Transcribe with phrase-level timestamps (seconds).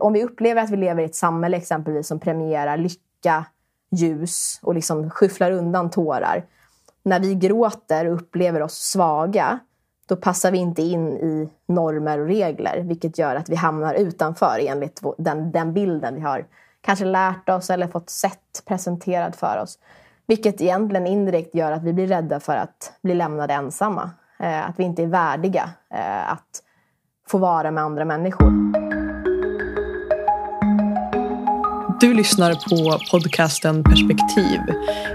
[0.00, 3.44] Om vi upplever att vi lever i ett samhälle exempelvis som premierar lycka,
[3.90, 6.44] ljus och liksom skyfflar undan tårar.
[7.02, 9.58] När vi gråter och upplever oss svaga,
[10.08, 14.58] då passar vi inte in i normer och regler, vilket gör att vi hamnar utanför
[14.60, 16.46] enligt den, den bilden vi har
[16.80, 19.78] kanske lärt oss eller fått sett presenterad för oss.
[20.26, 24.10] Vilket egentligen indirekt gör att vi blir rädda för att bli lämnade ensamma.
[24.38, 26.62] Eh, att vi inte är värdiga eh, att
[27.28, 28.83] få vara med andra människor.
[32.04, 34.60] Du lyssnar på podcasten Perspektiv.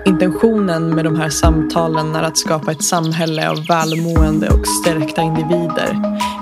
[0.05, 5.95] Intentionen med de här samtalen är att skapa ett samhälle av välmående och stärkta individer.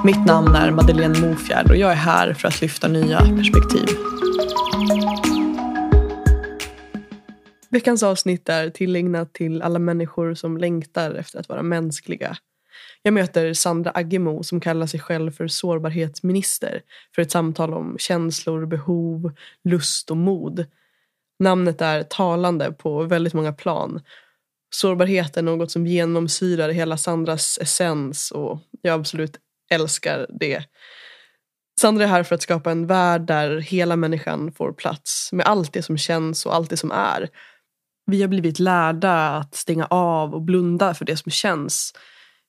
[0.06, 3.98] Mitt namn är Madeleine Mofjärd och jag är här för att lyfta nya perspektiv.
[7.70, 12.38] Veckans avsnitt är tillägnat till alla människor som längtar efter att vara mänskliga.
[13.07, 16.81] Jag möter Sandra Aggemo som kallar sig själv för sårbarhetsminister
[17.16, 19.31] för ett samtal om känslor, behov,
[19.63, 20.66] lust och mod.
[21.39, 24.02] Namnet är talande på väldigt många plan.
[24.69, 29.38] Sårbarhet är något som genomsyrar hela Sandras essens och jag absolut
[29.69, 30.64] älskar det.
[31.80, 35.73] Sandra är här för att skapa en värld där hela människan får plats med allt
[35.73, 37.30] det som känns och allt det som är.
[38.05, 41.94] Vi har blivit lärda att stänga av och blunda för det som känns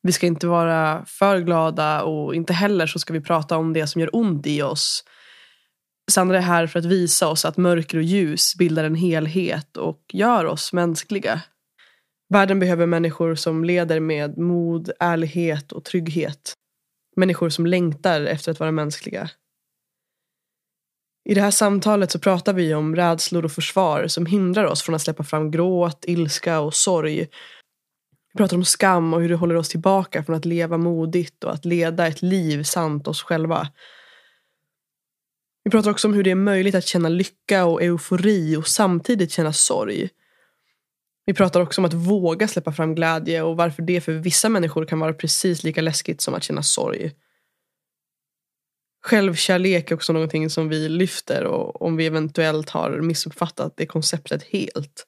[0.03, 3.87] vi ska inte vara för glada och inte heller så ska vi prata om det
[3.87, 5.05] som gör ont i oss.
[6.11, 10.01] Sandra är här för att visa oss att mörker och ljus bildar en helhet och
[10.13, 11.43] gör oss mänskliga.
[12.29, 16.55] Världen behöver människor som leder med mod, ärlighet och trygghet.
[17.17, 19.31] Människor som längtar efter att vara mänskliga.
[21.29, 24.95] I det här samtalet så pratar vi om rädslor och försvar som hindrar oss från
[24.95, 27.27] att släppa fram gråt, ilska och sorg
[28.33, 31.53] vi pratar om skam och hur det håller oss tillbaka från att leva modigt och
[31.53, 33.69] att leda ett liv sant oss själva.
[35.65, 39.33] Vi pratar också om hur det är möjligt att känna lycka och eufori och samtidigt
[39.33, 40.09] känna sorg.
[41.27, 44.85] Vi pratar också om att våga släppa fram glädje och varför det för vissa människor
[44.85, 47.13] kan vara precis lika läskigt som att känna sorg.
[49.05, 54.43] Självkärlek är också någonting som vi lyfter och om vi eventuellt har missuppfattat det konceptet
[54.43, 55.07] helt.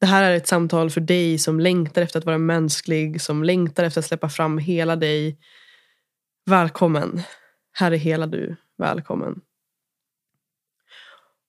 [0.00, 3.84] Det här är ett samtal för dig som längtar efter att vara mänsklig, som längtar
[3.84, 5.38] efter att släppa fram hela dig.
[6.46, 7.22] Välkommen.
[7.72, 8.56] Här är hela du.
[8.78, 9.40] Välkommen.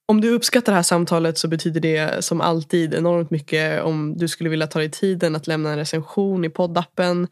[0.05, 4.27] Om du uppskattar det här samtalet så betyder det som alltid enormt mycket om du
[4.27, 7.27] skulle vilja ta dig tiden att lämna en recension i poddappen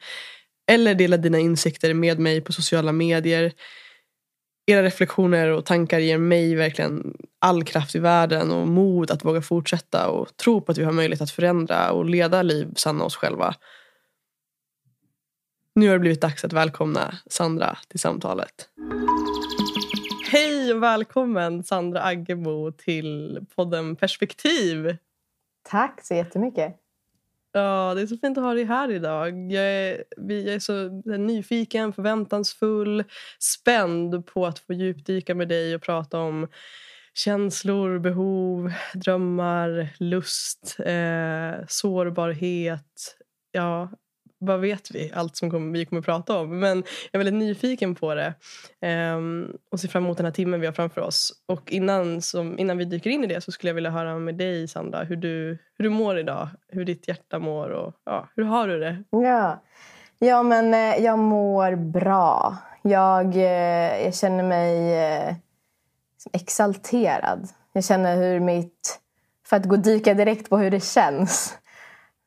[0.71, 3.53] eller dela dina insikter med mig på sociala medier.
[4.69, 9.41] Era reflektioner och tankar ger mig verkligen all kraft i världen och mod att våga
[9.41, 13.15] fortsätta och tro på att vi har möjlighet att förändra och leda liv sanna oss
[13.15, 13.55] själva.
[15.75, 18.69] Nu har det blivit dags att välkomna Sandra till samtalet.
[20.31, 24.97] Hej och välkommen Sandra Aggebo till podden Perspektiv.
[25.69, 26.86] Tack så jättemycket.
[27.57, 29.51] Ja, det är så fint att ha dig här idag.
[29.51, 33.03] Jag är, jag är så nyfiken, förväntansfull,
[33.39, 36.47] spänd på att få djupdyka med dig och prata om
[37.13, 43.17] känslor, behov, drömmar, lust, eh, sårbarhet.
[43.51, 43.89] Ja,
[44.39, 45.11] vad vet vi?
[45.15, 46.59] Allt som kom, vi kommer att prata om.
[46.59, 48.33] Men jag är väldigt nyfiken på det.
[49.15, 51.33] Um, och ser fram emot den här timmen vi har framför oss.
[51.45, 54.35] Och innan, som, innan vi dyker in i det så skulle jag vilja höra med
[54.35, 56.49] dig Sandra hur du, hur du mår idag.
[56.67, 59.03] Hur ditt hjärta mår och ja, hur har du det?
[59.09, 59.63] Ja,
[60.19, 62.57] ja men eh, jag mår bra.
[62.81, 65.35] Jag, eh, jag känner mig eh,
[66.33, 67.49] exalterad.
[67.73, 68.99] Jag känner hur mitt...
[69.45, 71.57] För att gå dyka direkt på hur det känns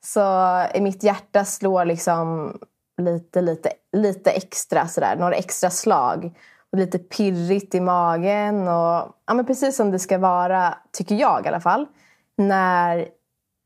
[0.05, 2.59] så mitt hjärta slår liksom
[3.01, 5.17] lite, lite, lite extra sådär.
[5.17, 6.39] Några extra slag.
[6.73, 8.69] Och lite pirrigt i magen.
[8.69, 11.87] Och, ja, men precis som det ska vara, tycker jag i alla fall.
[12.37, 13.09] När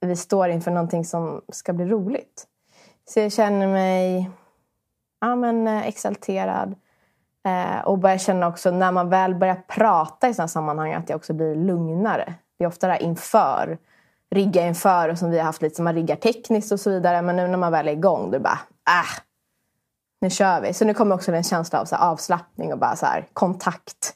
[0.00, 2.46] vi står inför någonting som ska bli roligt.
[3.08, 4.30] Så jag känner mig
[5.20, 6.74] ja, men, eh, exalterad.
[7.46, 11.16] Eh, och börjar känna också när man väl börjar prata i sådana sammanhang att jag
[11.16, 12.34] också blir lugnare.
[12.58, 13.78] Det är ofta där inför
[14.34, 17.22] rigga inför och som vi har haft lite som man riggar tekniskt och så vidare.
[17.22, 19.22] Men nu när man väl är igång då är det bara, äh,
[20.20, 20.74] nu kör vi.
[20.74, 24.14] Så nu kommer också en känsla av så här, avslappning och bara så här, kontakt.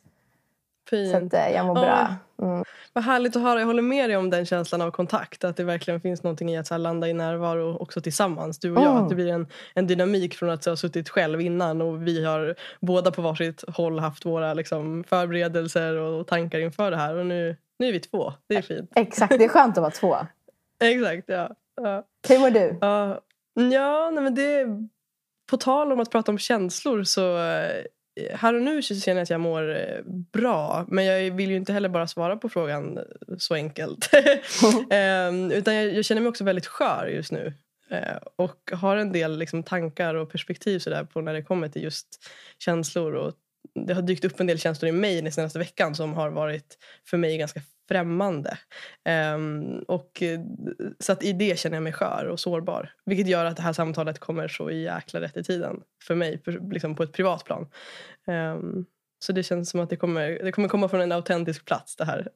[0.90, 1.10] Fint.
[1.10, 2.14] Så att eh, jag mår bra.
[2.42, 2.64] Mm.
[2.92, 3.58] Vad härligt att höra.
[3.58, 5.44] Jag håller med dig om den känslan av kontakt.
[5.44, 8.58] Att det verkligen finns någonting i att så landa i närvaro också tillsammans.
[8.58, 8.90] Du och jag.
[8.90, 9.02] Mm.
[9.02, 12.54] Att det blir en, en dynamik från att ha suttit själv innan och vi har
[12.80, 17.16] båda på varsitt håll haft våra liksom, förberedelser och tankar inför det här.
[17.16, 18.32] Och nu nu är vi två.
[18.46, 18.92] Det är fint.
[18.96, 20.16] Exakt, det är skönt att vara två.
[20.80, 21.54] Exakt, ja.
[21.76, 22.04] ja.
[22.28, 22.78] Hur mår du?
[22.80, 23.20] Ja,
[23.54, 24.66] ja nej men det...
[25.50, 27.36] På tal om att prata om känslor så...
[28.34, 30.02] här och nu så känner jag att jag mår eh,
[30.32, 30.84] bra.
[30.88, 32.98] Men jag vill ju inte heller bara svara på frågan
[33.38, 34.10] så enkelt.
[34.90, 37.54] um, utan jag, jag, känner mig också väldigt skör just nu.
[37.92, 41.68] Uh, och har en del liksom, tankar och perspektiv så där, på när det kommer
[41.68, 42.08] till just
[42.58, 43.14] känslor.
[43.14, 43.34] Och
[43.86, 46.78] det har dykt upp en del känslor i mig den senaste veckan som har varit
[47.10, 48.58] för mig ganska främmande.
[49.34, 50.40] Um, och, eh,
[50.98, 52.92] så att i det känner jag mig skör och sårbar.
[53.04, 56.72] Vilket gör att det här samtalet kommer så jäkla rätt i tiden för mig för,
[56.72, 57.66] liksom på ett privat plan.
[58.26, 58.86] Um,
[59.24, 62.04] så det känns som att det kommer, det kommer komma från en autentisk plats det
[62.04, 62.28] här.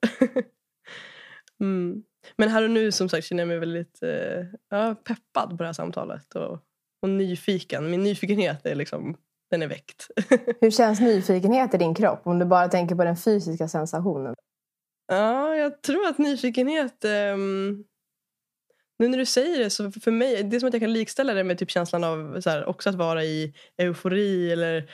[1.61, 2.03] mm.
[2.37, 5.67] Men här och nu som sagt känner jag mig väldigt uh, ja, peppad på det
[5.67, 6.35] här samtalet.
[6.35, 6.59] Och,
[7.03, 7.91] och nyfiken.
[7.91, 9.17] Min nyfikenhet är liksom
[9.53, 10.07] den är väckt.
[10.61, 14.35] Hur känns nyfikenhet i din kropp om du bara tänker på den fysiska sensationen?
[15.07, 17.05] Ja, jag tror att nyfikenhet...
[17.35, 17.85] Um,
[18.99, 21.35] nu när du säger det, så för mig, det är som att jag kan likställa
[21.35, 24.91] det med typ känslan av så här, också att vara i eufori eller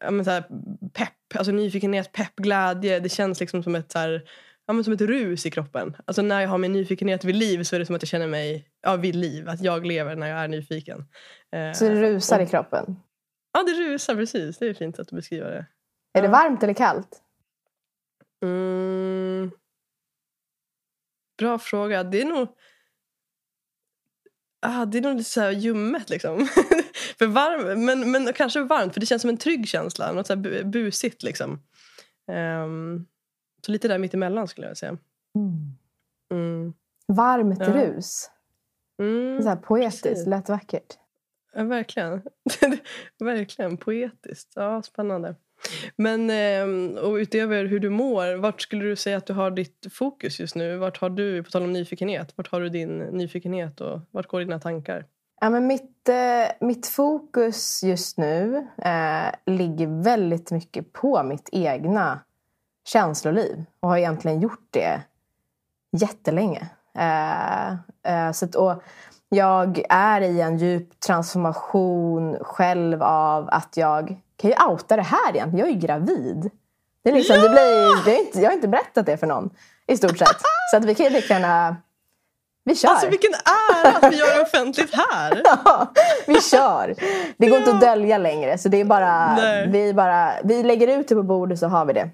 [0.00, 0.44] ja, men så här,
[0.92, 1.36] pepp.
[1.36, 3.00] Alltså nyfikenhet, pepp, glädje.
[3.00, 4.22] Det känns liksom som ett, så här,
[4.66, 5.96] ja, men som ett rus i kroppen.
[6.04, 8.26] Alltså när jag har min nyfikenhet vid liv så är det som att jag känner
[8.26, 9.48] mig ja, vid liv.
[9.48, 11.04] Att jag lever när jag är nyfiken.
[11.74, 12.96] Så det rusar och, i kroppen?
[13.52, 14.58] Ja, det rusar precis.
[14.58, 15.66] Det är fint att du beskriver det.
[16.18, 17.22] Är det varmt eller kallt?
[18.44, 19.50] Mm.
[21.38, 22.04] Bra fråga.
[22.04, 22.48] Det är nog...
[24.62, 26.38] Ah, det är nog lite så här ljummet liksom.
[27.18, 30.12] för varm, men, men kanske varmt för det känns som en trygg känsla.
[30.12, 31.62] Något så här busigt liksom.
[32.32, 33.06] Um,
[33.66, 34.98] så lite där mittemellan skulle jag säga.
[35.34, 35.76] Mm.
[36.32, 36.74] Mm.
[37.06, 37.74] Varmt ja.
[37.74, 38.30] rus.
[39.02, 40.99] Mm, så poetiskt, lätt vackert.
[41.54, 42.22] Ja, verkligen.
[43.18, 44.52] verkligen poetiskt.
[44.54, 45.34] Ja, spännande.
[45.96, 49.86] Men ehm, och utöver hur du mår, vart skulle du säga att du har ditt
[49.92, 50.76] fokus just nu?
[50.76, 54.40] Vart har du, på tal om nyfikenhet, vart har du din nyfikenhet och vart går
[54.40, 55.04] dina tankar?
[55.40, 62.20] Ja, men mitt, eh, mitt fokus just nu eh, ligger väldigt mycket på mitt egna
[62.88, 65.02] känsloliv och har egentligen gjort det
[65.92, 66.68] jättelänge.
[66.94, 67.70] Eh,
[68.02, 68.82] eh, så att, och
[69.32, 75.34] jag är i en djup transformation själv av att jag kan ju outa det här
[75.34, 75.56] igen.
[75.56, 76.50] Jag är ju gravid.
[77.04, 77.42] Det är liksom, ja!
[77.42, 79.50] det blir, det är inte, jag har inte berättat det för någon
[79.86, 80.36] i stort sett.
[80.70, 81.76] Så att vi kan ju lika gärna...
[82.64, 82.88] Vi kör!
[82.88, 85.42] Alltså vilken ära att vi gör det offentligt här!
[85.44, 85.92] ja,
[86.26, 86.94] vi kör!
[87.36, 87.64] Det går ja.
[87.64, 88.58] inte att dölja längre.
[88.58, 89.38] Så det är bara,
[89.68, 92.10] vi, bara, vi lägger ut det på bordet så har vi det.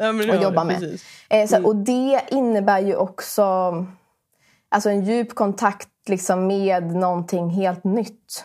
[0.00, 0.98] Ja, och jobbar med.
[1.28, 1.66] Eh, så, mm.
[1.66, 3.44] Och det innebär ju också
[4.68, 8.44] alltså en djup kontakt liksom med någonting helt nytt.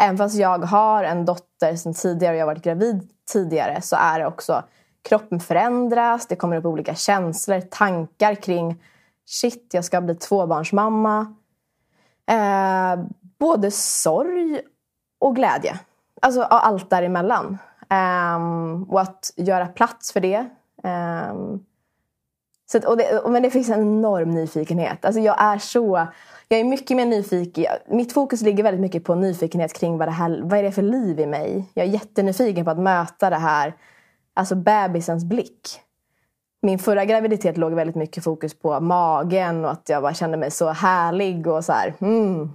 [0.00, 3.96] Även fast jag har en dotter sen tidigare och jag har varit gravid tidigare så
[3.96, 4.62] är det också
[5.08, 8.82] kroppen förändras, det kommer upp olika känslor, tankar kring
[9.26, 11.34] shit, jag ska bli tvåbarnsmamma.
[12.26, 13.04] Eh,
[13.38, 14.60] både sorg
[15.18, 15.78] och glädje.
[16.22, 17.58] Alltså allt däremellan.
[17.90, 20.46] Um, och att göra plats för det.
[20.82, 21.64] Um,
[22.66, 25.04] så och det, men det finns en enorm nyfikenhet.
[25.04, 26.06] Alltså jag är så
[26.48, 27.72] jag är mycket mer nyfiken.
[27.86, 30.82] Mitt fokus ligger väldigt mycket på nyfikenhet kring vad, det här, vad är det för
[30.82, 31.64] liv i mig.
[31.74, 33.74] Jag är jättenyfiken på att möta det här,
[34.34, 35.80] alltså bebisens blick.
[36.62, 40.50] Min förra graviditet låg väldigt mycket fokus på magen och att jag bara kände mig
[40.50, 42.52] så härlig och så här, mm,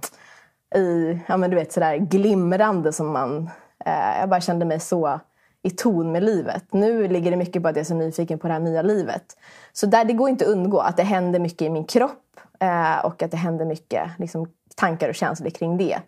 [0.74, 3.50] i, ja men du vet sådär glimrande som man,
[3.84, 5.20] eh, jag bara kände mig så
[5.62, 6.64] i ton med livet.
[6.70, 9.36] Nu ligger det mycket på att jag är så nyfiken på det här nya livet.
[9.72, 12.29] Så där, det går inte att undgå att det händer mycket i min kropp
[12.60, 16.00] Eh, och att det händer mycket liksom, tankar och känslor kring det.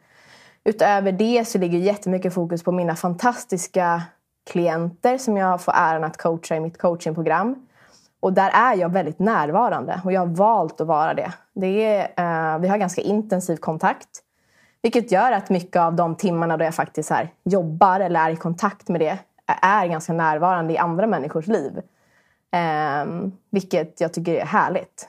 [0.64, 4.02] Utöver det så ligger jättemycket fokus på mina fantastiska
[4.50, 7.66] klienter som jag får äran att coacha i mitt coachingprogram.
[8.20, 11.32] Och där är jag väldigt närvarande och jag har valt att vara det.
[11.52, 14.08] det är, eh, vi har ganska intensiv kontakt.
[14.82, 18.36] Vilket gör att mycket av de timmarna då jag faktiskt här jobbar eller är i
[18.36, 19.18] kontakt med det
[19.62, 21.78] är ganska närvarande i andra människors liv.
[22.50, 23.04] Eh,
[23.50, 25.08] vilket jag tycker är härligt.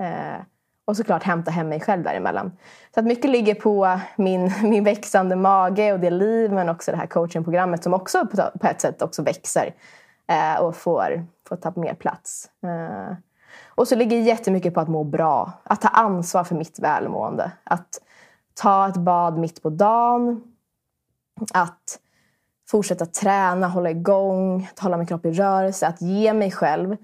[0.00, 0.44] Eh,
[0.84, 2.52] och såklart hämta hem mig själv däremellan.
[2.94, 6.96] Så att mycket ligger på min, min växande mage och det liv men också det
[6.96, 9.74] här coachingprogrammet som också på, på ett sätt också växer
[10.26, 12.50] eh, och får, får ta mer plats.
[12.62, 13.16] Eh,
[13.66, 17.52] och så ligger jättemycket på att må bra, att ta ansvar för mitt välmående.
[17.64, 18.00] Att
[18.54, 20.42] ta ett bad mitt på dagen,
[21.52, 21.98] att
[22.68, 26.96] fortsätta träna, hålla igång, att hålla min kropp i rörelse, att ge mig själv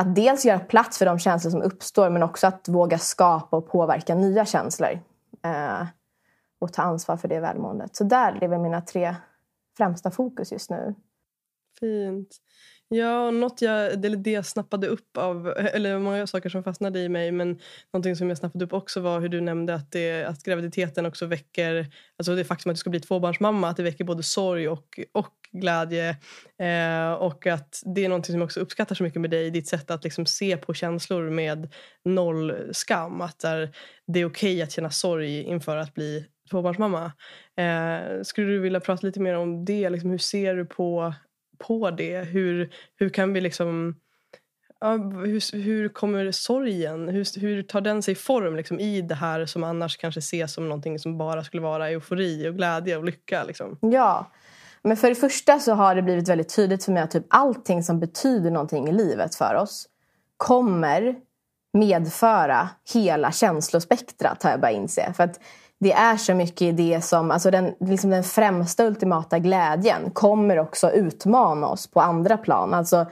[0.00, 3.68] att dels göra plats för de känslor som uppstår men också att våga skapa och
[3.68, 5.00] påverka nya känslor.
[5.42, 5.86] Eh,
[6.58, 7.96] och ta ansvar för det välmåendet.
[7.96, 9.16] Så där är väl mina tre
[9.76, 10.94] främsta fokus just nu.
[11.80, 12.36] Fint.
[12.92, 17.00] Ja, och något jag, det, det jag snappade upp av, eller många saker som fastnade
[17.00, 17.58] i mig men
[17.92, 21.26] någonting som jag snappade upp också var hur du nämnde att, det, att graviditeten också
[21.26, 21.86] väcker,
[22.18, 25.34] alltså det faktum att du ska bli tvåbarnsmamma, att det väcker både sorg och, och
[25.52, 26.08] glädje
[26.58, 29.68] eh, och att det är någonting som jag också uppskattar så mycket med dig, ditt
[29.68, 31.72] sätt att liksom se på känslor med
[32.04, 33.74] noll skam, att där,
[34.06, 37.12] det är okej okay att känna sorg inför att bli tvåbarnsmamma.
[37.56, 39.90] Eh, skulle du vilja prata lite mer om det?
[39.90, 41.14] Liksom, hur ser du på
[41.68, 42.20] på det?
[42.20, 43.96] Hur, hur kan vi liksom...
[44.80, 47.08] Ja, hur, hur kommer sorgen?
[47.08, 50.68] Hur, hur tar den sig form liksom, i det här som annars kanske ses som
[50.68, 53.44] någonting som bara skulle vara eufori och glädje och lycka?
[53.44, 53.78] Liksom?
[53.80, 54.30] Ja,
[54.82, 57.82] men för det första så har det blivit väldigt tydligt för mig att typ allting
[57.82, 59.86] som betyder någonting i livet för oss
[60.36, 61.14] kommer
[61.72, 65.12] medföra hela känslospektrat har jag börjat inse.
[65.16, 65.40] För att
[65.80, 70.58] det är så mycket i det som, alltså den, liksom den främsta ultimata glädjen kommer
[70.58, 72.74] också utmana oss på andra plan.
[72.74, 73.06] Alltså,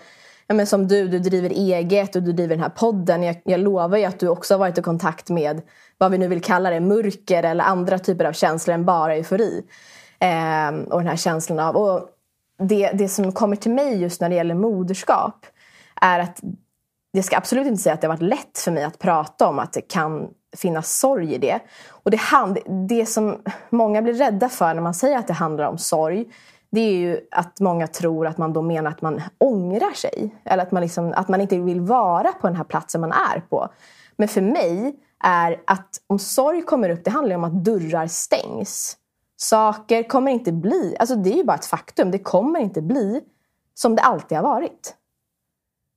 [0.46, 3.22] ja, men som du, du driver eget och du driver den här podden.
[3.22, 5.62] Jag, jag lovar ju att du också har varit i kontakt med
[5.98, 9.64] vad vi nu vill kalla det, mörker eller andra typer av känslor än bara eufori.
[10.18, 12.08] Eh, och den här känslan av, och
[12.58, 15.46] det, det som kommer till mig just när det gäller moderskap
[16.00, 16.40] är att
[17.10, 19.58] jag ska absolut inte säga att det har varit lätt för mig att prata om
[19.58, 21.60] att det kan finnas sorg i det.
[21.88, 23.36] Och det, hand, det som
[23.70, 26.26] många blir rädda för när man säger att det handlar om sorg
[26.70, 30.34] det är ju att många tror att man då menar att man ångrar sig.
[30.44, 33.40] Eller att man, liksom, att man inte vill vara på den här platsen man är
[33.40, 33.68] på.
[34.16, 38.96] Men för mig är att om sorg kommer upp, det handlar om att dörrar stängs.
[39.36, 43.20] Saker kommer inte bli, alltså det är ju bara ett faktum, det kommer inte bli
[43.74, 44.94] som det alltid har varit.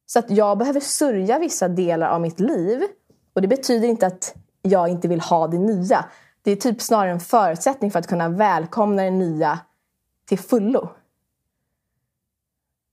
[0.06, 2.82] Så att jag behöver sörja vissa delar av mitt liv.
[3.34, 6.06] Och det betyder inte att jag inte vill ha det nya.
[6.42, 9.60] Det är typ snarare en förutsättning för att kunna välkomna det nya
[10.28, 10.90] till fullo.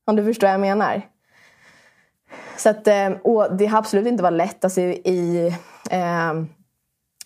[0.07, 1.03] Om du förstår vad jag menar.
[2.57, 4.65] Så att, eh, och det har absolut inte varit lätt.
[4.65, 5.53] Alltså i,
[5.91, 6.31] eh,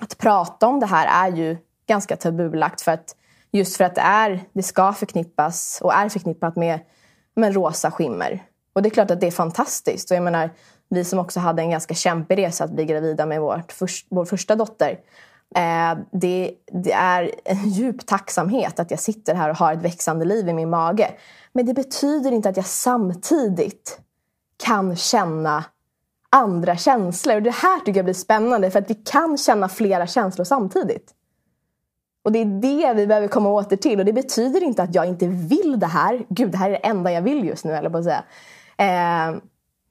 [0.00, 1.56] att prata om det här är ju
[1.86, 2.80] ganska tabubelagt.
[2.80, 3.16] För att,
[3.50, 6.80] just för att det, är, det ska förknippas och är förknippat med,
[7.34, 8.42] med rosa skimmer.
[8.72, 10.10] Och det är klart att det är fantastiskt.
[10.10, 10.50] Och jag menar,
[10.92, 14.24] vi som också hade en ganska kämpig resa att bli gravida med vårt först, vår
[14.24, 14.98] första dotter.
[15.54, 20.24] Eh, det, det, är en djup tacksamhet att jag sitter här och har ett växande
[20.24, 21.10] liv i min mage.
[21.52, 24.00] Men det betyder inte att jag samtidigt
[24.64, 25.64] kan känna
[26.30, 27.36] andra känslor.
[27.36, 31.14] Och det här tycker jag blir spännande för att vi kan känna flera känslor samtidigt.
[32.24, 33.98] Och det är det vi behöver komma åter till.
[33.98, 36.26] Och det betyder inte att jag inte vill det här.
[36.28, 38.24] Gud, det här är det enda jag vill just nu, eller på att säga.
[38.76, 39.36] Eh,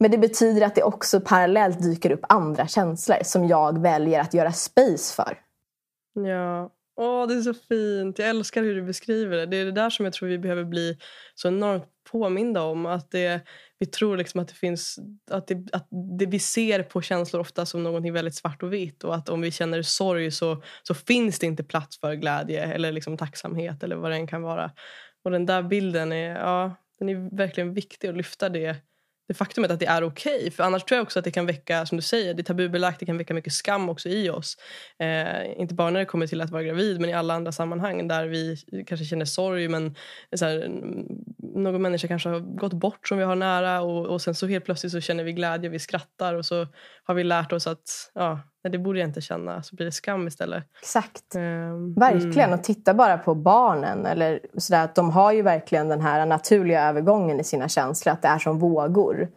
[0.01, 4.33] men det betyder att det också parallellt dyker upp andra känslor som jag väljer att
[4.33, 5.37] göra space för.
[6.27, 8.19] Ja, Åh, det är så fint.
[8.19, 9.45] Jag älskar hur du beskriver det.
[9.45, 10.97] Det är det där som jag tror vi behöver bli
[11.35, 12.85] så enormt påminda om.
[12.85, 13.41] Att det,
[13.79, 14.99] vi tror liksom att det finns
[15.31, 15.87] att, det, att
[16.19, 19.03] det vi ser på känslor ofta som något väldigt svart och vitt.
[19.03, 22.91] Och att om vi känner sorg så, så finns det inte plats för glädje eller
[22.91, 24.71] liksom tacksamhet eller vad det än kan vara.
[25.23, 28.75] Och den där bilden är, ja, den är verkligen viktig att lyfta det
[29.31, 30.35] det faktumet att det är okej.
[30.35, 30.51] Okay.
[30.51, 32.99] För annars tror jag också att det kan väcka, som du säger, det är tabubelagt,
[32.99, 34.57] det kan väcka mycket skam också i oss.
[34.99, 38.07] Eh, inte bara när det kommer till att vara gravid men i alla andra sammanhang
[38.07, 38.57] där vi
[38.87, 39.95] kanske känner sorg men
[40.35, 40.69] så här,
[41.55, 44.65] någon människa kanske har gått bort som vi har nära och, och sen så helt
[44.65, 46.67] plötsligt så känner vi glädje, vi skrattar och så
[47.03, 48.39] har vi lärt oss att ja,
[48.69, 50.63] det borde jag inte känna, så blir det skam istället.
[50.79, 51.35] Exakt.
[51.97, 52.59] Verkligen, mm.
[52.59, 54.05] och titta bara på barnen.
[54.05, 58.21] Eller sådär, att de har ju verkligen den här naturliga övergången i sina känslor, att
[58.21, 59.27] det är som vågor.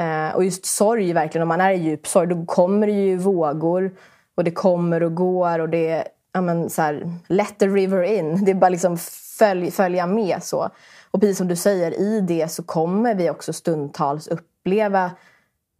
[0.00, 3.16] Uh, och just sorg, verkligen, om man är i djup sorg, då kommer det ju
[3.16, 3.94] vågor.
[4.34, 8.02] Och det kommer och går och det är ja, men, så här, let the river
[8.02, 8.44] in.
[8.44, 8.98] Det är bara liksom
[9.38, 10.70] följ, följa med så.
[11.16, 15.10] Och precis som du säger, i det så kommer vi också stundtals uppleva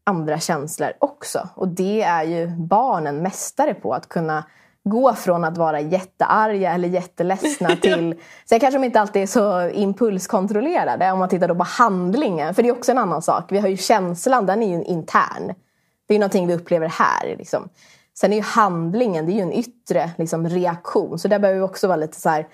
[0.04, 1.48] andra känslor också.
[1.54, 4.44] Och det är ju barnen mästare på, att kunna
[4.84, 8.14] gå från att vara jättearga eller jätteledsna till...
[8.44, 12.54] Sen kanske de inte alltid är så impulskontrollerade om man tittar då på handlingen.
[12.54, 13.52] För det är också en annan sak.
[13.52, 15.46] Vi har ju känslan, den är ju intern.
[16.06, 17.36] Det är ju någonting vi upplever här.
[17.38, 17.68] Liksom.
[18.14, 21.18] Sen är ju handlingen, det är ju en yttre liksom, reaktion.
[21.18, 22.46] Så där behöver vi också vara lite så här,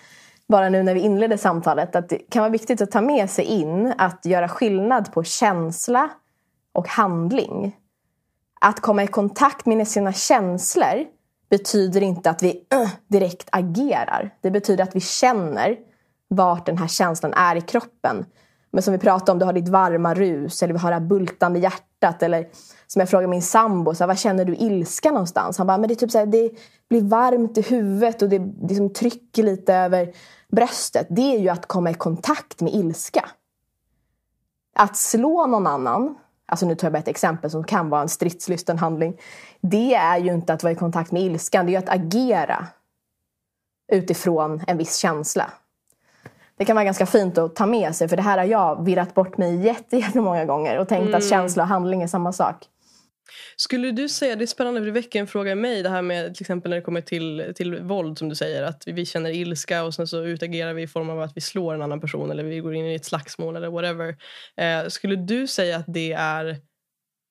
[0.48, 3.44] bara nu när vi inledde samtalet, att det kan vara viktigt att ta med sig
[3.44, 6.10] in att göra skillnad på känsla
[6.72, 7.76] och handling.
[8.60, 11.04] Att komma i kontakt med sina känslor
[11.50, 14.34] betyder inte att vi uh, direkt agerar.
[14.40, 15.76] Det betyder att vi känner
[16.28, 18.24] vart den här känslan är i kroppen.
[18.70, 21.00] Men som vi pratade om, du har ditt varma rus eller vi har det här
[21.00, 22.22] bultande hjärtat.
[22.22, 22.48] Eller
[22.92, 25.58] som jag frågade min sambo, så här, var känner du ilska någonstans?
[25.58, 26.50] Han bara, men det, är typ så här, det
[26.88, 30.12] blir varmt i huvudet och det liksom trycker lite över
[30.48, 31.06] bröstet.
[31.10, 33.28] Det är ju att komma i kontakt med ilska.
[34.74, 36.14] Att slå någon annan,
[36.46, 39.20] alltså nu tar jag bara ett exempel som kan vara en stridslysten handling.
[39.60, 42.66] Det är ju inte att vara i kontakt med ilskan, det är ju att agera
[43.92, 45.50] utifrån en viss känsla.
[46.56, 49.14] Det kan vara ganska fint att ta med sig för det här har jag virrat
[49.14, 51.14] bort mig jättemånga gånger och tänkt mm.
[51.14, 52.68] att känsla och handling är samma sak.
[53.56, 56.02] Skulle du säga, det är spännande för det väcker en fråga i mig det här
[56.02, 59.30] med till exempel när det kommer till, till våld som du säger att vi känner
[59.30, 62.30] ilska och sen så utagerar vi i form av att vi slår en annan person
[62.30, 64.16] eller vi går in i ett slagsmål eller whatever.
[64.56, 66.56] Eh, skulle du säga att det är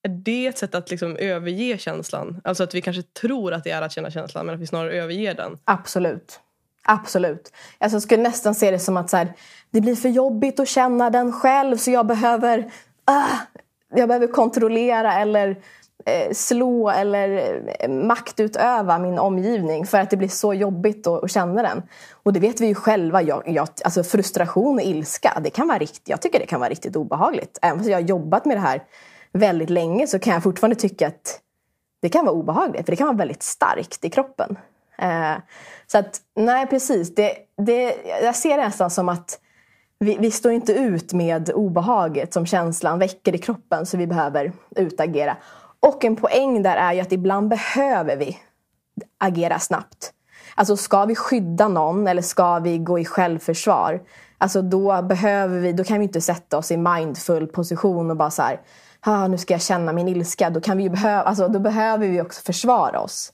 [0.03, 2.41] är det ett sätt att liksom överge känslan?
[2.43, 4.93] Alltså att vi kanske tror att det är att känna känslan men att vi snarare
[4.93, 5.57] överger den?
[5.63, 6.39] Absolut.
[6.83, 7.53] Absolut.
[7.79, 9.33] Alltså jag skulle nästan se det som att så här,
[9.71, 13.35] det blir för jobbigt att känna den själv så jag behöver, uh,
[13.95, 15.55] jag behöver kontrollera eller
[16.05, 21.31] Eh, slå eller eh, maktutöva min omgivning för att det blir så jobbigt att, att
[21.31, 21.83] känna den.
[22.23, 23.21] Och det vet vi ju själva.
[23.21, 26.69] Jag, jag, alltså frustration och ilska, det kan vara riktigt, jag tycker det kan vara
[26.69, 27.59] riktigt obehagligt.
[27.61, 28.83] Även om jag har jobbat med det här
[29.33, 31.39] väldigt länge så kan jag fortfarande tycka att
[32.01, 32.85] det kan vara obehagligt.
[32.85, 34.57] För det kan vara väldigt starkt i kroppen.
[34.97, 35.35] Eh,
[35.87, 37.15] så att, nej precis.
[37.15, 39.39] Det, det, jag ser det nästan som att
[39.99, 44.51] vi, vi står inte ut med obehaget som känslan väcker i kroppen så vi behöver
[44.75, 45.37] utagera.
[45.81, 48.37] Och en poäng där är ju att ibland behöver vi
[49.17, 50.13] agera snabbt.
[50.55, 54.01] Alltså ska vi skydda någon eller ska vi gå i självförsvar?
[54.37, 58.31] Alltså då behöver vi, då kan vi inte sätta oss i mindful position och bara
[58.31, 58.61] så här,
[58.99, 60.49] ah, nu ska jag känna min ilska.
[60.49, 63.33] Då, kan vi behöva, alltså, då behöver vi också försvara oss.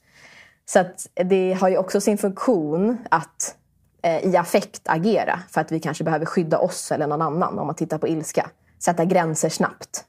[0.65, 3.55] Så att det har ju också sin funktion att
[4.01, 7.67] eh, i affekt agera för att vi kanske behöver skydda oss eller någon annan om
[7.67, 8.49] man tittar på ilska.
[8.79, 10.05] Sätta gränser snabbt.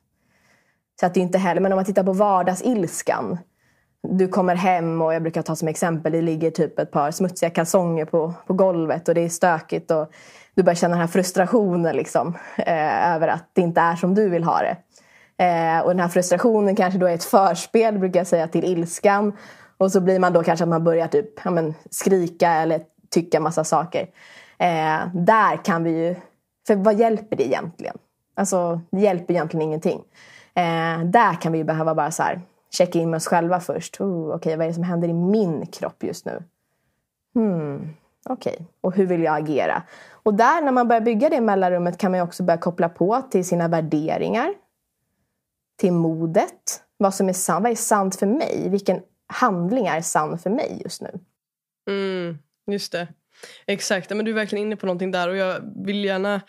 [1.01, 3.39] Så att det inte heller, men om man tittar på vardagsilskan.
[4.03, 7.51] Du kommer hem och jag brukar ta som exempel, det ligger typ ett par smutsiga
[7.51, 10.11] kalsonger på, på golvet och det är stökigt och
[10.55, 14.29] du börjar känna den här frustrationen liksom, eh, över att det inte är som du
[14.29, 14.77] vill ha det.
[15.45, 19.37] Eh, och den här frustrationen kanske då är ett förspel, brukar jag säga, till ilskan.
[19.79, 23.41] Och så blir man då kanske att man börjar typ, ja, men, skrika eller tycka
[23.41, 24.03] massa saker.
[24.59, 26.17] Eh, där kan vi ju...
[26.67, 27.97] För vad hjälper det egentligen?
[28.37, 30.03] Alltså, det hjälper egentligen ingenting.
[30.59, 34.01] Eh, där kan vi behöva bara så här, checka in med oss själva först.
[34.01, 36.43] Oh, Okej, okay, vad är det som händer i min kropp just nu?
[37.35, 37.95] Hmm,
[38.25, 38.67] Okej, okay.
[38.81, 39.83] och hur vill jag agera?
[40.23, 43.45] Och där när man börjar bygga det mellanrummet kan man också börja koppla på till
[43.45, 44.55] sina värderingar.
[45.81, 46.83] Till modet.
[46.97, 47.63] Vad som är sant.
[47.63, 48.69] Vad är sant för mig?
[48.69, 51.11] Vilken handling är sann för mig just nu?
[51.91, 53.09] Mm, just det.
[53.67, 56.41] Exakt, men du är verkligen inne på någonting där och jag vill gärna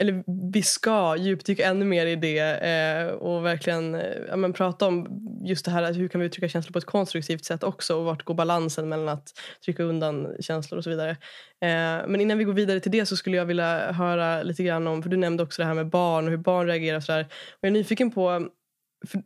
[0.00, 4.86] eller vi ska djupdyka ännu mer i det eh, och verkligen eh, ja, men prata
[4.86, 5.06] om
[5.44, 8.24] just det här hur kan vi uttrycka känslor på ett konstruktivt sätt också och vart
[8.24, 9.28] går balansen mellan att
[9.64, 11.10] trycka undan känslor och så vidare.
[11.60, 14.86] Eh, men innan vi går vidare till det så skulle jag vilja höra lite grann
[14.86, 17.26] om, för du nämnde också det här med barn och hur barn reagerar och sådär.
[17.30, 18.48] Och jag är nyfiken på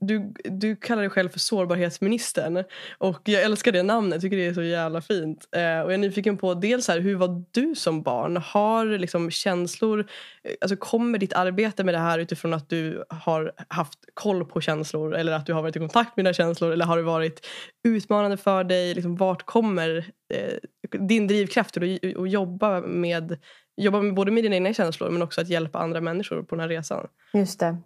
[0.01, 2.65] du, du kallar dig själv för sårbarhetsministern
[2.99, 5.49] och jag älskar det namnet, tycker det är så jävla fint.
[5.53, 8.37] Eh, och jag är nyfiken på dels här, hur var du som barn?
[8.37, 10.01] Har liksom känslor,
[10.45, 14.61] eh, alltså kommer ditt arbete med det här utifrån att du har haft koll på
[14.61, 17.47] känslor eller att du har varit i kontakt med dina känslor eller har det varit
[17.85, 18.95] utmanande för dig?
[18.95, 20.05] Liksom, vart kommer
[20.35, 21.83] eh, din drivkraft att,
[22.17, 23.39] att jobba med
[23.77, 26.61] jobba med, både med dina egna känslor men också att hjälpa andra människor på den
[26.61, 27.07] här resan?
[27.33, 27.77] Just det.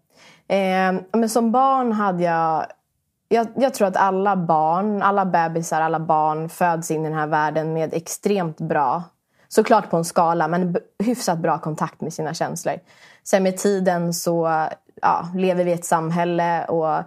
[0.48, 2.66] Eh, men som barn hade jag,
[3.28, 3.46] jag...
[3.56, 7.72] Jag tror att alla barn, alla bebisar, alla barn föds in i den här världen
[7.72, 9.02] med extremt bra,
[9.48, 12.74] såklart på en skala, men hyfsat bra kontakt med sina känslor.
[13.24, 14.66] Sen med tiden så
[15.02, 17.02] ja, lever vi i ett samhälle och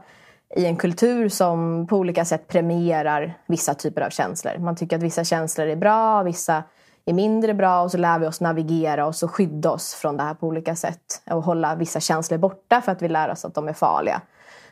[0.56, 4.58] i en kultur som på olika sätt premierar vissa typer av känslor.
[4.58, 6.64] Man tycker att vissa känslor är bra, vissa
[7.06, 10.34] är mindre bra och så lär vi oss navigera och skydda oss från det här
[10.34, 11.22] på olika sätt.
[11.32, 14.22] Och hålla vissa känslor borta för att vi lär oss att de är farliga.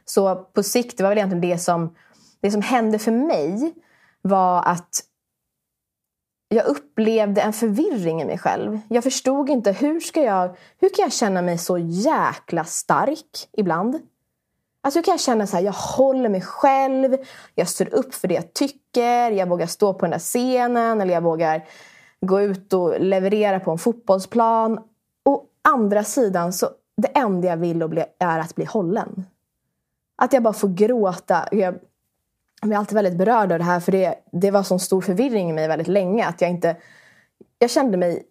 [0.05, 1.95] Så på sikt, det var väl egentligen det som,
[2.41, 3.73] det som hände för mig
[4.21, 5.03] var att
[6.49, 8.79] jag upplevde en förvirring i mig själv.
[8.89, 13.99] Jag förstod inte hur ska jag, hur kan jag känna mig så jäkla stark ibland?
[14.83, 17.17] Alltså hur kan jag känna så här, jag håller mig själv,
[17.55, 21.13] jag står upp för det jag tycker, jag vågar stå på den där scenen eller
[21.13, 21.65] jag vågar
[22.21, 24.79] gå ut och leverera på en fotbollsplan.
[25.25, 29.25] Å andra sidan, så det enda jag vill bli, är att bli hållen.
[30.15, 31.47] Att jag bara får gråta.
[31.51, 31.75] Jag,
[32.61, 35.53] blir alltid väldigt berörd av det här för det, det var sån stor förvirring i
[35.53, 36.25] mig väldigt länge.
[36.27, 36.75] Att jag inte...
[37.59, 38.23] Jag kände mig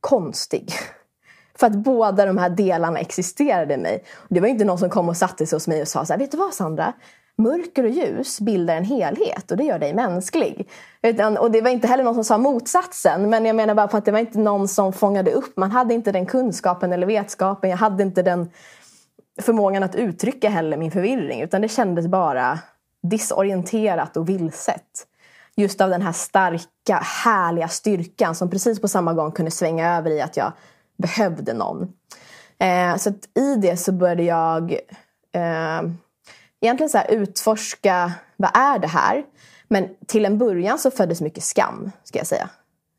[0.00, 0.72] konstig.
[1.54, 4.04] För att båda de här delarna existerade i mig.
[4.28, 6.20] Det var inte någon som kom och satte sig hos mig och sa så här,
[6.20, 6.92] vet du vad Sandra?
[7.38, 10.68] Mörker och ljus bildar en helhet och det gör dig mänsklig.
[11.02, 13.30] Utan, och det var inte heller någon som sa motsatsen.
[13.30, 15.56] Men jag menar bara på att det var inte någon som fångade upp.
[15.56, 17.70] Man hade inte den kunskapen eller vetskapen.
[17.70, 18.50] Jag hade inte den
[19.40, 21.40] förmågan att uttrycka heller min förvirring.
[21.40, 22.58] Utan det kändes bara
[23.02, 25.06] disorienterat och vilset.
[25.56, 30.10] Just av den här starka, härliga styrkan som precis på samma gång kunde svänga över
[30.10, 30.52] i att jag
[30.96, 31.92] behövde någon.
[32.58, 34.72] Eh, så i det så började jag
[35.32, 35.82] eh,
[36.62, 39.24] egentligen så utforska, vad är det här?
[39.68, 42.48] Men till en början så föddes mycket skam, ska jag säga.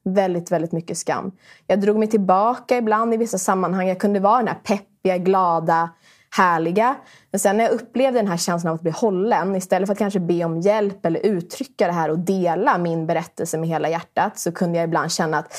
[0.06, 1.32] Väldigt, väldigt mycket skam.
[1.68, 3.88] Jag drog mig tillbaka ibland i vissa sammanhang.
[3.88, 5.90] Jag kunde vara den här peppiga, glada,
[6.30, 6.96] härliga.
[7.32, 10.00] Men sen när jag upplevde den här känslan av att bli hållen, istället för att
[10.00, 14.40] kanske be om hjälp eller uttrycka det här och dela min berättelse med hela hjärtat,
[14.40, 15.56] så kunde jag ibland känna att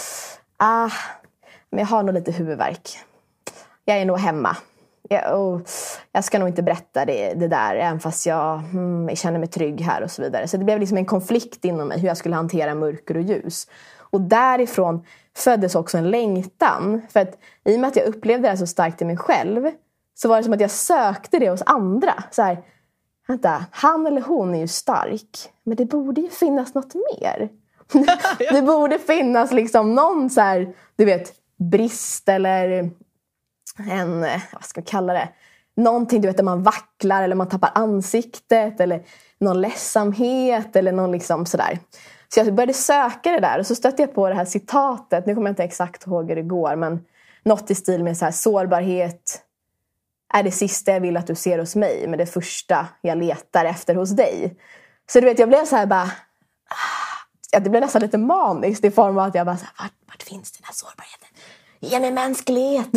[0.56, 0.90] ah,
[1.70, 2.98] men jag har nog lite huvudvärk.
[3.84, 4.56] Jag är nog hemma.
[5.14, 5.60] Jag, och
[6.12, 9.80] jag ska nog inte berätta det, det där, även fast jag, mm, känner mig trygg
[9.80, 10.48] här och så vidare.
[10.48, 13.66] Så det blev liksom en konflikt inom mig, hur jag skulle hantera mörker och ljus.
[13.98, 15.04] Och därifrån
[15.36, 17.02] föddes också en längtan.
[17.08, 19.70] För att i och med att jag upplevde det här så starkt i mig själv
[20.14, 22.24] så var det som att jag sökte det hos andra.
[22.30, 22.62] Så här,
[23.26, 27.48] vänta, han eller hon är ju stark, men det borde ju finnas något mer.
[28.52, 32.90] det borde finnas liksom någon så här, du vet, brist eller
[33.78, 34.20] en,
[34.52, 35.28] vad ska man kalla det?
[35.76, 39.02] Någonting du vet, där man vacklar eller man tappar ansiktet eller
[39.38, 41.78] någon ledsamhet eller någon liksom sådär.
[42.28, 45.26] Så jag började söka det där och så stötte jag på det här citatet.
[45.26, 47.04] Nu kommer jag inte exakt ihåg hur det går men
[47.42, 49.40] något i stil med så här, sårbarhet
[50.34, 53.64] är det sista jag vill att du ser hos mig men det första jag letar
[53.64, 54.56] efter hos dig.
[55.10, 56.02] Så du vet, jag blev så här bara...
[56.02, 57.14] Ah,
[57.50, 59.92] ja, det blev nästan lite maniskt i form av att jag bara, så här, vart,
[60.06, 61.28] vart finns den här sårbarheten?
[61.90, 62.88] Ge mig mänsklighet!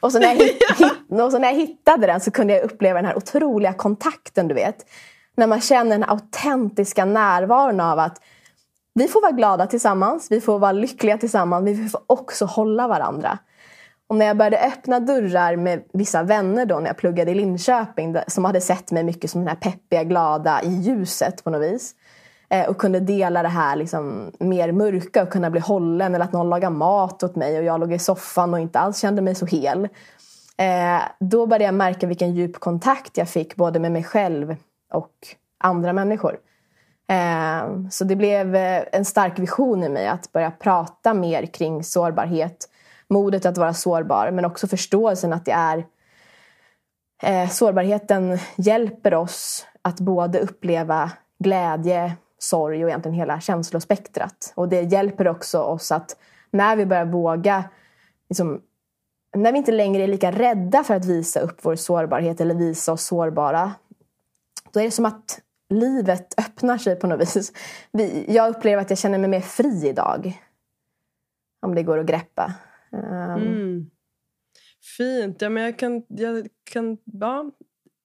[0.00, 0.62] Och så, när jag hitt,
[1.32, 4.76] så när jag hittade den så kunde jag uppleva den här otroliga kontakten, du vet.
[5.36, 8.18] När man känner den autentiska närvaron av att
[8.94, 12.88] vi får vara glada tillsammans, vi får vara lyckliga tillsammans, men vi får också hålla
[12.88, 13.38] varandra.
[14.08, 18.16] Och när jag började öppna dörrar med vissa vänner då när jag pluggade i Linköping
[18.26, 21.94] som hade sett mig mycket som den här peppiga, glada i ljuset på något vis.
[22.54, 26.32] Eh, och kunde dela det här liksom mer mörka och kunna bli hållen eller att
[26.32, 29.34] någon lagar mat åt mig och jag låg i soffan och inte alls kände mig
[29.34, 29.88] så hel.
[30.56, 34.56] Eh, då började jag märka vilken djup kontakt jag fick både med mig själv
[34.92, 35.12] och
[35.58, 36.38] andra människor.
[37.08, 41.84] Eh, så det blev eh, en stark vision i mig att börja prata mer kring
[41.84, 42.68] sårbarhet.
[43.08, 45.84] Modet att vara sårbar men också förståelsen att det är
[47.22, 52.16] eh, sårbarheten hjälper oss att både uppleva glädje,
[52.48, 54.52] sorg och egentligen hela känslospektrat.
[54.54, 56.16] Och det hjälper också oss att
[56.50, 57.64] när vi börjar våga,
[58.28, 58.62] liksom,
[59.36, 62.92] när vi inte längre är lika rädda för att visa upp vår sårbarhet eller visa
[62.92, 63.72] oss sårbara,
[64.72, 67.52] då är det som att livet öppnar sig på något vis.
[68.28, 70.40] Jag upplever att jag känner mig mer fri idag.
[71.62, 72.54] Om det går att greppa.
[72.92, 73.02] Um...
[73.42, 73.90] Mm.
[74.96, 75.42] Fint.
[75.42, 77.50] Ja, men jag kan, jag kan ja,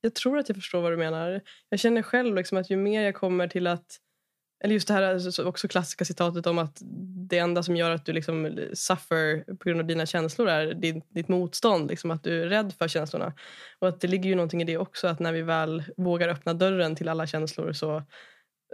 [0.02, 1.42] jag tror att jag förstår vad du menar.
[1.70, 3.98] Jag känner själv liksom att ju mer jag kommer till att
[4.64, 6.78] eller just det här alltså, också klassiska citatet om att
[7.30, 11.02] det enda som gör att du liksom suffer på grund av dina känslor är din,
[11.10, 11.90] ditt motstånd.
[11.90, 13.34] Liksom att du är rädd för känslorna.
[13.80, 15.08] Och att det ligger ju någonting i det också.
[15.08, 18.04] Att när vi väl vågar öppna dörren till alla känslor så,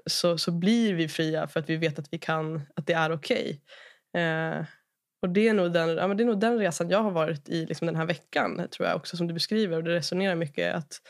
[0.06, 3.12] så, så blir vi fria för att vi vet att vi kan, att det är
[3.12, 3.62] okej.
[4.14, 4.24] Okay.
[4.24, 4.66] Eh,
[5.22, 7.50] och det är, nog den, ja, men det är nog den resan jag har varit
[7.50, 8.68] i liksom den här veckan.
[8.72, 9.78] tror jag också Som du beskriver.
[9.78, 10.76] Och det resonerar mycket.
[10.76, 11.02] att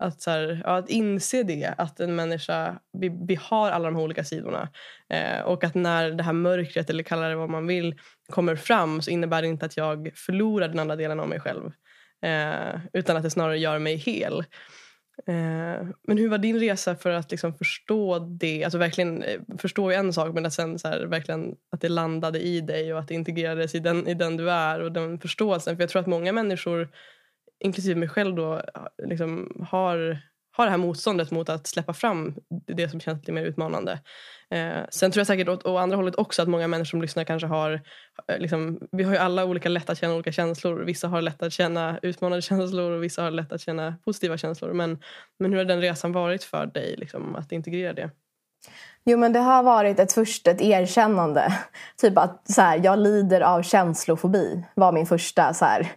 [0.00, 3.96] att, så här, ja, att inse det, att en människa, vi, vi har alla de
[3.96, 4.68] här olika sidorna.
[5.08, 7.94] Eh, och att när det här mörkret, eller kalla det vad man vill,
[8.28, 11.72] kommer fram så innebär det inte att jag förlorar den andra delen av mig själv.
[12.22, 14.44] Eh, utan att det snarare gör mig hel.
[15.26, 18.64] Eh, men hur var din resa för att liksom förstå det?
[18.64, 22.40] Alltså verkligen eh, förstå en sak men att sen så här, verkligen att det landade
[22.40, 25.76] i dig och att det integrerades i den, i den du är och den förståelsen.
[25.76, 26.88] För jag tror att många människor
[27.60, 28.62] inklusive mig själv då,
[29.02, 30.18] liksom har,
[30.56, 32.34] har det här motståndet mot att släppa fram
[32.66, 34.00] det som känns lite mer utmanande.
[34.50, 37.24] Eh, sen tror jag säkert åt, åt, andra hållet också att många människor som lyssnar
[37.24, 37.72] kanske har...
[38.28, 40.80] Eh, liksom, vi har ju alla olika lätt att känna olika känslor.
[40.80, 44.72] Vissa har lätt att känna utmanande känslor och vissa har lätt att känna positiva känslor.
[44.72, 44.98] Men,
[45.38, 48.10] men hur har den resan varit för dig, liksom, att integrera det?
[49.04, 51.58] Jo men det har varit ett först ett erkännande.
[52.00, 55.92] Typ att så här, jag lider av känslofobi var min första så här,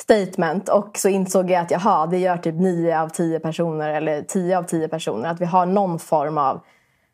[0.00, 4.22] statement och så insåg jag att jaha, det gör typ 9 av 10 personer eller
[4.22, 6.60] 10 av 10 personer att vi har någon form av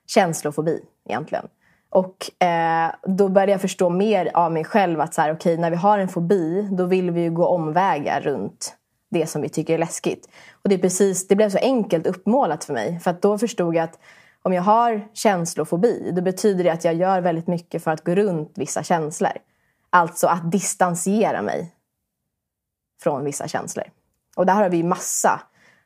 [0.06, 1.48] känslofobi egentligen.
[1.90, 5.70] Och eh, då började jag förstå mer av mig själv att så här, okay, när
[5.70, 8.76] vi har en fobi då vill vi ju gå omvägar runt
[9.10, 10.28] det som vi tycker är läskigt.
[10.62, 13.74] Och det, är precis, det blev så enkelt uppmålat för mig för att då förstod
[13.74, 13.98] jag att
[14.42, 18.14] om jag har känslofobi då betyder det att jag gör väldigt mycket för att gå
[18.14, 19.32] runt vissa känslor.
[19.90, 21.73] Alltså att distansiera mig
[23.04, 23.84] från vissa känslor.
[24.36, 25.40] Och där har vi massa.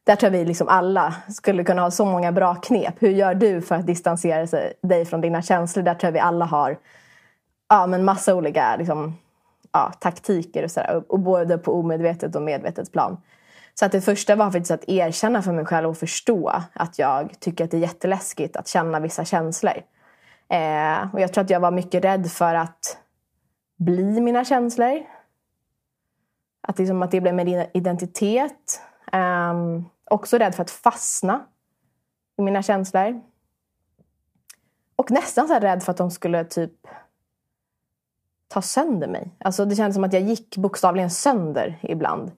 [0.04, 2.94] Där tror jag vi liksom alla skulle kunna ha så många bra knep.
[2.98, 4.46] Hur gör du för att distansera
[4.82, 5.82] dig från dina känslor?
[5.82, 6.78] Där tror jag vi alla har
[7.68, 9.16] ja, men massa olika liksom,
[9.72, 11.02] ja, taktiker och sådär.
[11.08, 13.20] Och både på omedvetet och medvetet plan.
[13.74, 17.40] Så att det första var faktiskt att erkänna för mig själv och förstå att jag
[17.40, 19.82] tycker att det är jätteläskigt att känna vissa känslor.
[20.48, 22.98] Eh, och jag tror att jag var mycket rädd för att
[23.78, 25.17] bli mina känslor.
[26.68, 28.80] Att, liksom, att det blev min identitet.
[29.12, 31.46] Um, också rädd för att fastna
[32.38, 33.20] i mina känslor.
[34.96, 36.72] Och nästan så rädd för att de skulle typ
[38.48, 39.30] ta sönder mig.
[39.38, 42.28] Alltså det kändes som att jag gick bokstavligen sönder ibland.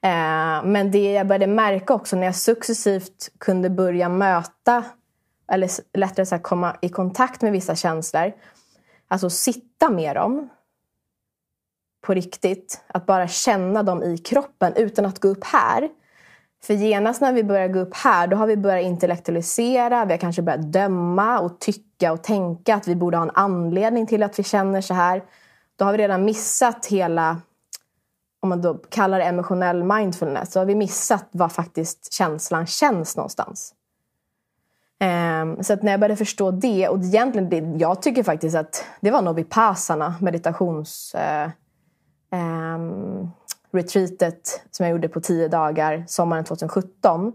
[0.00, 4.84] Eh, men det jag började märka också när jag successivt kunde börja möta
[5.52, 8.32] eller lättare sagt komma i kontakt med vissa känslor.
[9.08, 10.48] Alltså sitta med dem
[12.08, 12.80] på riktigt.
[12.86, 15.88] Att bara känna dem i kroppen utan att gå upp här.
[16.62, 20.18] För genast när vi börjar gå upp här då har vi börjat intellektualisera, vi har
[20.18, 24.38] kanske börjat döma och tycka och tänka att vi borde ha en anledning till att
[24.38, 25.22] vi känner så här.
[25.76, 27.36] Då har vi redan missat hela
[28.40, 33.16] om man då kallar det emotionell mindfulness, så har vi missat var faktiskt känslan känns
[33.16, 33.74] någonstans.
[35.42, 38.84] Um, så att när jag började förstå det, och egentligen det, jag tycker faktiskt att
[39.00, 41.14] det var nog vipassana, meditations...
[41.14, 41.50] Eh,
[42.30, 43.30] Um,
[43.70, 47.32] retreatet som jag gjorde på tio dagar sommaren 2017,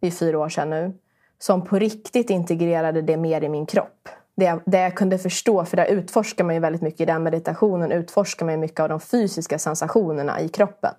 [0.00, 0.92] det är fyra år sedan nu,
[1.38, 5.64] som på riktigt integrerade det mer i min kropp det jag, det jag kunde förstå,
[5.64, 8.88] för där utforskar man ju väldigt mycket i den meditationen, utforskar man ju mycket av
[8.88, 10.94] de fysiska sensationerna i kroppen.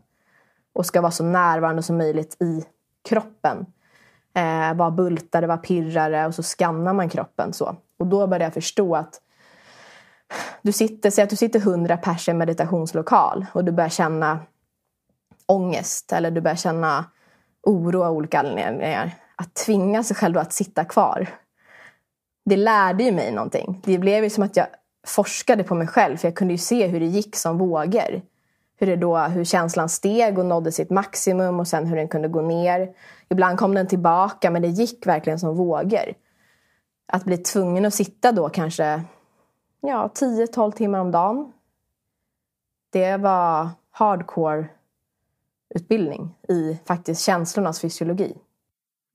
[0.73, 2.65] Och ska vara så närvarande som möjligt i
[3.09, 3.65] kroppen.
[4.33, 7.75] Eh, vad bultar det, vad pirrar det och så skannar man kroppen så.
[7.99, 9.21] Och då började jag förstå att
[10.61, 14.39] du sitter, säg att du sitter hundra pers i en meditationslokal och du börjar känna
[15.45, 17.05] ångest eller du börjar känna
[17.63, 19.11] oro av olika anledningar.
[19.35, 21.27] Att tvinga sig själv att sitta kvar
[22.49, 23.81] det lärde ju mig någonting.
[23.83, 24.67] Det blev ju som att jag
[25.07, 28.21] forskade på mig själv för jag kunde ju se hur det gick som vågor.
[28.79, 32.27] Hur, det då, hur känslan steg och nådde sitt maximum och sen hur den kunde
[32.27, 32.89] gå ner.
[33.29, 36.13] Ibland kom den tillbaka men det gick verkligen som vågor.
[37.11, 39.01] Att bli tvungen att sitta då kanske
[39.81, 41.53] ja, 10-12 timmar om dagen.
[42.89, 44.67] Det var hardcore
[45.75, 48.35] utbildning i faktiskt känslornas fysiologi.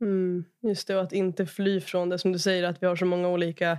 [0.01, 2.19] Mm, just det, och att inte fly från det.
[2.19, 3.79] Som du säger, att vi har så många olika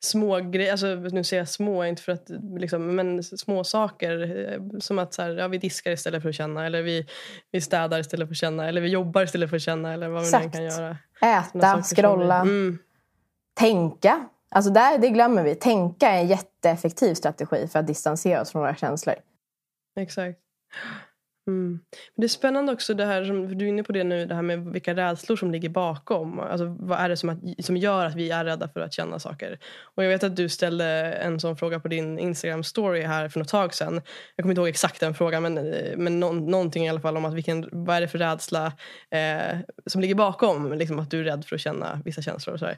[0.00, 0.70] små grejer.
[0.70, 4.22] Alltså, nu säger jag små, inte för att, liksom, men små saker.
[4.52, 6.66] Eh, som att så här, ja, vi diskar istället för att känna.
[6.66, 7.06] Eller vi,
[7.50, 8.68] vi städar istället för att känna.
[8.68, 9.92] Eller vi jobbar istället för att känna.
[9.92, 10.96] Eller vad man kan göra.
[11.20, 12.40] Äta, scrolla.
[12.40, 12.78] Mm.
[13.54, 14.28] Tänka.
[14.54, 15.54] Alltså där, det glömmer vi.
[15.54, 19.14] Tänka är en jätteeffektiv strategi för att distansera oss från våra känslor.
[20.00, 20.38] Exakt.
[21.46, 21.70] Mm.
[22.14, 24.34] Men det är spännande också det här som du är inne på det nu, det
[24.34, 26.40] här med vilka rädslor som ligger bakom.
[26.40, 29.18] Alltså, vad är det som, att, som gör att vi är rädda för att känna
[29.18, 29.58] saker?
[29.80, 33.38] Och jag vet att du ställde en sån fråga på din Instagram story här för
[33.38, 33.94] något tag sedan.
[34.36, 37.16] Jag kommer inte ihåg exakt den frågan men, eh, men no, någonting i alla fall
[37.16, 38.72] om att vilken, vad är det för rädsla
[39.10, 42.60] eh, som ligger bakom liksom, att du är rädd för att känna vissa känslor och
[42.60, 42.68] så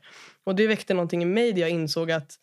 [0.44, 2.38] Och det väckte någonting i mig där jag insåg att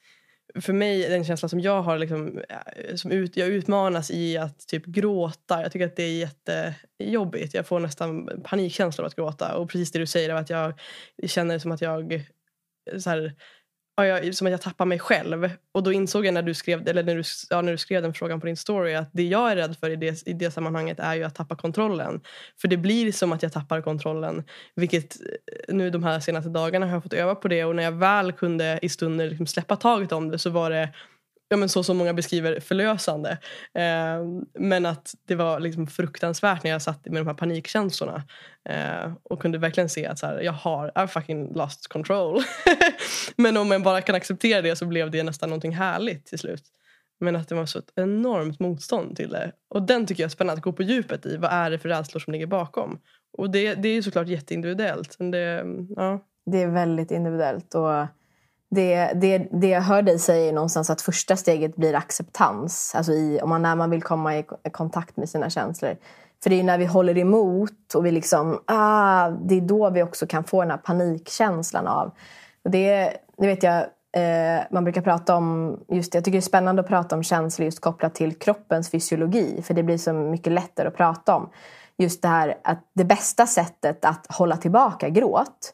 [0.61, 4.67] för mig, den känslan som jag har, liksom, eh, som ut, jag utmanas i att
[4.67, 5.61] typ gråta.
[5.61, 6.19] Jag tycker att det är
[6.99, 7.53] jättejobbigt.
[7.53, 9.55] Jag får nästan panikkänsla av att gråta.
[9.55, 10.79] Och precis det du säger, att jag
[11.27, 12.25] känner som att jag
[12.97, 13.35] så här,
[13.95, 15.49] jag, som att jag tappar mig själv.
[15.71, 18.13] Och då insåg jag när du skrev, eller när du, ja, när du skrev den
[18.13, 20.99] frågan på din story att det jag är rädd för i det, i det sammanhanget
[20.99, 22.21] är ju att tappa kontrollen.
[22.61, 24.43] För det blir som att jag tappar kontrollen.
[24.75, 27.83] Vilket eh, nu de här senaste dagarna har jag fått öva på det och när
[27.83, 30.89] jag väl kunde i stunder liksom släppa taget om det så var det
[31.53, 33.37] ja, men så som många beskriver förlösande.
[33.73, 34.25] Eh,
[34.59, 38.23] men att det var liksom fruktansvärt när jag satt med de här panikkänslorna.
[38.69, 42.41] Eh, och kunde verkligen se att så här, jag har I fucking lost control.
[43.35, 46.63] men om man bara kan acceptera det så blev det nästan någonting härligt till slut.
[47.19, 49.51] Men att det var så ett enormt motstånd till det.
[49.69, 51.37] Och den tycker jag är spännande att gå på djupet i.
[51.37, 52.99] Vad är det för rädslor som ligger bakom?
[53.37, 55.15] Och det, det är såklart jätteindividuellt.
[55.19, 56.19] Men det, ja.
[56.45, 57.75] det är väldigt individuellt.
[57.75, 58.05] Och
[58.73, 62.95] det, det, det jag hör dig säga är någonstans att första steget blir acceptans.
[62.95, 65.95] Alltså i, om man, när man vill komma i kontakt med sina känslor.
[66.43, 70.03] För det är när vi håller emot och vi liksom, ah, det är då vi
[70.03, 72.11] också kan få den här panikkänslan av.
[72.63, 73.79] Och det, det vet jag,
[74.17, 77.65] eh, man brukar prata om, just jag tycker det är spännande att prata om känslor
[77.65, 79.61] just kopplat till kroppens fysiologi.
[79.61, 81.49] För det blir så mycket lättare att prata om.
[81.97, 85.73] Just det här att det bästa sättet att hålla tillbaka gråt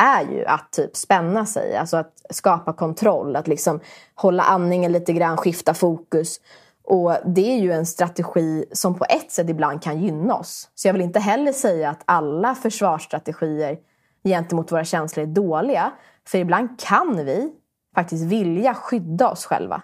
[0.00, 3.80] är ju att typ spänna sig, alltså att skapa kontroll, att liksom
[4.14, 6.40] hålla andningen lite grann, skifta fokus
[6.84, 10.70] Och det är ju en strategi som på ett sätt ibland kan gynna oss.
[10.74, 13.78] Så jag vill inte heller säga att alla försvarsstrategier
[14.24, 15.92] gentemot våra känslor är dåliga.
[16.28, 17.52] För ibland kan vi
[17.94, 19.82] faktiskt vilja skydda oss själva.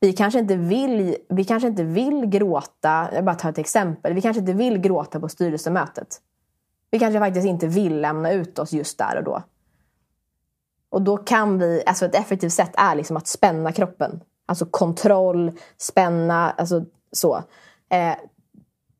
[0.00, 4.14] Vi kanske inte vill, vi kanske inte vill gråta, jag bara tar ett exempel.
[4.14, 6.20] Vi kanske inte vill gråta på styrelsemötet.
[6.90, 9.42] Vi kanske faktiskt inte vill lämna ut oss just där och då.
[10.94, 14.20] Och då kan vi, alltså ett effektivt sätt är liksom att spänna kroppen.
[14.46, 17.42] Alltså kontroll, spänna, alltså så.
[17.88, 18.14] Eh,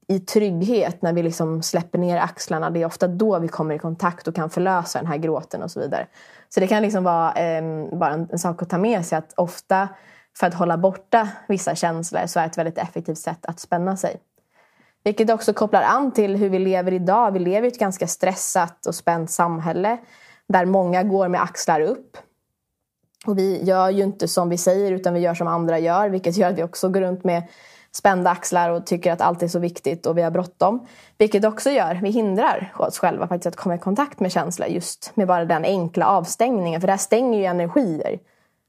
[0.08, 2.70] I trygghet när vi liksom släpper ner axlarna.
[2.70, 5.70] Det är ofta då vi kommer i kontakt och kan förlösa den här gråten och
[5.70, 6.06] så vidare.
[6.48, 9.32] Så det kan liksom vara eh, bara en, en, sak att ta med sig att
[9.36, 9.88] ofta
[10.38, 13.96] för att hålla borta vissa känslor så är det ett väldigt effektivt sätt att spänna
[13.96, 14.20] sig.
[15.04, 17.32] Vilket också kopplar an till hur vi lever idag.
[17.32, 19.98] Vi lever i ett ganska stressat och spänt samhälle
[20.48, 22.16] där många går med axlar upp.
[23.26, 26.36] Och vi gör ju inte som vi säger utan vi gör som andra gör vilket
[26.36, 27.42] gör att vi också går runt med
[27.92, 30.86] spända axlar och tycker att allt är så viktigt och vi har bråttom.
[31.18, 35.12] Vilket också gör, vi hindrar oss själva faktiskt att komma i kontakt med känslor just
[35.14, 36.80] med bara den enkla avstängningen.
[36.80, 38.18] För det här stänger ju energier.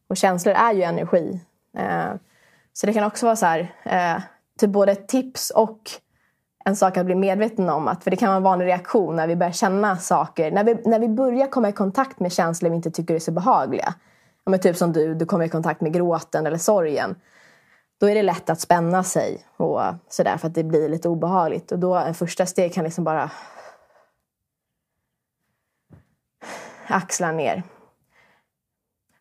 [0.10, 1.40] Och känslor är ju energi.
[1.78, 2.14] Eh,
[2.74, 4.22] så det kan också vara så här, eh,
[4.60, 5.80] typ både ett tips och
[6.66, 7.88] en sak att bli medveten om.
[7.88, 10.52] Att, för det kan vara en vanlig reaktion när vi börjar känna saker.
[10.52, 13.32] När vi, när vi börjar komma i kontakt med känslor vi inte tycker är så
[13.32, 13.94] behagliga.
[14.44, 17.16] Ja, men typ som du, du kommer i kontakt med gråten eller sorgen.
[18.00, 21.72] Då är det lätt att spänna sig och sådär för att det blir lite obehagligt.
[21.72, 23.32] Och då en första steg kan liksom bara
[26.88, 27.64] axla ner.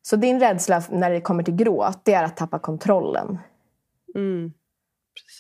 [0.03, 3.39] Så din rädsla när det kommer till gråt, det är att tappa kontrollen.
[4.15, 4.53] Mm.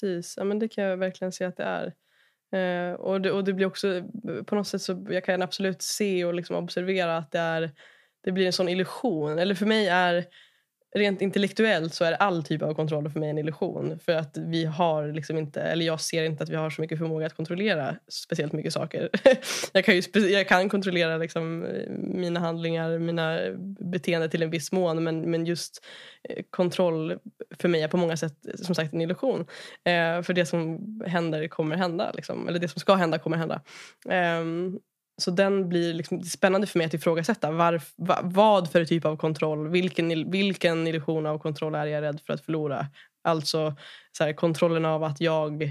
[0.04, 1.94] Precis, ja, men det kan jag verkligen se att det är.
[2.52, 4.02] Eh, och, det, och det blir också
[4.46, 7.70] på något sätt så jag kan absolut se och liksom observera att det är
[8.24, 9.38] det blir en sån illusion.
[9.38, 10.24] Eller för mig är
[10.94, 13.98] rent intellektuellt så är all typ av kontroll för mig en illusion.
[13.98, 16.98] För att vi har liksom inte, eller jag ser inte att vi har så mycket
[16.98, 19.08] förmåga att kontrollera speciellt mycket saker.
[19.72, 23.38] jag, kan ju, jag kan kontrollera liksom eh, mina handlingar, mina
[23.80, 25.84] beteenden till en viss mån men, men just
[26.28, 27.18] eh, kontroll
[27.58, 29.40] för mig är på många sätt eh, som sagt en illusion.
[29.84, 32.12] Eh, för det som händer kommer hända.
[32.14, 32.48] Liksom.
[32.48, 33.60] Eller det som ska hända kommer hända.
[34.08, 34.44] Eh,
[35.16, 37.50] så den blir liksom spännande för mig att ifrågasätta.
[37.50, 42.20] Varf, va, vad för typ av kontroll, vilken, vilken illusion av kontroll är jag rädd
[42.26, 42.86] för att förlora?
[43.24, 43.76] Alltså
[44.18, 45.70] så här, kontrollen av att jag eh,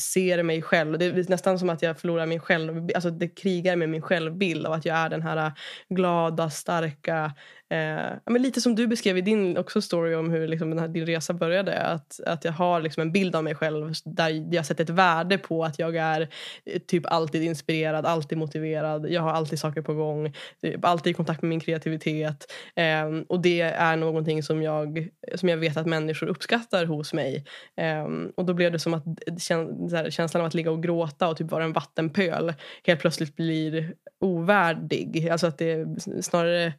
[0.00, 0.98] ser mig själv.
[0.98, 2.88] Det är nästan som att jag förlorar min själv...
[2.94, 5.52] Alltså det krigar med min självbild av att jag är den här eh,
[5.88, 7.32] glada, starka...
[7.74, 10.88] Eh, men lite som du beskrev i din också story om hur liksom den här,
[10.88, 11.82] din resa började.
[11.82, 15.38] Att, att jag har liksom en bild av mig själv där jag sätter ett värde
[15.38, 16.20] på att jag är
[16.64, 19.10] eh, typ alltid inspirerad, alltid motiverad.
[19.10, 20.34] Jag har alltid saker på gång.
[20.62, 22.52] Typ alltid i kontakt med min kreativitet.
[22.76, 27.44] Eh, och det är någonting som jag, som jag vet att människor uppskattar hos mig.
[27.76, 28.04] Eh,
[28.36, 29.58] och då blev det som att eh,
[29.92, 33.94] här, känslan av att ligga och gråta och typ vara en vattenpöl helt plötsligt blir
[34.20, 35.28] ovärdig.
[35.28, 35.86] Alltså att det
[36.22, 36.72] snarare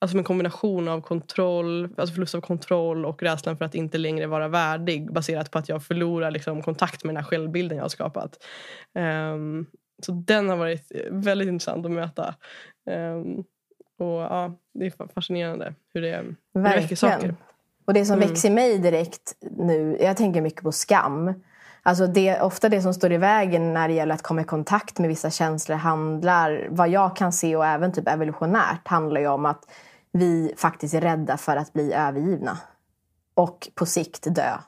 [0.00, 4.26] alltså en kombination av kontroll, alltså förlust av kontroll och rädslan för att inte längre
[4.26, 7.88] vara värdig baserat på att jag förlorar liksom, kontakt med den här självbilden jag har
[7.88, 8.38] skapat.
[9.34, 9.66] Um,
[10.06, 12.34] så den har varit väldigt intressant att möta.
[12.90, 13.44] Um,
[13.98, 16.16] och ja, Det är fascinerande hur det,
[16.54, 17.34] hur det väcker saker.
[17.84, 18.28] Och det som mm.
[18.28, 21.34] växer i mig direkt nu, jag tänker mycket på skam.
[21.82, 24.98] Alltså det, ofta det som står i vägen när det gäller att komma i kontakt
[24.98, 29.46] med vissa känslor handlar, vad jag kan se och även typ evolutionärt, handlar ju om
[29.46, 29.64] att
[30.12, 32.58] vi faktiskt är rädda för att bli övergivna.
[33.34, 34.58] Och på sikt dö.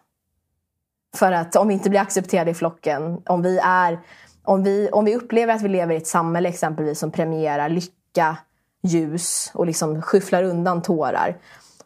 [1.16, 4.00] För att om vi inte blir accepterade i flocken, om vi, är,
[4.42, 8.36] om vi, om vi upplever att vi lever i ett samhälle exempelvis som premierar lycka,
[8.82, 11.36] ljus och liksom skyfflar undan tårar.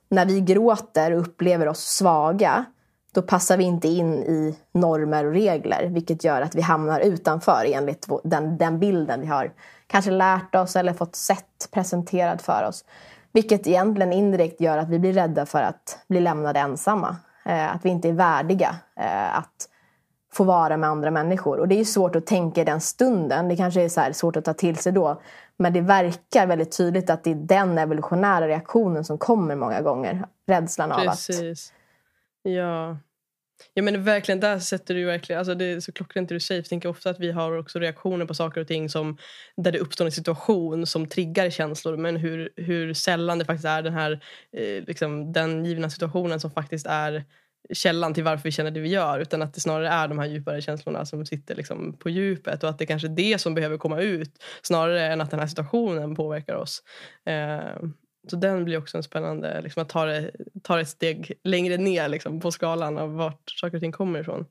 [0.09, 2.65] När vi gråter och upplever oss svaga
[3.17, 7.65] då passar vi inte in i normer och regler vilket gör att vi hamnar utanför
[7.73, 9.53] enligt den, den bilden vi har
[9.87, 12.85] kanske lärt oss eller fått sett presenterad för oss.
[13.37, 17.17] Vilket egentligen indirekt gör att vi blir rädda för att bli lämnade ensamma.
[17.45, 19.69] Eh, att vi inte är värdiga eh, att
[20.33, 21.59] få vara med andra människor.
[21.59, 23.49] Och det är svårt att tänka i den stunden.
[23.49, 25.21] Det kanske är så svårt att ta till sig då.
[25.57, 30.25] Men det verkar väldigt tydligt att det är den evolutionära reaktionen som kommer många gånger.
[30.47, 31.71] Rädslan av Precis.
[31.71, 32.53] att...
[32.53, 32.97] Ja.
[33.75, 36.61] Ja men verkligen, där sätter du verkligen, alltså det är så klockrent det du säger.
[36.61, 39.17] Jag tänker ofta att vi har också reaktioner på saker och ting som,
[39.57, 41.97] där det uppstår en situation som triggar känslor.
[41.97, 44.13] Men hur, hur sällan det faktiskt är den här,
[44.53, 47.25] eh, liksom, den givna situationen som faktiskt är
[47.73, 49.21] källan till varför vi känner det vi gör.
[49.21, 52.63] Utan att det snarare är de här djupare känslorna som sitter liksom på djupet.
[52.63, 55.47] Och att det kanske är det som behöver komma ut snarare än att den här
[55.47, 56.83] situationen påverkar oss.
[57.27, 57.89] Eh,
[58.31, 60.31] så den blir också en spännande, liksom, att ta det,
[60.63, 64.21] ta det ett steg längre ner liksom, på skalan av vart saker och ting kommer
[64.21, 64.47] ifrån.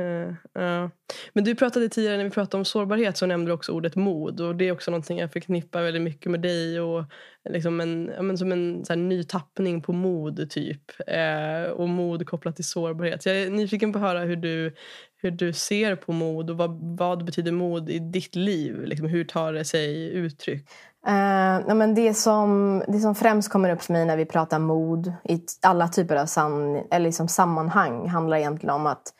[0.00, 0.28] Uh,
[0.62, 0.88] uh.
[1.32, 4.40] Men du pratade tidigare när vi pratade om sårbarhet så nämnde du också ordet mod
[4.40, 7.04] och det är också någonting jag förknippar väldigt mycket med dig och
[7.50, 11.88] liksom en, ja, men som en så här, ny tappning på mod typ uh, och
[11.88, 13.22] mod kopplat till sårbarhet.
[13.22, 14.74] Så jag är nyfiken på att höra hur du,
[15.16, 18.82] hur du ser på mod och vad, vad betyder mod i ditt liv?
[18.84, 20.68] Liksom, hur tar det sig uttryck?
[21.06, 25.12] Uh, men det, som, det som främst kommer upp för mig när vi pratar mod
[25.24, 29.14] i alla typer av san, eller liksom sammanhang handlar egentligen om att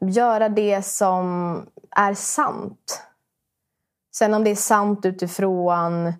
[0.00, 1.56] göra det som
[1.90, 3.02] är sant.
[4.14, 6.12] Sen om det är sant utifrån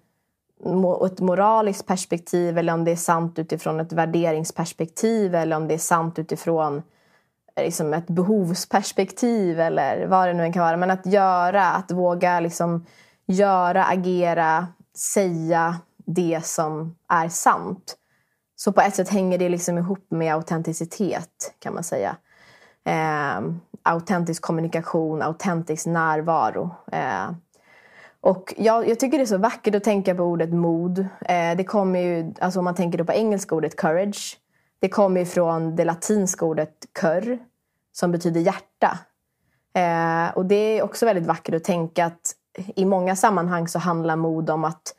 [1.07, 5.79] ett moraliskt perspektiv eller om det är sant utifrån ett värderingsperspektiv eller om det är
[5.79, 6.83] sant utifrån
[7.57, 10.77] eh, liksom ett behovsperspektiv eller vad det nu än kan vara.
[10.77, 12.87] Men att göra, att våga liksom
[13.27, 14.67] göra, agera,
[14.99, 15.77] säga
[16.07, 17.97] det som är sant.
[18.57, 22.17] Så på ett sätt hänger det liksom ihop med autenticitet kan man säga.
[22.85, 23.41] Eh,
[23.83, 26.71] autentisk kommunikation, autentisk närvaro.
[26.93, 27.31] Eh,
[28.21, 30.99] och jag, jag, tycker det är så vackert att tänka på ordet mod.
[30.99, 34.39] Eh, det kommer ju, alltså om man tänker på engelska ordet courage.
[34.81, 37.39] Det kommer från det latinska ordet cur
[37.93, 38.99] som betyder hjärta.
[39.75, 42.35] Eh, och det är också väldigt vackert att tänka att
[42.77, 44.95] i många sammanhang så handlar mod om att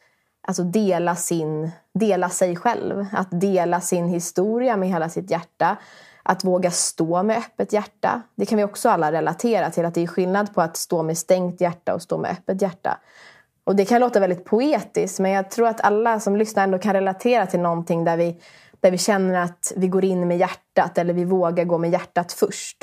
[0.47, 3.05] alltså dela, sin, dela sig själv.
[3.13, 5.77] Att dela sin historia med hela sitt hjärta.
[6.23, 8.21] Att våga stå med öppet hjärta.
[8.35, 9.85] Det kan vi också alla relatera till.
[9.85, 12.97] Att det är skillnad på att stå med stängt hjärta och stå med öppet hjärta.
[13.63, 16.93] Och det kan låta väldigt poetiskt men jag tror att alla som lyssnar ändå kan
[16.93, 18.41] relatera till någonting där vi,
[18.79, 22.31] där vi känner att vi går in med hjärtat eller vi vågar gå med hjärtat
[22.31, 22.77] först.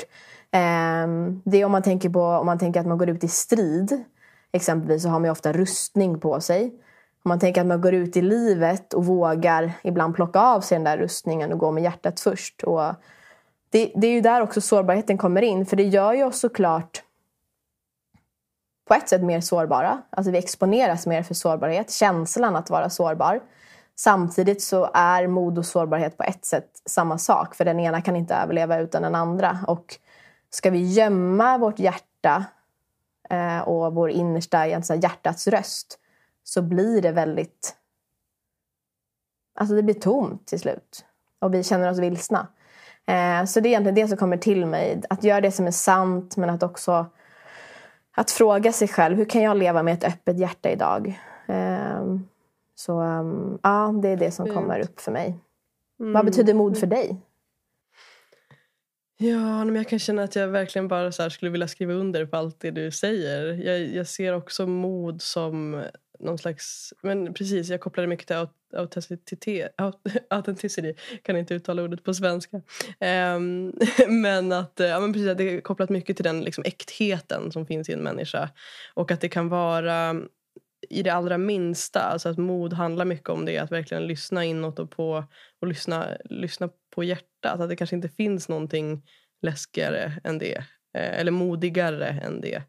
[0.51, 3.27] Ehm, det är om man tänker på om man tänker att man går ut i
[3.27, 4.03] strid.
[4.57, 6.65] Exempelvis så har man ju ofta rustning på sig.
[7.23, 10.75] Om man tänker att man går ut i livet och vågar ibland plocka av sig
[10.75, 12.63] den där rustningen och gå med hjärtat först.
[12.63, 12.81] Och
[13.69, 15.65] det, det är ju där också sårbarheten kommer in.
[15.65, 17.03] För det gör ju oss såklart
[18.87, 20.01] på ett sätt mer sårbara.
[20.09, 21.91] Alltså vi exponeras mer för sårbarhet.
[21.91, 23.39] Känslan att vara sårbar.
[23.95, 27.55] Samtidigt så är mod och sårbarhet på ett sätt samma sak.
[27.55, 29.59] För den ena kan inte överleva utan den andra.
[29.67, 29.95] Och
[30.49, 32.45] ska vi gömma vårt hjärta
[33.65, 35.99] och vår innersta hjärtats röst
[36.43, 37.75] så blir det väldigt...
[39.59, 41.05] Alltså det blir tomt till slut.
[41.41, 42.47] Och vi känner oss vilsna.
[43.05, 45.01] Eh, så det är egentligen det som kommer till mig.
[45.09, 47.05] Att göra det som är sant men att också
[48.17, 51.21] att fråga sig själv, hur kan jag leva med ett öppet hjärta idag?
[51.47, 52.03] Eh,
[52.75, 55.39] så um, ja, det är det som kommer upp för mig.
[55.99, 56.13] Mm.
[56.13, 57.21] Vad betyder mod för dig?
[59.19, 62.37] Ja, men jag kan känna att jag verkligen bara så skulle vilja skriva under på
[62.37, 63.53] allt det du säger.
[63.53, 65.83] Jag, jag ser också mod som
[66.19, 66.93] någon slags...
[67.01, 69.71] Men precis, jag kopplar det mycket till autenticitet.
[71.11, 72.57] Jag kan inte uttala ordet på svenska.
[73.37, 73.73] Um,
[74.21, 77.89] men att ja, men precis, det är kopplat mycket till den liksom, äktheten som finns
[77.89, 78.49] i en människa.
[78.93, 80.21] Och att det kan vara
[80.89, 81.99] i det allra minsta.
[82.01, 83.57] Alltså att mod handlar mycket om det.
[83.57, 85.23] Att verkligen lyssna inåt och, på,
[85.61, 87.59] och lyssna, lyssna på hjärtat.
[87.59, 89.03] Att det kanske inte finns någonting
[89.41, 90.57] läskigare än det.
[90.97, 92.63] Eh, eller modigare än det.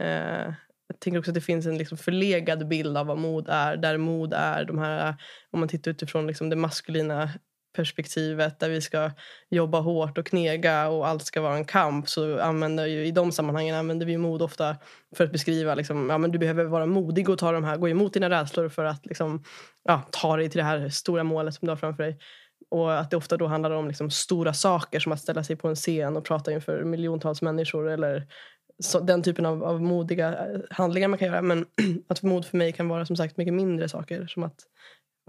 [0.00, 0.54] Eh,
[0.88, 3.76] jag tänker också att det finns en liksom förlegad bild av vad mod är.
[3.76, 5.16] Där mod är de här,
[5.50, 7.30] om man tittar utifrån liksom det maskulina
[7.72, 9.10] perspektivet där vi ska
[9.50, 13.32] jobba hårt och knega och allt ska vara en kamp så använder ju, i de
[13.32, 14.76] sammanhangen använder vi mod ofta
[15.16, 17.88] för att beskriva liksom, ja, men du behöver vara modig och ta de här, gå
[17.88, 19.44] emot dina rädslor för att liksom,
[19.84, 22.18] ja, ta dig till det här stora målet som du har framför dig.
[22.70, 25.68] Och att det ofta då handlar om liksom stora saker som att ställa sig på
[25.68, 28.26] en scen och prata inför miljontals människor eller
[28.82, 31.42] så, den typen av, av modiga eh, handlingar man kan göra.
[31.42, 31.66] Men
[32.08, 34.56] att mod för mig kan vara som sagt mycket mindre saker som att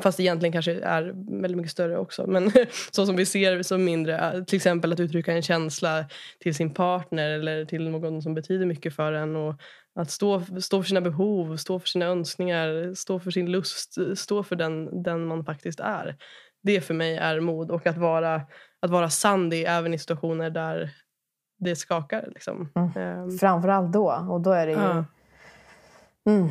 [0.01, 2.27] Fast egentligen kanske är väldigt mycket större också.
[2.27, 2.51] Men
[2.91, 4.45] så som vi ser som mindre.
[4.47, 6.05] Till exempel att uttrycka en känsla
[6.39, 9.35] till sin partner eller till någon som betyder mycket för en.
[9.35, 9.55] Och
[9.95, 14.43] att stå, stå för sina behov, stå för sina önskningar, stå för sin lust, stå
[14.43, 16.15] för den, den man faktiskt är.
[16.63, 17.71] Det för mig är mod.
[17.71, 18.41] Och att vara,
[18.81, 20.91] att vara sann även i situationer där
[21.59, 22.29] det skakar.
[22.33, 22.69] Liksom.
[22.75, 23.19] Mm.
[23.19, 24.27] Um, Framförallt då.
[24.29, 24.77] Och då är det ju...
[24.77, 25.05] Ja.
[26.25, 26.49] Mm.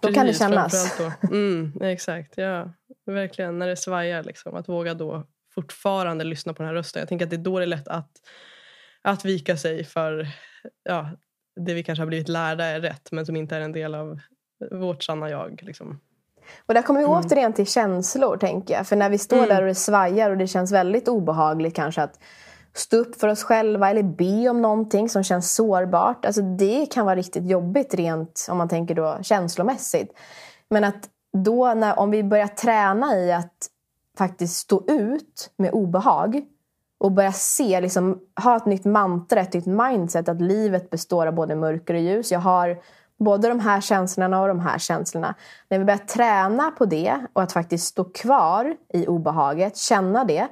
[0.00, 1.00] Då kan det kännas.
[1.22, 2.70] Mm, exakt, ja.
[3.06, 4.22] Verkligen, när det svajar.
[4.22, 7.00] Liksom, att våga då fortfarande lyssna på den här rösten.
[7.00, 8.10] Jag tänker att det är då det är lätt att,
[9.02, 10.28] att vika sig för
[10.82, 11.10] ja,
[11.56, 14.20] det vi kanske har blivit lärda är rätt men som inte är en del av
[14.70, 15.60] vårt sanna jag.
[15.62, 16.00] Liksom.
[16.66, 17.18] Och där kommer vi mm.
[17.18, 18.86] återigen till känslor tänker jag.
[18.86, 19.48] För när vi står mm.
[19.48, 22.20] där och det svajar och det känns väldigt obehagligt kanske att
[22.74, 26.24] stå upp för oss själva eller be om någonting som känns sårbart.
[26.24, 30.12] Alltså det kan vara riktigt jobbigt rent om man tänker då känslomässigt.
[30.70, 31.08] Men att
[31.44, 33.70] då när, om vi börjar träna i att
[34.18, 36.44] faktiskt stå ut med obehag
[36.98, 41.34] och börja se, liksom, ha ett nytt mantra, ett nytt mindset att livet består av
[41.34, 42.32] både mörker och ljus.
[42.32, 42.78] Jag har
[43.18, 45.34] både de här känslorna och de här känslorna.
[45.68, 50.48] När vi börjar träna på det och att faktiskt stå kvar i obehaget, känna det,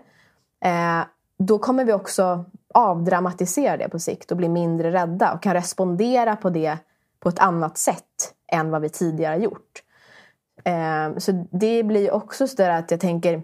[0.65, 1.05] eh,
[1.39, 6.37] då kommer vi också avdramatisera det på sikt och bli mindre rädda och kan respondera
[6.37, 6.79] på det
[7.21, 9.84] på ett annat sätt än vad vi tidigare gjort.
[10.65, 13.43] Eh, så det blir också så att jag tänker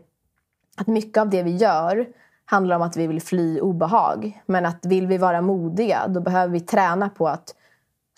[0.76, 2.06] att mycket av det vi gör
[2.44, 4.42] handlar om att vi vill fly obehag.
[4.46, 7.54] Men att vill vi vara modiga då behöver vi träna på att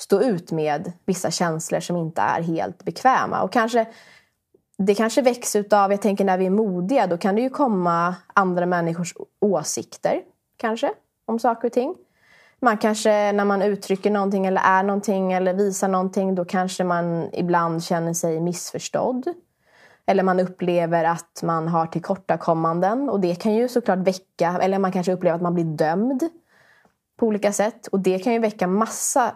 [0.01, 3.43] stå ut med vissa känslor som inte är helt bekväma.
[3.43, 3.87] Och kanske,
[4.79, 8.15] det kanske väcks utav, jag tänker när vi är modiga, då kan det ju komma
[8.35, 10.21] andra människors åsikter
[10.57, 10.93] kanske
[11.25, 11.95] om saker och ting.
[12.65, 17.29] Man kanske när man uttrycker någonting eller är någonting eller visar någonting då kanske man
[17.33, 19.25] ibland känner sig missförstådd.
[20.07, 24.93] Eller man upplever att man har tillkortakommanden och det kan ju såklart väcka, eller man
[24.93, 26.23] kanske upplever att man blir dömd
[27.19, 29.35] på olika sätt och det kan ju väcka massa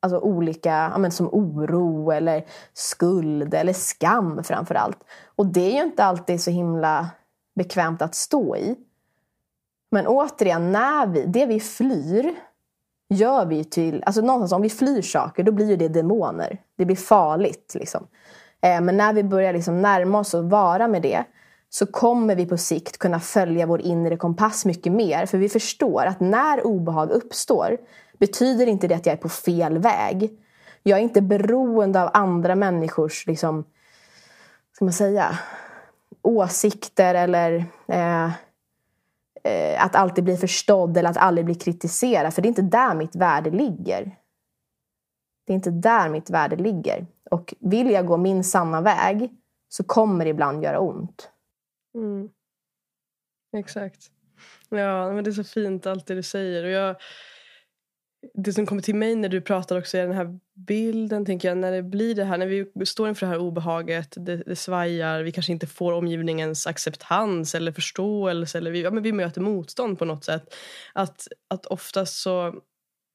[0.00, 4.98] alltså olika, men som oro eller skuld eller skam framför allt.
[5.36, 7.10] Och det är ju inte alltid så himla
[7.54, 8.76] bekvämt att stå i.
[9.90, 12.34] Men återigen, när vi, det vi flyr
[13.08, 14.02] gör vi till...
[14.06, 16.58] Alltså någonstans om vi flyr saker, då blir ju det demoner.
[16.76, 17.76] Det blir farligt.
[17.78, 18.06] Liksom.
[18.60, 21.24] Eh, men när vi börjar liksom närma oss och vara med det
[21.68, 25.26] så kommer vi på sikt kunna följa vår inre kompass mycket mer.
[25.26, 27.76] För vi förstår att när obehag uppstår
[28.18, 30.30] betyder inte det att jag är på fel väg.
[30.82, 33.64] Jag är inte beroende av andra människors liksom,
[34.72, 35.38] ska man säga,
[36.22, 38.30] åsikter eller eh,
[39.44, 42.34] eh, att alltid bli förstådd eller att aldrig bli kritiserad.
[42.34, 44.16] För det är inte där mitt värde ligger.
[45.46, 47.06] Det är inte där mitt värde ligger.
[47.30, 49.30] Och vill jag gå min sanna väg
[49.68, 51.30] så kommer det ibland göra ont.
[51.94, 52.28] Mm.
[53.56, 54.10] Exakt.
[54.68, 56.64] Ja, men det är så fint allt det du säger.
[56.64, 56.96] Och jag,
[58.34, 61.58] det som kommer till mig när du pratar också är den här bilden, tänker jag,
[61.58, 65.22] när det blir det här, när vi står inför det här obehaget, det, det svajar,
[65.22, 69.98] vi kanske inte får omgivningens acceptans eller förståelse, eller vi, ja, men vi möter motstånd
[69.98, 70.54] på något sätt.
[70.92, 72.54] Att, att oftast så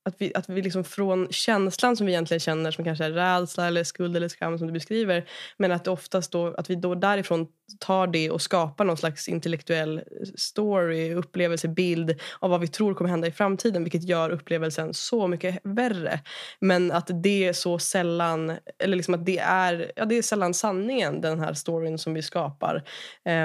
[0.05, 3.67] att vi, att vi liksom från känslan som vi egentligen känner som kanske är rädsla
[3.67, 6.95] eller skuld eller skam som du beskriver men att det oftast då, att vi då
[6.95, 7.47] därifrån
[7.79, 10.01] tar det och skapar någon slags intellektuell
[10.35, 15.27] story, upplevelse, bild av vad vi tror kommer hända i framtiden vilket gör upplevelsen så
[15.27, 16.19] mycket värre.
[16.59, 20.53] Men att det är så sällan, eller liksom att det är, ja, det är sällan
[20.53, 22.83] sanningen den här storyn som vi skapar.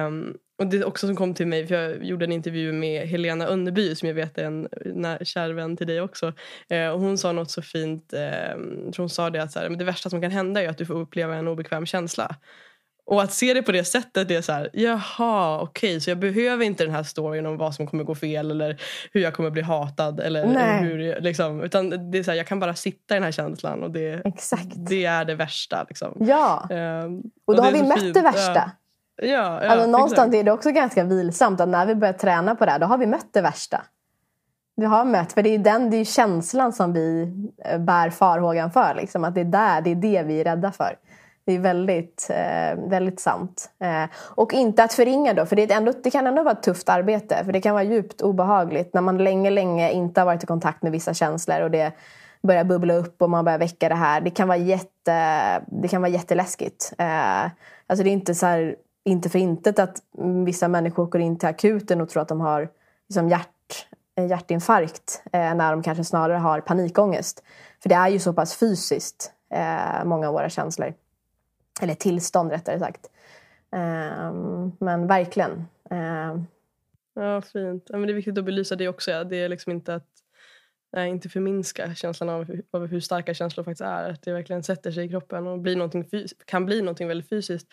[0.06, 3.46] Um, och det också som kom till mig, för jag gjorde en intervju med Helena
[3.46, 4.68] Önneby som jag vet är en
[5.22, 6.32] kär vän till dig också.
[6.68, 8.56] Eh, och hon sa något så fint, eh,
[8.96, 10.86] hon sa det att så här, men det värsta som kan hända är att du
[10.86, 12.36] får uppleva en obekväm känsla.
[13.06, 16.10] Och att se det på det sättet, det är så här, jaha, okej, okay, så
[16.10, 18.80] jag behöver inte den här storyn om vad som kommer gå fel eller
[19.12, 20.20] hur jag kommer bli hatad.
[20.20, 23.32] Eller hur, liksom, utan det är så här, jag kan bara sitta i den här
[23.32, 24.72] känslan och det, Exakt.
[24.88, 25.86] det är det värsta.
[25.88, 26.16] Liksom.
[26.20, 28.14] Ja, um, och då och har vi mött fint.
[28.14, 28.70] det värsta.
[29.22, 29.64] Ja.
[29.64, 32.70] Ja, alltså, någonstans är det också ganska vilsamt att när vi börjar träna på det
[32.70, 33.82] här, då har vi mött det värsta.
[34.76, 37.32] Vi har mött, för det är den det är känslan som vi
[37.64, 38.94] eh, bär farhågan för.
[38.94, 40.96] Liksom, att det är där, det är det vi är rädda för.
[41.44, 43.70] Det är väldigt, eh, väldigt sant.
[43.82, 46.88] Eh, och inte att förringa då, för det, ändå, det kan ändå vara ett tufft
[46.88, 47.44] arbete.
[47.44, 50.82] För det kan vara djupt obehagligt när man länge, länge inte har varit i kontakt
[50.82, 51.92] med vissa känslor och det
[52.42, 54.20] börjar bubbla upp och man börjar väcka det här.
[54.20, 56.92] Det kan vara, jätte, det kan vara jätteläskigt.
[56.98, 57.44] Eh,
[57.86, 60.02] alltså det är inte så här, inte för intet att
[60.46, 62.68] vissa människor går in till akuten och tror att de har
[63.08, 63.86] liksom hjärt,
[64.16, 67.44] eh, hjärtinfarkt eh, när de kanske snarare har panikångest.
[67.82, 70.94] För det är ju så pass fysiskt, eh, många av våra känslor.
[71.80, 73.10] Eller tillstånd rättare sagt.
[73.72, 74.32] Eh,
[74.78, 75.66] men verkligen.
[75.90, 76.42] Eh.
[77.14, 77.84] Ja, fint.
[77.88, 79.10] Ja, men det är viktigt att belysa det också.
[79.10, 79.24] Ja.
[79.24, 80.19] Det är liksom inte att
[80.96, 84.10] Eh, inte förminska känslan av hur, av hur starka känslor faktiskt är.
[84.10, 86.04] Att det verkligen sätter sig i kroppen och blir någonting
[86.44, 87.66] kan bli någonting väldigt fysiskt.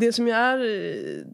[0.00, 1.24] Det som jag är, eh,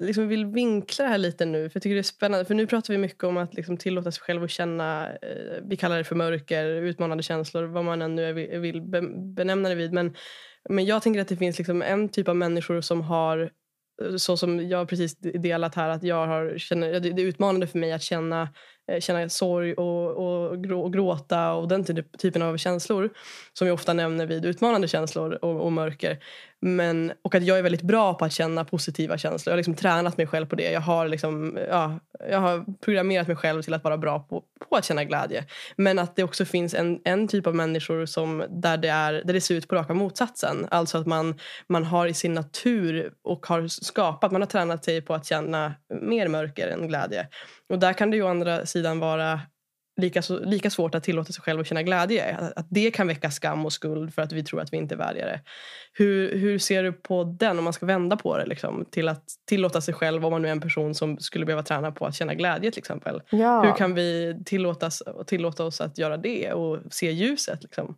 [0.00, 2.44] liksom vill vinkla det här lite nu, för jag tycker det är spännande.
[2.44, 5.76] För nu pratar vi mycket om att liksom tillåta sig själv att känna, eh, vi
[5.76, 8.82] kallar det för mörker, utmanande känslor, vad man än nu vill
[9.36, 9.92] benämna det vid.
[9.92, 10.14] Men,
[10.68, 13.50] men jag tänker att det finns liksom en typ av människor som har
[14.02, 17.78] eh, så som jag precis delat här, att jag har, känner, det är utmanande för
[17.78, 18.48] mig att känna
[18.92, 21.84] Eh, känna sorg och, och, grå, och gråta och den
[22.18, 23.10] typen av känslor
[23.52, 26.18] som vi ofta nämner vid utmanande känslor och, och mörker.
[26.64, 29.50] Men, och att jag är väldigt bra på att känna positiva känslor.
[29.50, 30.70] Jag har liksom tränat mig själv på det.
[30.70, 34.76] Jag har, liksom, ja, jag har programmerat mig själv till att vara bra på, på
[34.76, 35.44] att känna glädje.
[35.76, 39.32] Men att det också finns en, en typ av människor som, där, det är, där
[39.32, 40.66] det ser ut på raka motsatsen.
[40.70, 45.02] Alltså att man, man har i sin natur och har skapat, man har tränat sig
[45.02, 47.28] på att känna mer mörker än glädje.
[47.68, 49.40] Och där kan det ju å andra sidan vara
[50.00, 52.36] lika, så, lika svårt att tillåta sig själv att känna glädje.
[52.36, 54.94] Att, att det kan väcka skam och skuld för att vi tror att vi inte
[54.94, 55.40] är värdiga det.
[55.92, 58.46] Hur, hur ser du på den, om man ska vända på det?
[58.46, 61.62] Liksom, till att tillåta sig själv, om man nu är en person som skulle behöva
[61.62, 63.22] träna på att känna glädje till exempel.
[63.30, 63.62] Ja.
[63.62, 67.62] Hur kan vi tillåtas, tillåta oss att göra det och se ljuset?
[67.62, 67.96] Liksom?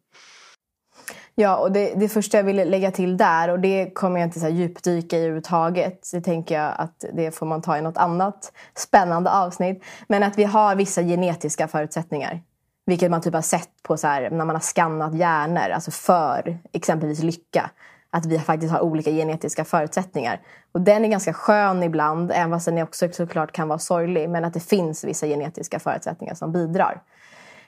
[1.35, 4.41] Ja, och det, det första jag ville lägga till där, och det kommer jag inte
[4.41, 6.11] så här djupdyka i överhuvudtaget.
[6.13, 9.85] Det tänker jag att det får man ta i något annat spännande avsnitt.
[10.09, 12.41] Men att vi har vissa genetiska förutsättningar.
[12.87, 16.59] Vilket man typ har sett på så här, när man har skannat hjärnor, alltså för
[16.73, 17.71] exempelvis lycka.
[18.11, 20.41] Att vi faktiskt har olika genetiska förutsättningar.
[20.73, 24.31] Och den är ganska skön ibland, även fast den också såklart kan vara sorglig.
[24.31, 27.03] Men att det finns vissa genetiska förutsättningar som bidrar.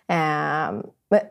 [0.08, 0.80] Eh,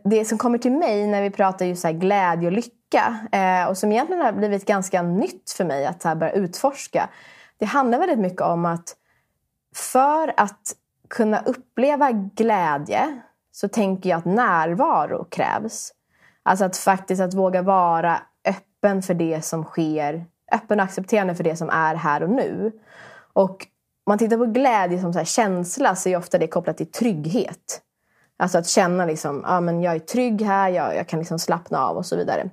[0.04, 3.78] det som kommer till mig när vi pratar just så glädje och lycka eh, och
[3.78, 7.10] som egentligen har blivit ganska nytt för mig att så börja utforska.
[7.58, 8.96] Det handlar väldigt mycket om att
[9.76, 10.76] för att
[11.08, 13.22] kunna uppleva glädje
[13.52, 15.92] så tänker jag att närvaro krävs.
[16.44, 20.26] Alltså att faktiskt att våga vara öppen för det som sker.
[20.52, 22.72] Öppen och accepterande för det som är här och nu.
[23.34, 23.68] Och
[24.06, 27.82] om man tittar på glädje som så känsla så är ofta det kopplat till trygghet.
[28.38, 31.86] Alltså att känna liksom, ja men jag är trygg här, jag, jag kan liksom slappna
[31.86, 32.50] av och så vidare.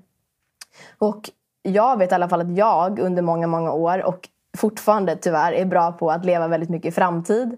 [0.99, 1.30] Och
[1.62, 4.28] jag vet i alla fall att jag under många, många år och
[4.59, 7.53] fortfarande tyvärr är bra på att leva väldigt mycket i framtid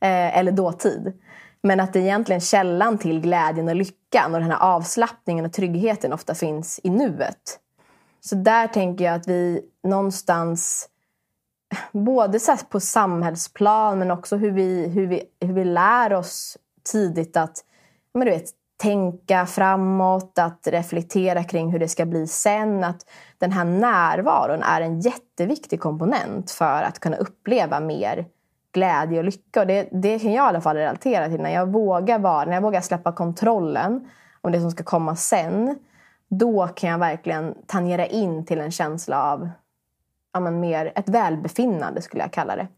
[0.00, 1.12] eh, eller dåtid.
[1.62, 6.12] Men att det egentligen källan till glädjen och lyckan och den här avslappningen och tryggheten
[6.12, 7.60] ofta finns i nuet.
[8.20, 10.88] Så där tänker jag att vi någonstans
[11.92, 12.38] både
[12.70, 16.58] på samhällsplan men också hur vi, hur vi, hur vi lär oss
[16.92, 17.64] tidigt att
[18.16, 22.84] men du vet, tänka framåt, att reflektera kring hur det ska bli sen.
[22.84, 23.06] Att
[23.38, 28.26] den här närvaron är en jätteviktig komponent för att kunna uppleva mer
[28.72, 29.60] glädje och lycka.
[29.60, 31.40] Och det, det kan jag i alla fall relatera till.
[31.40, 34.08] När jag vågar vara, när jag vågar släppa kontrollen
[34.40, 35.78] om det som ska komma sen.
[36.28, 39.48] Då kan jag verkligen tangera in till en känsla av
[40.32, 42.68] ja, men mer ett välbefinnande skulle jag kalla det.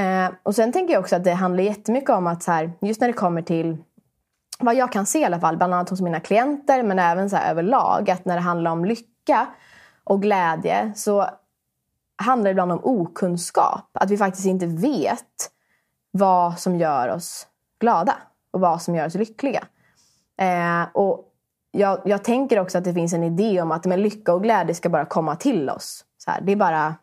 [0.00, 3.00] Eh, och sen tänker jag också att det handlar jättemycket om att så här, just
[3.00, 3.76] när det kommer till
[4.62, 7.36] vad jag kan se i alla fall, bland annat hos mina klienter men även så
[7.36, 9.46] överlag, att när det handlar om lycka
[10.04, 11.26] och glädje så
[12.16, 13.90] handlar det ibland om okunskap.
[13.92, 15.50] Att vi faktiskt inte vet
[16.10, 17.46] vad som gör oss
[17.80, 18.14] glada
[18.50, 19.64] och vad som gör oss lyckliga.
[20.40, 21.28] Eh, och
[21.70, 24.74] jag, jag, tänker också att det finns en idé om att men lycka och glädje
[24.74, 26.04] ska bara komma till oss.
[26.18, 26.94] Så här, det är bara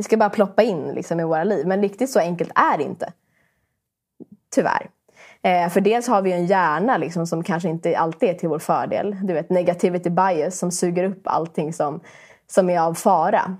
[0.00, 1.66] det ska bara ploppa in liksom, i våra liv.
[1.66, 3.12] Men riktigt så enkelt är det inte.
[4.54, 4.90] Tyvärr.
[5.42, 8.58] Eh, för dels har vi en hjärna liksom, som kanske inte alltid är till vår
[8.58, 9.16] fördel.
[9.22, 12.00] Du vet negativity bias som suger upp allting som,
[12.46, 13.56] som är av fara.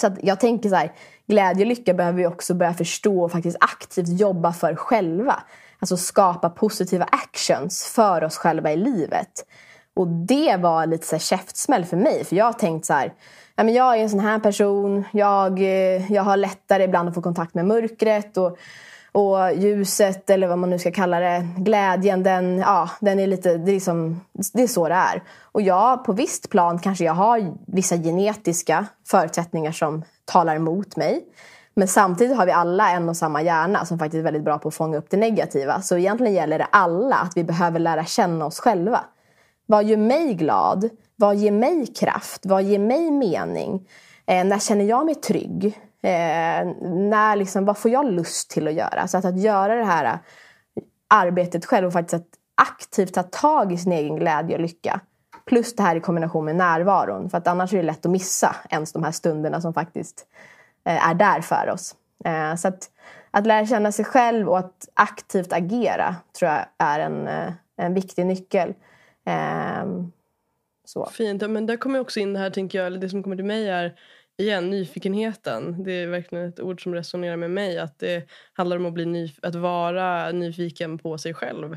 [0.00, 0.92] Så jag tänker så här,
[1.26, 5.42] glädje och lycka behöver vi också börja förstå och faktiskt aktivt jobba för själva.
[5.78, 9.44] Alltså skapa positiva actions för oss själva i livet.
[9.94, 12.24] Och det var lite så här käftsmäll för mig.
[12.24, 13.12] För jag har tänkt så här,
[13.56, 15.04] jag är en sån här person.
[15.12, 18.36] Jag, eh, jag har lättare ibland att få kontakt med mörkret.
[18.36, 18.58] Och,
[19.16, 23.56] och ljuset, eller vad man nu ska kalla det, glädjen, den, ja, den är lite,
[23.56, 24.20] det är, liksom,
[24.52, 25.22] det är så det är.
[25.42, 31.24] Och ja, på visst plan kanske jag har vissa genetiska förutsättningar som talar emot mig.
[31.74, 34.68] Men samtidigt har vi alla en och samma hjärna som faktiskt är väldigt bra på
[34.68, 35.80] att fånga upp det negativa.
[35.80, 39.04] Så egentligen gäller det alla att vi behöver lära känna oss själva.
[39.66, 40.88] Vad gör mig glad?
[41.16, 42.46] Vad ger mig kraft?
[42.46, 43.88] Vad ger mig mening?
[44.26, 45.80] Eh, när känner jag mig trygg?
[46.02, 49.08] Eh, när liksom, vad får jag lust till att göra?
[49.08, 50.18] Så att, att göra det här eh,
[51.08, 55.00] arbetet själv och faktiskt att aktivt ta tag i sin egen glädje och lycka.
[55.46, 57.30] Plus det här i kombination med närvaron.
[57.30, 60.26] För att annars är det lätt att missa ens de här stunderna som faktiskt
[60.84, 61.94] eh, är där för oss.
[62.24, 62.90] Eh, så att,
[63.30, 67.94] att lära känna sig själv och att aktivt agera tror jag är en, eh, en
[67.94, 68.74] viktig nyckel.
[69.24, 70.12] Ehm,
[70.84, 71.06] så.
[71.06, 71.50] Fint.
[71.50, 73.68] men där kommer också in det här, tänker jag, eller det som kommer till mig
[73.68, 73.98] är
[74.38, 75.84] igen, nyfikenheten.
[75.84, 77.78] Det är verkligen ett ord som resonerar med mig.
[77.78, 81.76] Att det handlar om att, bli att vara nyfiken på sig själv.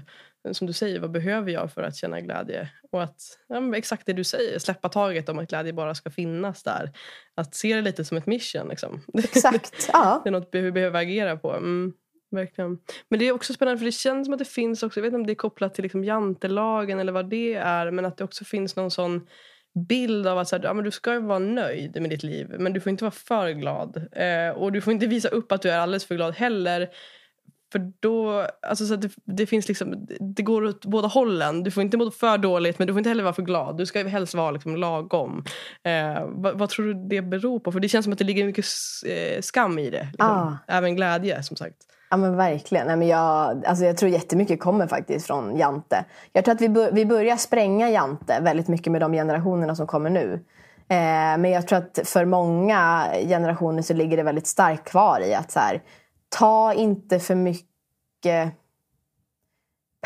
[0.52, 2.70] Som du säger, vad behöver jag för att känna glädje?
[2.92, 6.64] Och att, ja, exakt det du säger, släppa taget om att glädje bara ska finnas
[6.64, 6.92] där.
[7.36, 8.68] Att se det lite som ett mission.
[8.70, 9.02] Liksom.
[9.14, 10.22] Exakt, ja.
[10.24, 11.52] det är något vi behöver agera på.
[11.52, 11.94] Mm.
[12.32, 12.78] verkligen.
[13.10, 15.08] Men det är också spännande för det känns som att det finns också, jag vet
[15.10, 18.24] inte om det är kopplat till liksom jantelagen eller vad det är, men att det
[18.24, 19.28] också finns någon sån
[19.74, 22.74] bild av att så här, ja, men du ska vara nöjd med ditt liv men
[22.74, 24.08] du får inte vara för glad.
[24.12, 26.90] Eh, och du får inte visa upp att du är alldeles för glad heller.
[27.72, 31.64] För då, alltså så det, det, finns liksom, det går åt båda hållen.
[31.64, 33.78] Du får inte må för dåligt men du får inte heller vara för glad.
[33.78, 35.44] Du ska helst vara liksom lagom.
[35.84, 37.72] Eh, vad, vad, tror du det beror på?
[37.72, 38.66] För det känns som att det ligger mycket
[39.06, 40.04] eh, skam i det.
[40.12, 40.28] Liksom.
[40.28, 40.58] Ah.
[40.68, 41.89] Även glädje som sagt.
[42.10, 42.88] Ja men verkligen.
[42.88, 46.06] Nej, men jag, alltså jag tror jättemycket kommer faktiskt från Jante.
[46.34, 50.10] Jag tror att vi, vi börjar spränga Jante väldigt mycket med de generationerna som kommer
[50.10, 50.34] nu.
[50.88, 55.34] Eh, men jag tror att för många generationer så ligger det väldigt starkt kvar i
[55.34, 55.82] att så här,
[56.30, 58.54] ta inte för mycket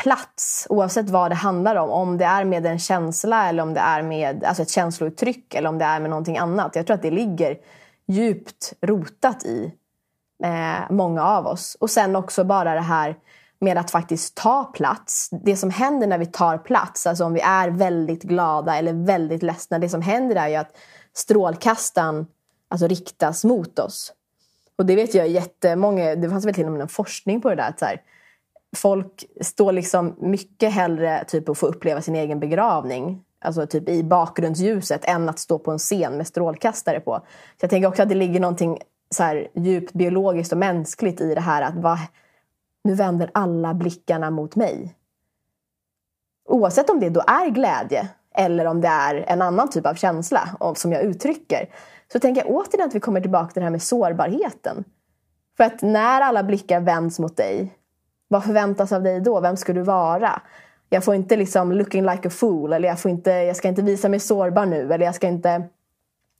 [0.02, 1.90] plats oavsett vad det handlar om.
[1.90, 5.68] Om det är med en känsla eller om det är med alltså ett känslouttryck eller
[5.68, 6.76] om det är med någonting annat.
[6.76, 7.56] Jag tror att det ligger
[8.06, 9.72] djupt rotat i
[10.44, 11.76] eh, många av oss.
[11.80, 13.16] Och sen också bara det här
[13.58, 15.28] med att faktiskt ta plats.
[15.44, 19.42] Det som händer när vi tar plats, alltså om vi är väldigt glada eller väldigt
[19.42, 19.78] ledsna.
[19.78, 20.76] Det som händer är ju att
[21.14, 22.26] strålkastaren
[22.68, 24.12] alltså, riktas mot oss.
[24.78, 27.56] Och det vet jag jättemånga, det fanns väl till och med en forskning på det
[27.56, 27.68] där.
[27.68, 28.00] Att så här,
[28.76, 33.22] folk står liksom mycket hellre typ att få uppleva sin egen begravning.
[33.40, 37.20] Alltså typ i bakgrundsljuset än att stå på en scen med strålkastare på.
[37.60, 38.78] Så jag tänker också att det ligger någonting
[39.14, 41.98] så här, djupt biologiskt och mänskligt i det här att va,
[42.84, 44.94] nu vänder alla blickarna mot mig.
[46.48, 50.48] Oavsett om det då är glädje eller om det är en annan typ av känsla
[50.74, 51.68] som jag uttrycker.
[52.12, 54.84] Så tänker jag återigen att vi kommer tillbaka till det här med sårbarheten.
[55.56, 57.74] För att när alla blickar vänds mot dig,
[58.28, 59.40] vad förväntas av dig då?
[59.40, 60.42] Vem ska du vara?
[60.88, 63.82] Jag får inte liksom looking like a fool eller jag, får inte, jag ska inte
[63.82, 64.92] visa mig sårbar nu.
[64.92, 65.62] Eller jag ska inte...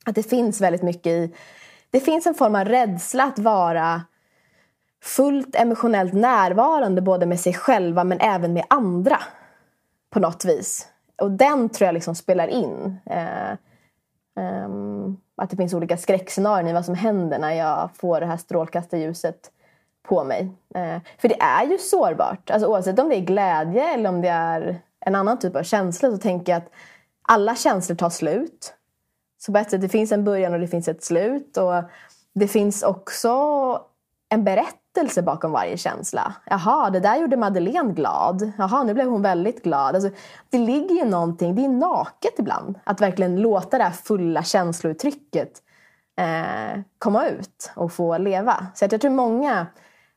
[0.06, 1.34] Att det finns väldigt mycket i
[1.94, 4.02] det finns en form av rädsla att vara
[5.02, 9.18] fullt emotionellt närvarande både med sig själva men även med andra.
[10.10, 10.88] På något vis.
[11.22, 12.98] Och den tror jag liksom spelar in.
[13.06, 13.50] Eh,
[14.44, 14.68] eh,
[15.36, 19.50] att det finns olika skräckscenarier i vad som händer när jag får det här strålkastarljuset
[20.08, 20.52] på mig.
[20.74, 22.50] Eh, för det är ju sårbart.
[22.50, 26.10] Alltså, oavsett om det är glädje eller om det är en annan typ av känsla
[26.10, 26.70] så tänker jag att
[27.22, 28.74] alla känslor tar slut.
[29.46, 31.56] Så på ett sätt, det finns en början och det finns ett slut.
[31.56, 31.82] Och
[32.34, 33.30] det finns också
[34.28, 36.34] en berättelse bakom varje känsla.
[36.46, 38.52] Jaha, det där gjorde Madeleine glad.
[38.58, 39.94] Jaha, nu blev hon väldigt glad.
[39.94, 40.10] Alltså,
[40.50, 42.78] det ligger ju någonting, det är naket ibland.
[42.84, 45.52] Att verkligen låta det här fulla känslouttrycket
[46.16, 48.66] eh, komma ut och få leva.
[48.74, 49.66] Så jag tror många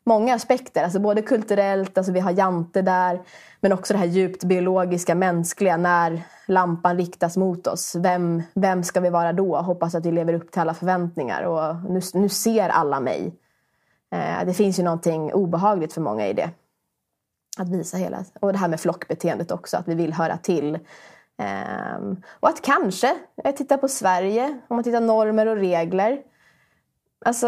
[0.08, 0.84] många aspekter.
[0.84, 3.22] Alltså både kulturellt, alltså vi har Jante där.
[3.62, 5.78] Men också det här djupt biologiska, mänskliga.
[5.78, 7.96] När lampan riktas mot oss.
[7.96, 9.58] Vem, vem ska vi vara då?
[9.58, 11.44] Hoppas att vi lever upp till alla förväntningar.
[11.44, 13.36] Och nu, nu ser alla mig.
[14.12, 16.50] Eh, det finns ju någonting obehagligt för många i det.
[17.58, 18.26] Att visa hela.
[18.42, 19.78] Och det här med flockbeteendet också.
[19.78, 20.76] Att vi vill höra till.
[21.38, 21.98] Eh,
[22.40, 24.60] och att kanske, eh, jag tittar på Sverige.
[24.68, 26.22] Om man tittar normer och regler.
[27.26, 27.48] Alltså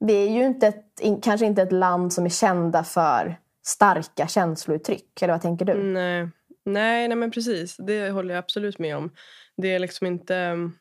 [0.00, 5.22] vi är ju inte ett, kanske inte ett land som är kända för starka känslouttryck.
[5.22, 5.74] Eller vad tänker du?
[5.74, 6.28] Nej,
[6.64, 7.76] nej, nej men precis.
[7.76, 9.10] Det håller jag absolut med om.
[9.56, 10.36] Det är liksom inte...
[10.36, 10.72] Mm,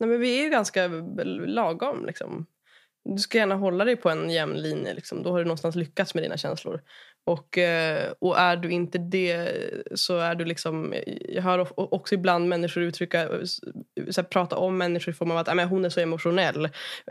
[0.00, 0.88] nej, men vi är ju ganska
[1.46, 2.06] lagom.
[2.06, 2.46] Liksom.
[3.04, 4.94] Du ska gärna hålla dig på en jämn linje.
[4.94, 5.22] Liksom.
[5.22, 6.82] Då har du någonstans lyckats med dina känslor.
[7.26, 9.48] Och, eh, och är du inte det
[9.94, 10.94] så är du liksom...
[11.28, 13.28] Jag hör också ibland människor uttrycka,
[14.10, 16.68] så här, prata om människor i form av att äh, hon är så emotionell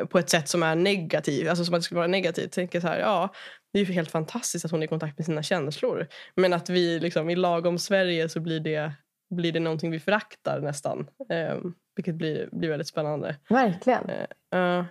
[0.09, 1.49] på ett sätt som är negativt.
[1.49, 2.51] Alltså som att det skulle vara negativt.
[2.51, 3.34] Tänker så här, ja,
[3.74, 6.07] det är ju helt fantastiskt att hon är i kontakt med sina känslor.
[6.36, 8.91] Men att vi liksom, i lagom Sverige så blir det,
[9.36, 11.07] blir det någonting vi föraktar nästan.
[11.30, 11.57] Eh,
[11.95, 13.36] vilket blir, blir väldigt spännande.
[13.49, 14.09] Verkligen.
[14.09, 14.86] Eh, uh,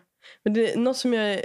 [0.44, 1.40] men det är något som jag eh,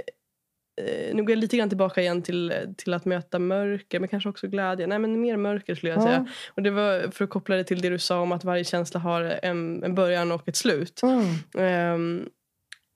[1.12, 4.48] nu går jag lite grann tillbaka igen till, till att möta mörker men kanske också
[4.48, 4.86] glädje.
[4.86, 6.16] Nej men mer mörker skulle jag säga.
[6.16, 6.28] Mm.
[6.54, 9.00] Och det var för att koppla det till det du sa om att varje känsla
[9.00, 11.00] har en, en början och ett slut.
[11.02, 11.94] Mm.
[11.94, 12.28] Um,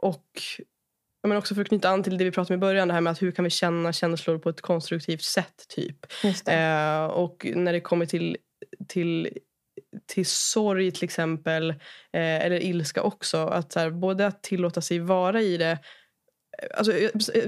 [0.03, 0.29] och
[1.29, 3.01] men också för att knyta an till det vi pratade om i början, det här
[3.01, 5.65] med att hur kan vi känna känslor på ett konstruktivt sätt.
[5.69, 6.07] typ.
[6.25, 8.37] Uh, och när det kommer till,
[8.89, 9.29] till
[10.07, 11.77] till sorg till exempel, eh,
[12.13, 13.47] eller ilska också.
[13.47, 15.79] Att här, både att tillåta sig vara i det
[16.75, 16.93] Alltså,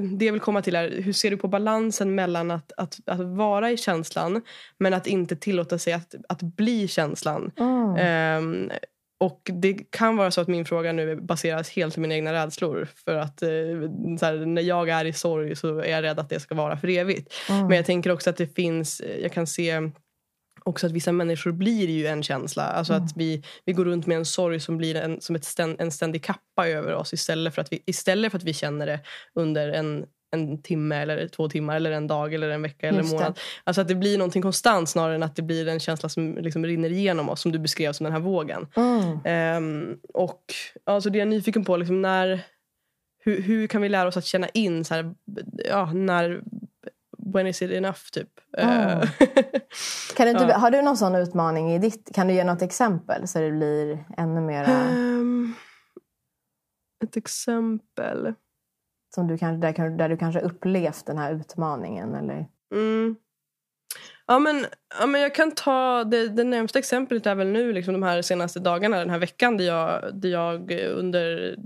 [0.01, 3.21] det jag vill komma till är, hur ser du på balansen mellan att, att, att
[3.21, 4.43] vara i känslan
[4.79, 7.53] men att inte tillåta sig att, att bli känslan?
[7.59, 8.45] Mm.
[8.45, 8.71] Um,
[9.21, 12.89] och det kan vara så att min fråga nu baseras helt på mina egna rädslor.
[13.05, 16.41] För att eh, här, när jag är i sorg så är jag rädd att det
[16.41, 17.35] ska vara för evigt.
[17.49, 17.67] Mm.
[17.67, 19.91] Men jag tänker också att det finns, jag kan se
[20.67, 22.62] också att vissa människor blir ju en känsla.
[22.62, 23.05] Alltså mm.
[23.05, 25.91] att vi, vi går runt med en sorg som blir en, som ett ständ, en
[25.91, 29.01] ständig kappa över oss istället för, att vi, istället för att vi känner det
[29.35, 33.09] under en, en timme eller två timmar eller en dag eller en vecka eller en
[33.09, 33.39] månad.
[33.64, 36.67] Alltså att det blir någonting konstant snarare än att det blir en känsla som liksom
[36.67, 38.67] rinner igenom oss som du beskrev som den här vågen.
[38.77, 39.19] Mm.
[39.25, 40.43] Ehm, och
[40.85, 42.41] alltså det jag är nyfiken på, liksom när,
[43.19, 45.14] hur, hur kan vi lära oss att känna in så här,
[45.69, 46.43] ja, när
[47.33, 48.29] when is it enough typ.
[48.59, 49.01] Mm.
[50.16, 50.57] Kan du inte, Ja.
[50.59, 52.11] Har du någon sån utmaning i ditt?
[52.14, 55.55] Kan du ge något exempel så det blir ännu mer Ehm,
[57.05, 58.35] ett exempel.
[59.14, 62.14] som du kanske, där, där du kanske upplevt den här utmaningen?
[62.14, 62.47] Eller?
[62.74, 63.16] Mm.
[64.27, 64.66] Ja, men,
[65.01, 68.22] ja, men jag kan ta det, det närmsta exemplet är väl nu liksom de här
[68.22, 71.57] senaste dagarna, den här veckan där jag, där jag under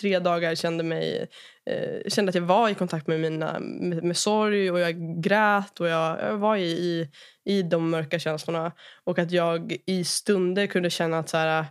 [0.00, 1.28] tre dagar kände mig
[1.68, 5.80] eh, kände att jag var i kontakt med mina med, med sorg och jag grät
[5.80, 7.10] och jag, jag var i, i,
[7.44, 8.72] i de mörka känslorna
[9.04, 11.66] och att jag i stunder kunde känna att så här,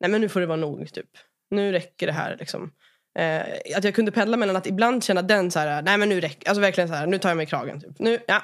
[0.00, 1.10] nej men nu får det vara nog typ.
[1.50, 2.72] Nu räcker det här liksom.
[3.18, 3.42] Eh,
[3.76, 6.48] att jag kunde pendla mellan att ibland känna den så här, nej men nu räcker
[6.48, 7.80] alltså verkligen så här, nu tar jag mig i kragen.
[7.80, 7.98] Typ.
[7.98, 8.36] Nu, ja.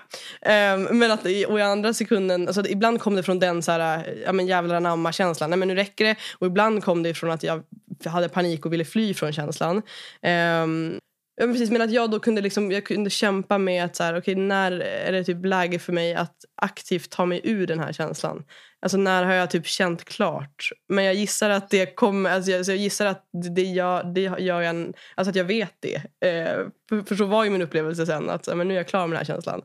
[0.43, 3.63] eh, men att, i- och i andra sekunden, alltså, att ibland kom det från den
[3.63, 6.17] så här, ja men jävlar anamma känslan, nej men nu räcker det.
[6.39, 7.63] Och ibland kom det från att jag
[8.05, 9.83] hade panik och ville fly från känslan.
[10.23, 10.99] Ehm,
[11.41, 14.03] Ja, men precis, men att jag då kunde, liksom, jag kunde kämpa med att så
[14.03, 17.81] här, okay, när är det typ läge för mig att aktivt ta mig ur den
[17.81, 18.45] här känslan.
[18.81, 20.71] Alltså när har jag typ känt klart?
[20.89, 24.61] Men jag gissar att det kommer, alltså jag, jag gissar att det gör, det gör
[24.61, 25.97] jag, alltså att jag vet det.
[26.29, 29.07] Eh, för, för så var ju min upplevelse sen, att men nu är jag klar
[29.07, 29.63] med den här känslan.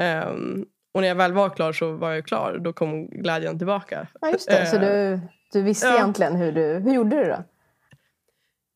[0.00, 0.64] Ehm,
[0.94, 4.06] och när jag väl var klar så var jag klar, då kom glädjen tillbaka.
[4.20, 4.66] Ja, just det.
[4.66, 5.20] Så Eh, du,
[5.58, 5.94] du visste ja.
[5.94, 6.62] egentligen hur du...
[6.62, 7.44] Hur gjorde du då?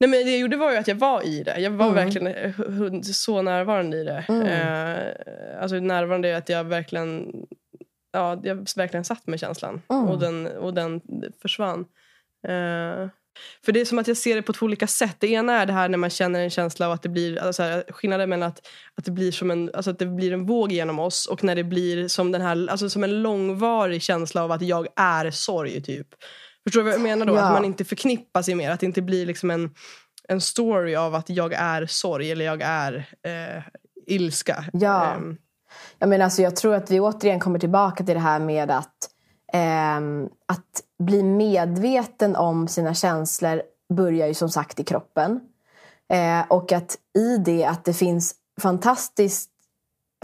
[0.01, 1.61] Nej, men det jag gjorde var ju att jag var i det.
[1.61, 1.95] Jag var Mm.
[1.95, 4.25] verkligen eh, så närvarande i det.
[4.29, 4.47] Mm.
[4.47, 7.33] Eh, alltså närvarande att jag verkligen,
[8.13, 9.83] ja, jag verkligen satt med känslan.
[9.91, 10.09] Mm.
[10.09, 11.01] Och, den, och den
[11.43, 11.81] försvann.
[12.49, 13.09] Eh,
[13.65, 15.17] för det är som att jag ser det på två olika sätt.
[15.19, 17.53] Det ena är det här när man känner en känsla av att det blir alltså,
[17.53, 20.47] så här, skillnaden mellan att, att det blir som en, alltså att det blir en
[20.47, 24.45] våg genom oss och när det blir som den här, alltså som en långvarig känsla
[24.45, 26.07] av att jag är sorg typ.
[26.69, 27.35] Förstår du vad jag menar då?
[27.35, 27.41] Ja.
[27.41, 29.71] Att man inte förknippar sig mer, att det inte blir liksom en,
[30.29, 33.63] en story av att jag är sorg eller jag är eh,
[34.07, 34.65] ilska.
[34.73, 35.15] Ja.
[35.15, 35.37] Ehm,
[35.99, 39.11] Jag, menar, alltså, jag tror att vi återigen kommer tillbaka till det här med att,
[39.53, 43.63] ehm, att bli medveten om sina känslor
[43.95, 45.41] börjar ju som sagt i kroppen.
[46.13, 49.51] Eh, och att i det att det finns fantastiskt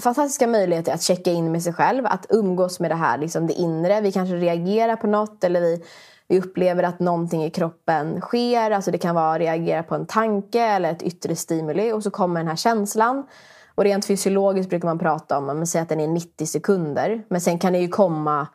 [0.03, 3.53] fantastiska möjligheter att checka in med sig själv, att umgås med det här liksom det
[3.53, 4.01] inre.
[4.01, 5.84] Vi kanske reagerar på något eller vi,
[6.29, 8.70] vi upplever att någonting i kroppen sker.
[8.70, 12.11] Alltså det kan vara att reagera på en tanke eller ett yttre stimuli och så
[12.11, 13.27] kommer den här känslan.
[13.75, 17.25] Och rent fysiologiskt brukar man prata om, man säger att den är 90 sekunder.
[17.29, 18.47] Men sen kan det ju komma,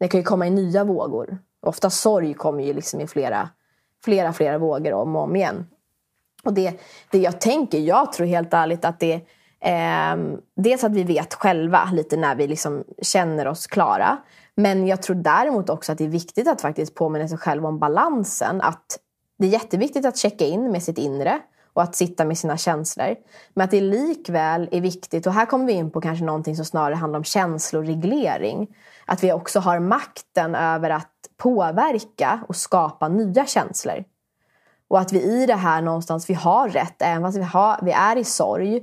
[0.00, 1.38] det kan ju komma i nya vågor.
[1.66, 3.48] Ofta sorg kommer ju liksom i flera,
[4.04, 5.66] flera, flera vågor om och om igen.
[6.44, 9.14] Och det, det jag tänker, jag tror helt ärligt att det
[9.60, 10.16] eh,
[10.56, 14.18] Dels att vi vet själva lite när vi liksom känner oss klara.
[14.56, 17.78] Men jag tror däremot också att det är viktigt att faktiskt påminna sig själv om
[17.78, 18.60] balansen.
[18.60, 18.98] Att
[19.38, 21.40] det är jätteviktigt att checka in med sitt inre
[21.72, 23.14] och att sitta med sina känslor.
[23.54, 26.64] Men att det likväl är viktigt, och här kommer vi in på kanske någonting som
[26.64, 28.76] snarare handlar om känsloreglering.
[29.06, 34.04] Att vi också har makten över att påverka och skapa nya känslor.
[34.88, 37.92] Och att vi i det här någonstans, vi har rätt, även fast vi, har, vi
[37.92, 38.76] är i sorg.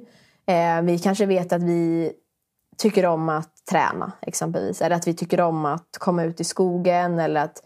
[0.45, 2.11] Eh, vi kanske vet att vi
[2.77, 4.81] tycker om att träna exempelvis.
[4.81, 7.19] Eller att vi tycker om att komma ut i skogen.
[7.19, 7.63] Eller att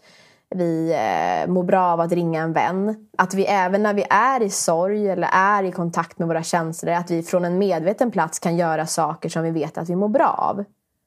[0.54, 3.08] vi eh, mår bra av att ringa en vän.
[3.18, 6.92] Att vi även när vi är i sorg eller är i kontakt med våra känslor.
[6.92, 10.08] Att vi från en medveten plats kan göra saker som vi vet att vi mår
[10.08, 10.64] bra av.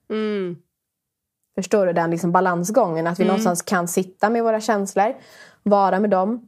[0.10, 0.56] mm,
[1.56, 3.08] Förstår du den liksom balansgången?
[3.08, 5.16] Att vi någonstans kan sitta med våra känslor,
[5.64, 6.48] vara med dem.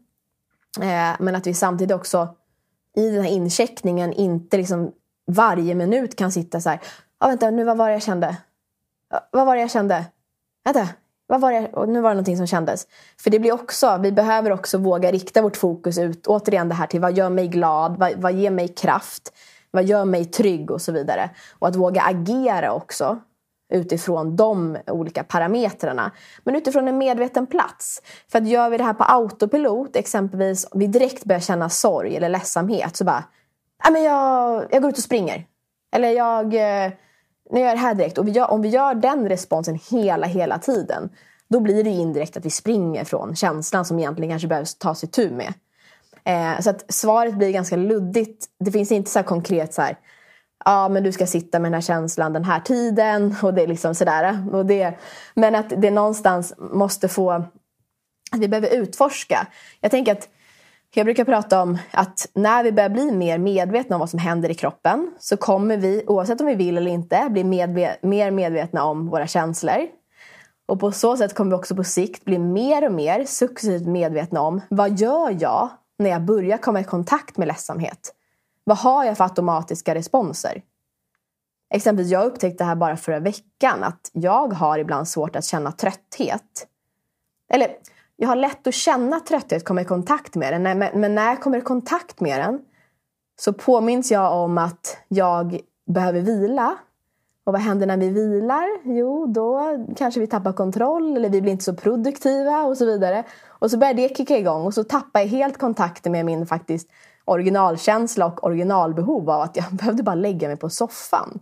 [0.81, 2.35] Eh, men att vi samtidigt också
[2.97, 4.91] i den här incheckningen inte liksom
[5.31, 6.79] varje minut kan sitta så här.
[7.21, 8.37] Ja, vänta, nu vad var det jag kände?
[9.31, 10.05] Vad var det jag kände?
[10.65, 10.87] Vänta,
[11.27, 11.69] vad var det?
[11.73, 12.87] Och nu var det någonting som kändes.
[13.17, 16.87] För det blir också, vi behöver också våga rikta vårt fokus ut, återigen det här
[16.87, 19.33] till vad gör mig glad, vad, vad ger mig kraft,
[19.71, 21.29] vad gör mig trygg och så vidare.
[21.59, 23.19] Och att våga agera också
[23.73, 26.11] utifrån de olika parametrarna.
[26.43, 28.01] Men utifrån en medveten plats.
[28.31, 32.15] För att gör vi det här på autopilot, exempelvis om vi direkt börjar känna sorg
[32.15, 33.23] eller ledsamhet så bara,
[33.91, 35.45] men jag, jag går ut och springer.
[35.95, 36.91] Eller jag, eh,
[37.51, 38.17] nu gör jag det här direkt.
[38.17, 41.09] Och vi gör, om vi gör den responsen hela, hela tiden,
[41.47, 45.03] då blir det ju indirekt att vi springer från känslan som egentligen kanske behöver tas
[45.03, 45.53] itu med.
[46.23, 48.45] Eh, så att svaret blir ganska luddigt.
[48.59, 49.97] Det finns inte så här konkret så här,
[50.65, 53.67] ja men du ska sitta med den här känslan den här tiden och det är
[53.67, 54.45] liksom sådär.
[54.51, 54.93] Och det,
[55.33, 57.31] men att det någonstans måste få,
[58.31, 59.47] att vi behöver utforska.
[59.81, 60.29] Jag tänker att
[60.93, 64.49] jag brukar prata om att när vi börjar bli mer medvetna om vad som händer
[64.49, 68.83] i kroppen så kommer vi, oavsett om vi vill eller inte, bli medve mer medvetna
[68.83, 69.87] om våra känslor.
[70.65, 74.41] Och på så sätt kommer vi också på sikt bli mer och mer successivt medvetna
[74.41, 75.69] om vad gör jag
[75.99, 78.13] när jag börjar komma i kontakt med ledsamhet?
[78.63, 80.61] Vad har jag för automatiska responser?
[81.73, 86.67] Exempelvis, jag upptäckte här bara förra veckan att jag har ibland svårt att känna trötthet.
[87.53, 87.67] Eller,
[88.21, 90.79] jag har lätt att känna trötthet, komma i kontakt med den.
[91.01, 92.59] Men när jag kommer i kontakt med den
[93.39, 96.75] så påminns jag om att jag behöver vila.
[97.43, 98.67] Och vad händer när vi vilar?
[98.83, 103.23] Jo, då kanske vi tappar kontroll eller vi blir inte så produktiva och så vidare.
[103.47, 106.89] Och så börjar det kicka igång och så tappar jag helt kontakten med min faktiskt
[107.25, 111.39] originalkänsla och originalbehov av att jag behövde bara lägga mig på soffan.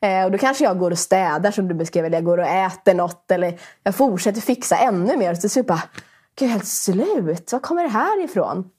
[0.00, 2.46] Eh, och då kanske jag går och städar som du beskrev, eller jag går och
[2.46, 5.30] äter något eller jag fortsätter fixa ännu mer.
[5.30, 5.82] Och så typ bara,
[6.36, 8.70] gud jag är helt slut, var kommer det här ifrån?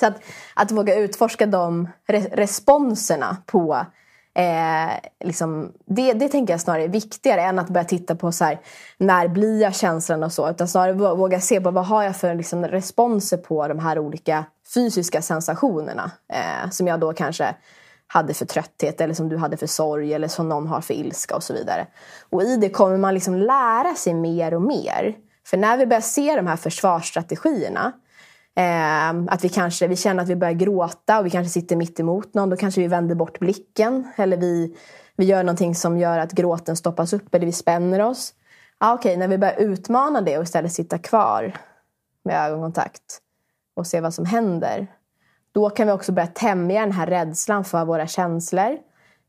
[0.00, 0.22] Så att,
[0.54, 3.86] att våga utforska de re responserna på
[4.34, 4.90] Eh,
[5.24, 8.60] liksom, det, det tänker jag snarare är viktigare än att börja titta på så här,
[8.98, 10.50] när blir jag känslan och så.
[10.50, 14.44] Utan snarare våga se på vad har jag för liksom, responser på de här olika
[14.74, 16.10] fysiska sensationerna.
[16.32, 17.54] Eh, som jag då kanske
[18.06, 21.36] hade för trötthet eller som du hade för sorg eller som någon har för ilska
[21.36, 21.86] och så vidare.
[22.30, 25.14] Och i det kommer man liksom lära sig mer och mer.
[25.50, 27.92] För när vi börjar se de här försvarsstrategierna
[28.56, 32.00] Eh, att vi kanske vi känner att vi börjar gråta och vi kanske sitter mitt
[32.00, 32.50] emot någon.
[32.50, 34.12] Då kanske vi vänder bort blicken.
[34.16, 34.76] Eller vi,
[35.16, 38.34] vi gör någonting som gör att gråten stoppas upp eller vi spänner oss.
[38.78, 41.56] Ah, Okej, okay, när vi börjar utmana det och istället sitta kvar
[42.24, 43.18] med ögonkontakt
[43.76, 44.86] och se vad som händer.
[45.52, 48.78] Då kan vi också börja tämja den här rädslan för våra känslor.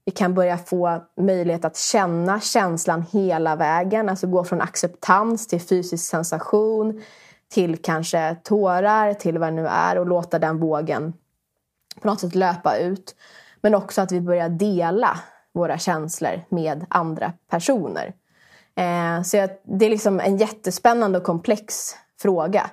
[0.05, 4.09] Vi kan börja få möjlighet att känna känslan hela vägen.
[4.09, 7.01] Alltså gå från acceptans till fysisk sensation
[7.53, 11.13] till kanske tårar, till vad det nu är och låta den vågen
[12.01, 13.15] på något sätt löpa ut.
[13.61, 15.19] Men också att vi börjar dela
[15.53, 18.13] våra känslor med andra personer.
[18.75, 22.69] Eh, så jag, det är liksom en jättespännande och komplex fråga.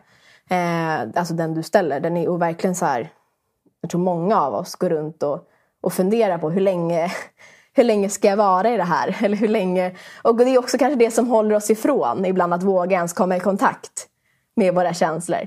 [0.51, 2.01] Eh, alltså den du ställer.
[2.01, 3.13] Den är verkligen så här,
[3.81, 5.49] jag tror många av oss går runt och,
[5.81, 7.13] och fundera på hur länge,
[7.75, 9.17] hur länge ska jag vara i det här?
[9.25, 9.95] Eller hur länge...
[10.23, 13.37] Och det är också kanske det som håller oss ifrån ibland att våga ens komma
[13.37, 14.07] i kontakt
[14.57, 15.41] med våra känslor.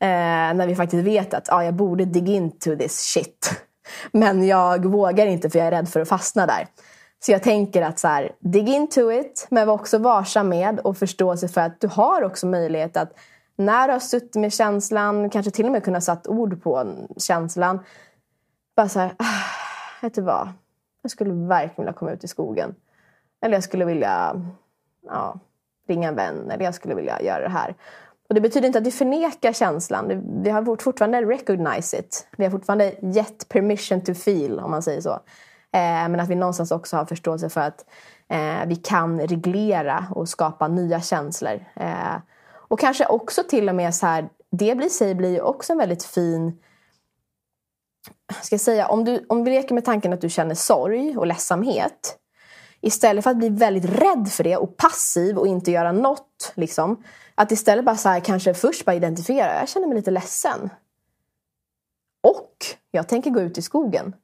[0.00, 0.08] Eh,
[0.54, 3.62] när vi faktiskt vet att ah, jag borde dig into this shit.
[4.12, 6.66] Men jag vågar inte för jag är rädd för att fastna där.
[7.26, 10.96] Så jag tänker att så här, dig into it, men var också varsam med och
[10.96, 13.12] förståelse för att du har också möjlighet att
[13.56, 17.80] när du har suttit med känslan, kanske till och med kunnat satt ord på känslan.
[18.76, 19.65] Bara så här, ah,
[20.06, 20.48] vet du vad?
[21.02, 22.74] Jag skulle verkligen vilja komma ut i skogen.
[23.42, 24.42] Eller jag skulle vilja
[25.06, 25.38] ja,
[25.88, 26.50] ringa en vän.
[26.50, 27.74] Eller jag skulle vilja göra det här.
[28.28, 30.22] Och det betyder inte att vi förnekar känslan.
[30.42, 32.28] Vi har fortfarande recognize it.
[32.36, 35.12] Vi har fortfarande gett permission to feel, om man säger så.
[35.72, 37.84] Eh, men att vi någonstans också har förståelse för att
[38.28, 41.64] eh, vi kan reglera och skapa nya känslor.
[41.74, 42.16] Eh,
[42.68, 45.78] och kanske också till och med så här, det blir sig blir ju också en
[45.78, 46.58] väldigt fin
[48.42, 51.26] ska jag säga, om, du, om vi leker med tanken att du känner sorg och
[51.26, 52.18] ledsamhet
[52.80, 57.02] istället för att bli väldigt rädd för det och passiv och inte göra något liksom,
[57.34, 60.70] att istället bara så här, kanske först bara identifiera, jag känner mig lite ledsen.
[62.22, 62.56] Och
[62.90, 64.14] jag tänker gå ut i skogen.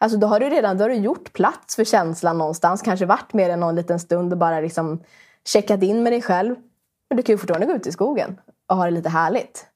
[0.00, 3.32] Alltså då har du redan då har du gjort plats för känslan någonstans, kanske varit
[3.32, 5.02] med den någon liten stund och bara liksom
[5.44, 6.54] checkat in med dig själv.
[7.10, 9.66] Men du kan ju fortfarande gå ut i skogen och ha det lite härligt.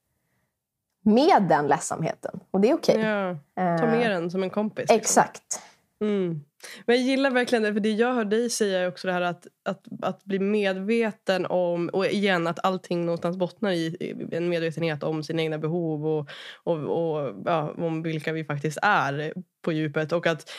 [1.03, 2.41] Med den ledsamheten.
[2.51, 2.97] Och det är okej.
[2.97, 3.37] Okay.
[3.55, 4.79] Ja, ta med den som en kompis.
[4.79, 4.97] Liksom.
[4.97, 5.63] Exakt.
[6.03, 6.45] Mm.
[6.87, 9.21] Men jag gillar verkligen det, för det jag hör dig säga är också det här
[9.21, 15.03] att, att, att bli medveten om, och igen att allting någonstans bottnar i en medvetenhet
[15.03, 19.33] om sina egna behov och, och, och ja, om vilka vi faktiskt är
[19.65, 20.13] på djupet.
[20.13, 20.51] Och att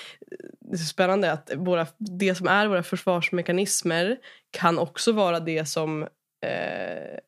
[0.59, 4.17] det är så spännande att våra, det som är våra försvarsmekanismer
[4.51, 6.03] kan också vara det som
[6.45, 7.19] eh,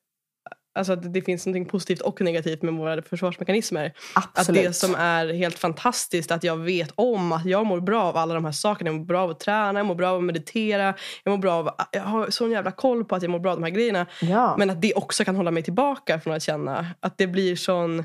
[0.76, 3.94] Alltså att det finns något positivt och negativt med våra försvarsmekanismer.
[4.16, 4.60] Absolut.
[4.60, 8.18] Att det som är helt fantastiskt att jag vet om att jag mår bra av
[8.18, 8.90] alla de här sakerna.
[8.90, 10.94] Jag mår bra av att träna, jag mår bra av att meditera.
[11.24, 13.58] Jag mår bra av, jag har sån jävla koll på att jag mår bra av
[13.58, 14.06] de här grejerna.
[14.22, 14.56] Ja.
[14.58, 18.04] Men att det också kan hålla mig tillbaka från att känna att det blir sån...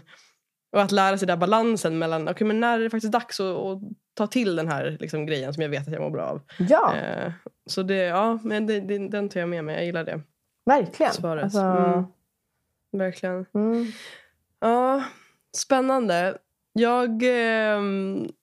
[0.77, 3.57] Och att lära sig den balansen mellan, okay, men när är det faktiskt dags att,
[3.57, 3.79] att
[4.17, 6.41] ta till den här liksom, grejen som jag vet att jag mår bra av.
[6.59, 6.95] Ja.
[6.97, 7.33] Eh,
[7.71, 10.21] så det, ja, men det, det, den tar jag med mig, jag gillar det.
[10.67, 11.13] Verkligen.
[11.13, 11.45] Svaret.
[11.45, 11.61] Alltså...
[11.61, 12.05] Mm.
[12.93, 13.47] Verkligen.
[13.55, 13.87] Mm.
[14.61, 15.05] Ja,
[15.57, 16.39] spännande.
[16.73, 17.81] Jag eh,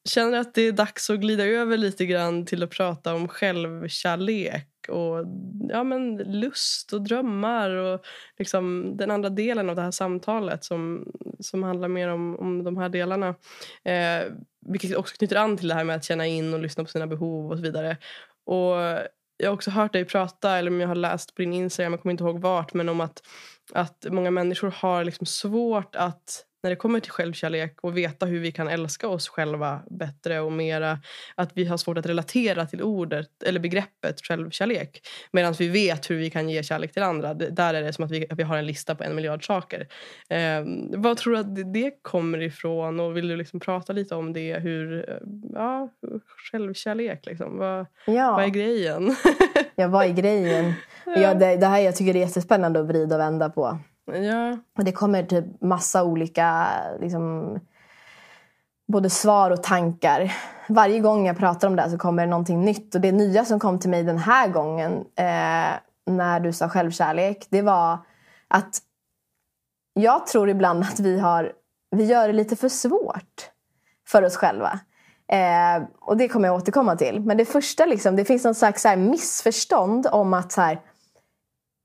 [0.09, 3.91] känner att det är dags att glida över lite grann till att prata om självkärlek
[3.91, 5.25] kärlek och
[5.69, 8.05] ja, men lust och drömmar och
[8.37, 12.77] liksom den andra delen av det här samtalet som, som handlar mer om, om de
[12.77, 13.27] här delarna.
[13.83, 14.23] Eh,
[14.65, 17.07] vilket också knyter an till det här med att känna in och lyssna på sina
[17.07, 17.97] behov och så vidare.
[18.45, 18.75] Och
[19.37, 22.01] jag har också hört dig prata, eller om jag har läst på din Instagram, jag
[22.01, 23.21] kommer inte ihåg vart, men om att,
[23.73, 28.39] att många människor har liksom svårt att när det kommer till självkärlek och veta hur
[28.39, 30.99] vi kan älska oss själva bättre och mera.
[31.35, 35.01] Att vi har svårt att relatera till ordet eller begreppet självkärlek.
[35.31, 37.33] Medan vi vet hur vi kan ge kärlek till andra.
[37.33, 39.87] Där är det som att vi, att vi har en lista på en miljard saker.
[40.29, 40.63] Eh,
[40.97, 42.99] vad tror du att det kommer ifrån?
[42.99, 44.59] Och vill du liksom prata lite om det?
[44.59, 45.15] Hur, eh,
[45.53, 45.89] ja,
[46.51, 47.57] självkärlek liksom.
[47.57, 48.31] Vad, ja.
[48.31, 49.15] vad är grejen?
[49.75, 50.73] ja, vad är grejen?
[51.15, 53.79] Ja, det, det här jag tycker det är jättespännande att vrida och vända på.
[54.13, 54.57] Ja.
[54.77, 56.67] Och det kommer typ massa olika
[56.99, 57.59] liksom,
[58.87, 60.35] både svar och tankar.
[60.69, 62.95] Varje gång jag pratar om det här så kommer det någonting nytt.
[62.95, 65.73] Och det nya som kom till mig den här gången eh,
[66.05, 67.97] när du sa självkärlek, det var
[68.47, 68.81] att
[69.93, 71.51] jag tror ibland att vi, har,
[71.91, 73.49] vi gör det lite för svårt
[74.07, 74.79] för oss själva.
[75.31, 77.21] Eh, och det kommer jag återkomma till.
[77.21, 80.81] Men det första, liksom, det finns någon slags så missförstånd om att så här,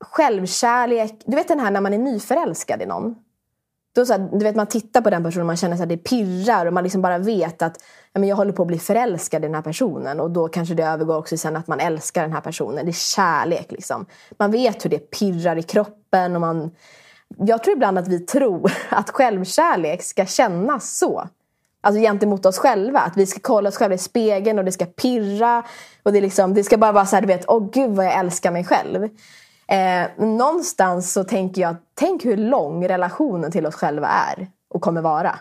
[0.03, 1.21] självkärlek.
[1.25, 3.15] Du vet den här när man är nyförälskad i någon.
[3.95, 5.97] Då så här, du vet, man tittar på den personen och man känner att det
[5.97, 7.77] pirrar och man liksom bara vet att
[8.13, 10.19] ja, men jag håller på att bli förälskad i den här personen.
[10.19, 12.85] Och då kanske det övergår också sen att man älskar den här personen.
[12.85, 13.71] Det är kärlek.
[13.71, 14.05] Liksom.
[14.39, 16.35] Man vet hur det pirrar i kroppen.
[16.35, 16.71] Och man...
[17.37, 21.27] Jag tror ibland att vi tror att självkärlek ska kännas så.
[21.81, 22.99] Alltså gentemot oss själva.
[22.99, 25.63] Att vi ska kolla oss själva i spegeln och det ska pirra.
[26.03, 28.19] Och det, liksom, det ska bara vara så här, du vet, åh gud vad jag
[28.19, 29.09] älskar mig själv.
[29.67, 35.01] Eh, någonstans så tänker jag, tänk hur lång relationen till oss själva är och kommer
[35.01, 35.39] vara.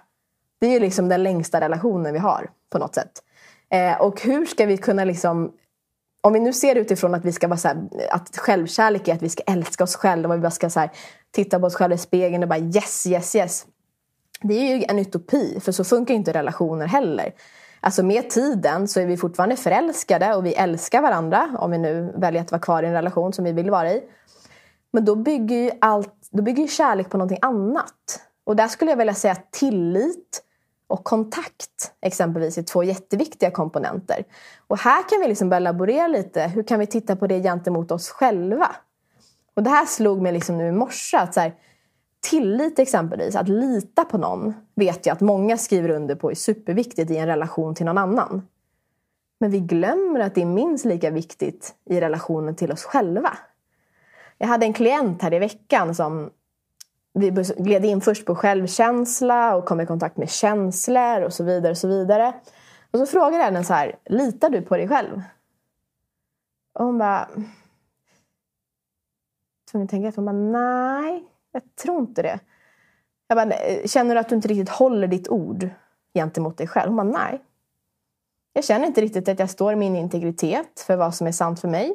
[0.60, 3.12] Det är ju liksom den längsta relationen vi har på något sätt.
[3.70, 5.52] Eh, och hur ska vi kunna liksom
[6.24, 9.22] om vi nu ser utifrån att vi ska vara så här, att självkärlek är att
[9.22, 10.90] vi ska älska oss själva och vi bara ska så här,
[11.30, 13.66] titta på oss själva i spegeln och bara yes, yes, yes.
[14.42, 17.32] Det är ju en utopi, för så funkar inte relationer heller.
[17.85, 22.12] Alltså med tiden så är vi fortfarande förälskade och vi älskar varandra om vi nu
[22.16, 24.03] väljer att vara kvar i en relation som vi vill vara i.
[24.93, 28.20] Men då bygger ju, allt, då bygger ju kärlek på någonting annat.
[28.45, 30.43] Och där skulle jag vilja säga att tillit
[30.87, 34.24] och kontakt exempelvis är två jätteviktiga komponenter.
[34.66, 36.43] Och här kan vi liksom börja laborera lite.
[36.43, 38.70] Hur kan vi titta på det gentemot oss själva?
[39.57, 41.16] Och det här slog mig liksom nu i morse.
[41.16, 41.55] Att så här,
[42.22, 47.10] tillit exempelvis, att lita på någon vet jag att många skriver under på är superviktigt
[47.10, 48.48] i en relation till någon annan.
[49.40, 53.38] Men vi glömmer att det är minst lika viktigt i relationen till oss själva.
[54.38, 56.30] Jag hade en klient här i veckan som
[57.14, 61.70] vi gled in först på självkänsla och kom i kontakt med känslor och så vidare.
[61.70, 62.32] Och så vidare.
[62.90, 65.22] Och så frågade jag henne så här, litar du på dig själv?
[66.72, 67.28] Och hon bara...
[69.70, 70.22] Tvungen att tänka efter.
[70.22, 72.38] Hon bara, nej, jag tror inte det.
[73.28, 75.68] Jag bara, eh, känner du att du inte riktigt håller ditt ord
[76.14, 76.88] gentemot dig själv?
[76.88, 77.42] Hon bara, nej.
[78.53, 81.61] Jag känner inte riktigt att jag står i min integritet för vad som är sant
[81.61, 81.94] för mig.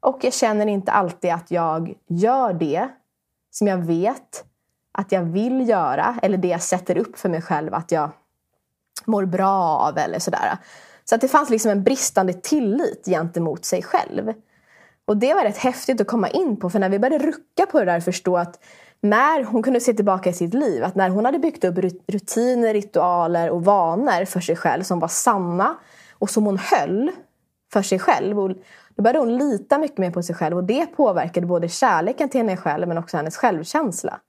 [0.00, 2.88] Och jag känner inte alltid att jag gör det
[3.50, 4.44] som jag vet
[4.92, 6.18] att jag vill göra.
[6.22, 8.10] Eller det jag sätter upp för mig själv att jag
[9.04, 10.58] mår bra av eller sådär.
[11.04, 14.32] Så att det fanns liksom en bristande tillit gentemot sig själv.
[15.04, 17.78] Och det var rätt häftigt att komma in på för när vi började rucka på
[17.78, 18.64] det där och förstå att
[19.02, 22.72] när hon kunde se tillbaka i sitt liv, att när hon hade byggt upp rutiner,
[22.74, 25.76] ritualer och vanor för sig själv som var sanna
[26.12, 27.10] och som hon höll
[27.72, 28.40] för sig själv.
[28.40, 28.50] Och
[28.94, 32.40] då började hon lita mycket mer på sig själv och det påverkade både kärleken till
[32.40, 34.20] henne själv men också hennes självkänsla.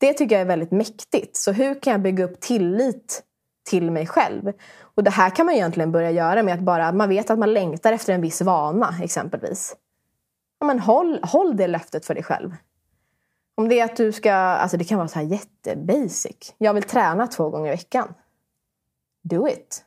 [0.00, 1.36] Det tycker jag är väldigt mäktigt.
[1.36, 3.22] Så hur kan jag bygga upp tillit
[3.70, 4.52] till mig själv?
[4.80, 7.52] Och det här kan man egentligen börja göra med att bara man vet att man
[7.52, 9.76] längtar efter en viss vana exempelvis.
[10.60, 12.52] Ja, men håll, håll det löftet för dig själv.
[13.54, 16.54] Om det är att du ska, alltså det kan vara så här jättebasic.
[16.58, 18.14] Jag vill träna två gånger i veckan.
[19.22, 19.84] Do it.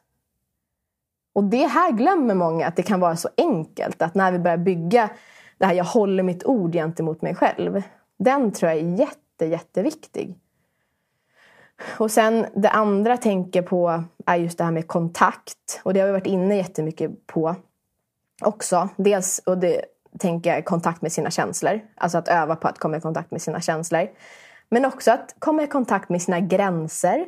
[1.34, 4.02] Och det här glömmer många, att det kan vara så enkelt.
[4.02, 5.10] Att när vi börjar bygga
[5.58, 7.82] det här jag håller mitt ord gentemot mig själv.
[8.20, 10.36] Den tror jag är jätte, jätteviktig.
[12.00, 15.82] Och sen det andra jag tänker på är just det här med kontakt.
[15.84, 17.56] Och det har vi varit inne jättemycket på
[18.42, 18.90] också.
[18.96, 19.86] Dels, och det
[20.20, 21.80] tänker jag, kontakt med sina känslor.
[21.96, 24.08] Alltså att öva på att komma i kontakt med sina känslor.
[24.70, 27.26] Men också att komma i kontakt med sina gränser.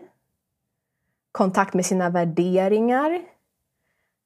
[1.32, 3.22] Kontakt med sina värderingar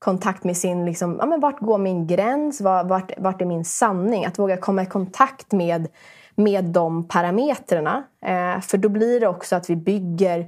[0.04, 2.62] kontakt med sin, liksom, ja, men vart går min gräns?
[2.62, 4.26] Vart, vart är min sanning?
[4.26, 5.88] Att våga komma i kontakt med,
[6.36, 8.04] med de parametrarna.
[8.26, 10.40] Eh, för då blir det också att vi bygger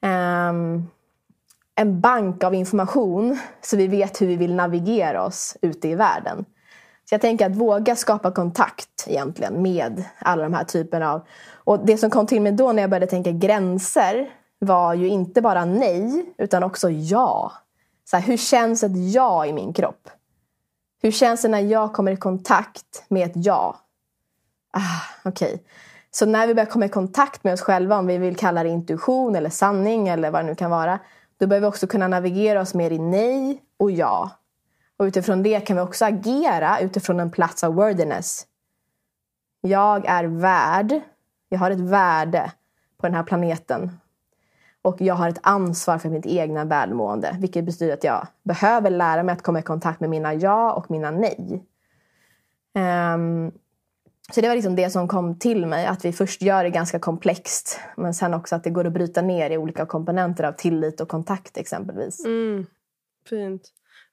[0.00, 0.52] eh,
[1.74, 6.44] en bank av information så vi vet hur vi vill navigera oss ute i världen.
[7.08, 11.26] Så jag tänker att våga skapa kontakt egentligen med alla de här typerna av...
[11.64, 15.42] Och det som kom till mig då när jag började tänka gränser var ju inte
[15.42, 17.52] bara nej, utan också ja.
[18.10, 20.08] Så här, hur känns ett ja i min kropp?
[21.02, 23.76] Hur känns det när jag kommer i kontakt med ett ja?
[24.72, 25.54] Ah, Okej.
[25.54, 25.58] Okay.
[26.10, 28.68] Så när vi börjar komma i kontakt med oss själva, om vi vill kalla det
[28.68, 30.98] intuition eller sanning eller vad det nu kan vara,
[31.38, 34.30] då börjar vi också kunna navigera oss mer i nej och ja.
[34.96, 38.46] Och utifrån det kan vi också agera utifrån en plats av worthiness.
[39.60, 41.00] Jag är värd.
[41.48, 42.52] Jag har ett värde
[42.96, 43.98] på den här planeten.
[44.82, 47.36] Och jag har ett ansvar för mitt egna välmående.
[47.40, 50.90] Vilket betyder att jag behöver lära mig att komma i kontakt med mina ja och
[50.90, 51.64] mina nej.
[53.14, 53.52] Um,
[54.32, 55.86] så det var liksom det som kom till mig.
[55.86, 57.80] Att vi först gör det ganska komplext.
[57.96, 61.08] Men sen också att det går att bryta ner i olika komponenter av tillit och
[61.08, 62.24] kontakt exempelvis.
[62.24, 62.66] Mm,
[63.28, 63.62] fint.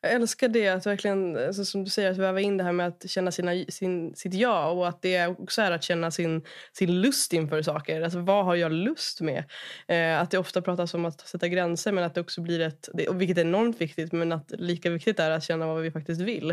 [0.03, 2.87] Jag älskar det, att verkligen, alltså som du säger, att väva in det här med
[2.87, 7.01] att känna sina, sin, sitt ja och att det också är att känna sin, sin
[7.01, 8.01] lust inför saker.
[8.01, 9.43] Alltså vad har jag lust med?
[9.87, 12.89] Eh, att det ofta pratas om att sätta gränser men att det också blir ett,
[13.13, 16.49] vilket är enormt viktigt, men att lika viktigt är att känna vad vi faktiskt vill.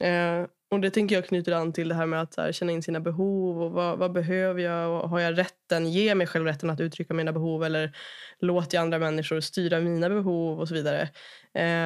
[0.00, 2.82] Eh, och det tänker jag knyter an till det här med att här, känna in
[2.82, 6.70] sina behov och vad, vad, behöver jag och har jag rätten, ge mig själv rätten
[6.70, 7.92] att uttrycka mina behov eller
[8.40, 11.08] låter jag andra människor styra mina behov och så vidare.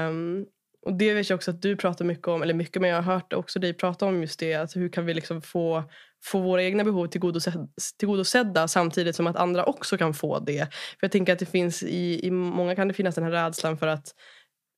[0.09, 0.47] Um,
[0.89, 3.15] och det vet jag också att du pratar mycket om, eller mycket men jag har
[3.15, 4.55] hört också dig prata om just det.
[4.55, 5.85] Alltså hur kan vi liksom få,
[6.25, 10.69] få våra egna behov tillgodosedda, tillgodosedda samtidigt som att andra också kan få det.
[10.71, 13.79] För jag tänker att det finns i, i många kan det finnas den här rädslan
[13.79, 14.15] för att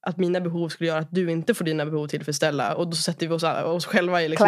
[0.07, 2.75] att mina behov skulle göra att du inte får dina behov tillfredsställda.
[2.75, 4.47] Och då sätter vi oss, oss själva i liksom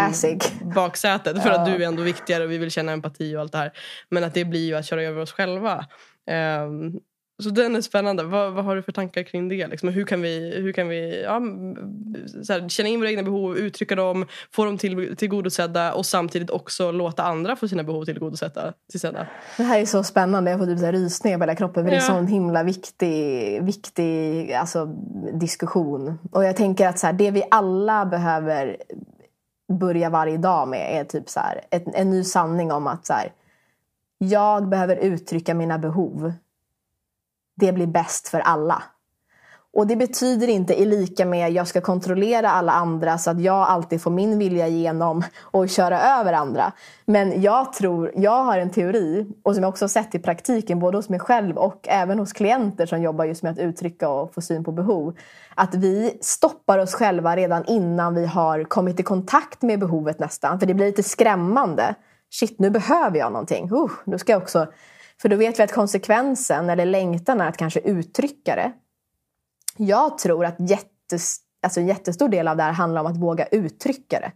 [0.74, 1.42] baksätet.
[1.42, 3.72] För att du är ändå viktigare och vi vill känna empati och allt det här.
[4.08, 5.86] Men att det blir ju att köra över oss själva.
[6.30, 7.00] Um,
[7.42, 8.22] så den är spännande.
[8.22, 9.66] Vad, vad har du för tankar kring det?
[9.66, 9.88] Liksom?
[9.88, 11.40] Hur kan vi, hur kan vi ja,
[12.48, 16.92] här, känna in våra egna behov, uttrycka dem, få dem till, tillgodosedda och samtidigt också
[16.92, 18.72] låta andra få sina behov tillgodosedda?
[18.90, 19.26] tillsedda?
[19.56, 20.50] Det här är så spännande.
[20.50, 21.84] Jag får typ rysningar på hela kroppen.
[21.84, 24.86] Det är en himla viktig, viktig alltså,
[25.32, 26.18] diskussion.
[26.32, 28.76] Och jag tänker att så här, det vi alla behöver
[29.72, 33.12] börja varje dag med är typ så här, ett, en ny sanning om att så
[33.12, 33.32] här,
[34.18, 36.32] jag behöver uttrycka mina behov
[37.54, 38.82] det blir bäst för alla.
[39.74, 43.40] Och det betyder inte i lika med att jag ska kontrollera alla andra så att
[43.40, 46.72] jag alltid får min vilja igenom och köra över andra.
[47.06, 50.78] Men jag tror, jag har en teori och som jag också har sett i praktiken
[50.78, 54.34] både hos mig själv och även hos klienter som jobbar just med att uttrycka och
[54.34, 55.16] få syn på behov.
[55.54, 60.60] Att vi stoppar oss själva redan innan vi har kommit i kontakt med behovet nästan.
[60.60, 61.94] För det blir lite skrämmande.
[62.30, 63.72] Shit, nu behöver jag någonting.
[63.72, 64.66] Uh, nu ska jag också
[65.22, 68.72] för då vet vi att konsekvensen eller längtan är att kanske uttrycka det.
[69.76, 73.46] Jag tror att jättes, alltså en jättestor del av det här handlar om att våga
[73.46, 74.32] uttrycka det.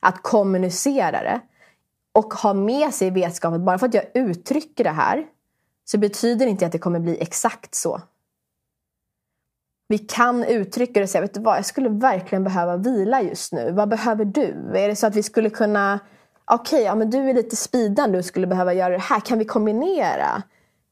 [0.00, 1.40] Att kommunicera det.
[2.12, 5.26] Och ha med sig vetskapen att bara för att jag uttrycker det här
[5.84, 8.02] så betyder det inte att det kommer bli exakt så.
[9.88, 13.52] Vi kan uttrycka det och säga, vet du vad, jag skulle verkligen behöva vila just
[13.52, 13.72] nu.
[13.72, 14.72] Vad behöver du?
[14.74, 16.00] Är det så att vi skulle kunna
[16.54, 19.20] okej, okay, ja, men du är lite speedad och skulle behöva göra det här.
[19.20, 20.42] Kan vi kombinera?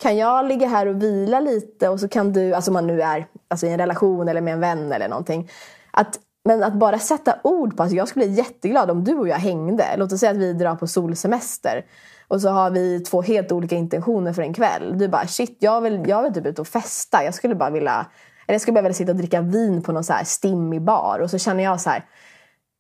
[0.03, 3.03] Kan jag ligga här och vila lite och så kan du, alltså om man nu
[3.03, 5.51] är alltså i en relation eller med en vän eller någonting.
[5.91, 9.29] Att, men att bara sätta ord på, alltså jag skulle bli jätteglad om du och
[9.29, 9.85] jag hängde.
[9.97, 11.85] Låt oss säga att vi drar på solsemester.
[12.29, 14.99] Och så har vi två helt olika intentioner för en kväll.
[14.99, 17.25] Du bara shit, jag vill, jag vill typ ut och festa.
[17.25, 18.07] Jag skulle bara vilja,
[18.47, 21.19] eller jag skulle bara vilja sitta och dricka vin på någon så här stimmig bar.
[21.19, 22.05] Och så känner jag så här,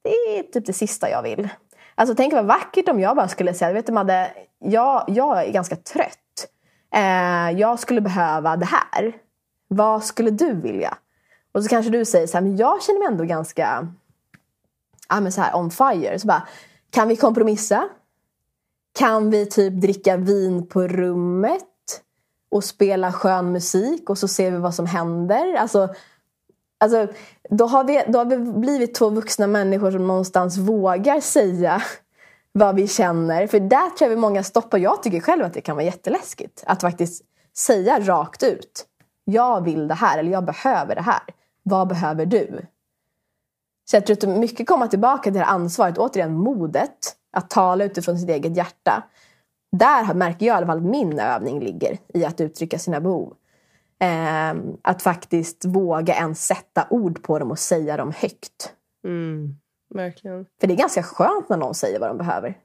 [0.03, 1.49] det är typ det sista jag vill.
[2.01, 5.53] Alltså tänk vad vackert om jag bara skulle säga, vet du Madde, jag, jag är
[5.53, 6.47] ganska trött.
[6.95, 9.17] Eh, jag skulle behöva det här.
[9.69, 10.99] Vad skulle du vilja?
[11.53, 13.89] Och så kanske du säger så här, men jag känner mig ändå ganska
[15.09, 16.19] ja, men så här, on fire.
[16.19, 16.49] Så bara,
[16.91, 17.89] kan vi kompromissa?
[18.99, 21.65] Kan vi typ dricka vin på rummet?
[22.51, 25.55] Och spela skön musik och så ser vi vad som händer.
[25.55, 25.95] Alltså,
[26.81, 27.07] Alltså,
[27.51, 31.83] då, har vi, då har vi blivit två vuxna människor som någonstans vågar säga
[32.53, 33.47] vad vi känner.
[33.47, 34.79] För där tror jag vi många stoppar.
[34.79, 36.65] Jag tycker själv att det kan vara jätteläskigt.
[36.67, 37.25] Att faktiskt
[37.57, 38.87] säga rakt ut.
[39.25, 41.23] Jag vill det här eller jag behöver det här.
[41.63, 42.67] Vad behöver du?
[43.91, 45.99] Så jag tror att mycket kommer tillbaka till det här ansvaret.
[45.99, 47.17] Återigen modet.
[47.33, 49.03] Att tala utifrån sitt eget hjärta.
[49.77, 53.35] Där märker jag i alla fall att min övning ligger i att uttrycka sina behov.
[54.01, 58.73] Eh, att faktiskt våga ens sätta ord på dem och säga dem högt.
[59.05, 59.57] Mm,
[59.95, 60.47] verkligen.
[60.61, 62.59] För det är ganska skönt när någon säger vad de behöver.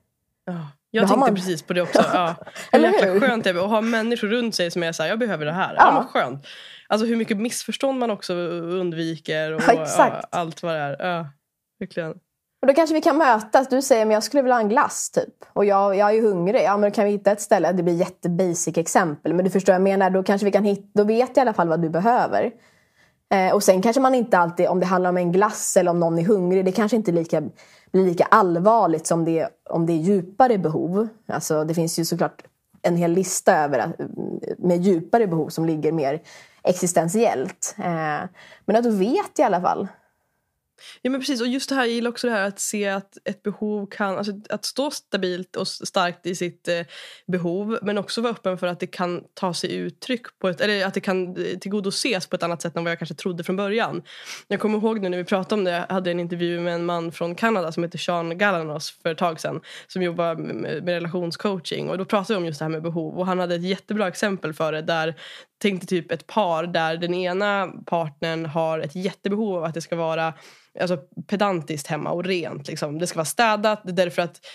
[0.45, 1.35] Ja, jag Då tänkte man...
[1.35, 2.03] precis på det också.
[2.13, 2.35] Ja.
[2.71, 5.45] Hur jäkla skönt det är att ha människor runt sig som är såhär, jag behöver
[5.45, 5.75] det här.
[5.75, 6.07] Ja.
[6.13, 6.47] Ja, skönt.
[6.87, 11.07] Alltså hur mycket missförstånd man också undviker och ja, allt vad det är.
[11.07, 11.29] Ja,
[11.79, 12.19] verkligen.
[12.65, 13.67] Och då kanske vi kan mötas.
[13.67, 15.45] Du säger att jag skulle vilja ha en glass typ.
[15.53, 16.61] Och jag, jag är hungrig.
[16.63, 17.71] Ja men då kan vi hitta ett ställe.
[17.71, 19.33] Det blir jättebasic exempel.
[19.33, 20.09] Men du förstår vad jag menar.
[20.09, 20.87] Då kanske vi kan hitta.
[20.93, 22.51] Då vet jag i alla fall vad du behöver.
[23.33, 25.99] Eh, och sen kanske man inte alltid, om det handlar om en glass eller om
[25.99, 26.65] någon är hungrig.
[26.65, 27.41] Det kanske inte lika,
[27.91, 31.07] blir lika allvarligt som det, om det är djupare behov.
[31.27, 32.43] Alltså det finns ju såklart
[32.81, 34.05] en hel lista över eh,
[34.57, 36.21] med djupare behov som ligger mer
[36.63, 37.75] existentiellt.
[37.77, 38.29] Eh,
[38.65, 39.87] men att du vet i alla fall
[41.01, 43.17] Ja men precis och just det här, jag gillar också det här att se att
[43.25, 46.81] ett behov kan, alltså att stå stabilt och starkt i sitt eh,
[47.27, 50.85] behov men också vara öppen för att det kan ta sig uttryck på ett, eller
[50.85, 53.55] att det kan eh, tillgodoses på ett annat sätt än vad jag kanske trodde från
[53.55, 54.01] början.
[54.47, 56.85] Jag kommer ihåg nu när vi pratade om det, jag hade en intervju med en
[56.85, 60.89] man från Kanada som heter Sean Galanos för ett tag sedan som jobbar med, med
[60.89, 63.63] relationscoaching och då pratade vi om just det här med behov och han hade ett
[63.63, 65.15] jättebra exempel för det där
[65.61, 69.95] tänkte typ ett par där den ena partnern har ett jättebehov av att det ska
[69.95, 70.33] vara
[70.79, 72.67] alltså, pedantiskt hemma och rent.
[72.67, 72.99] Liksom.
[72.99, 74.45] Det ska vara städat därför att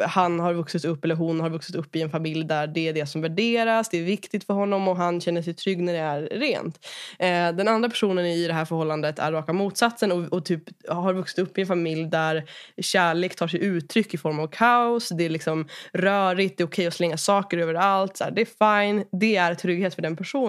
[0.00, 2.92] han har vuxit upp eller hon har vuxit upp i en familj där det är
[2.92, 3.88] det som värderas.
[3.88, 6.86] Det är viktigt för honom och han känner sig trygg när det är rent.
[7.18, 11.12] Eh, den andra personen i det här förhållandet är raka motsatsen och, och typ har
[11.12, 12.44] vuxit upp i en familj där
[12.78, 15.08] kärlek tar sig uttryck i form av kaos.
[15.08, 18.16] Det är liksom rörigt, det är okej okay att slänga saker överallt.
[18.16, 20.45] Så här, det är fine, det är trygghet för den personen.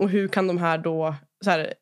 [0.00, 1.14] Och hur kan de här då
[1.44, 1.74] så här,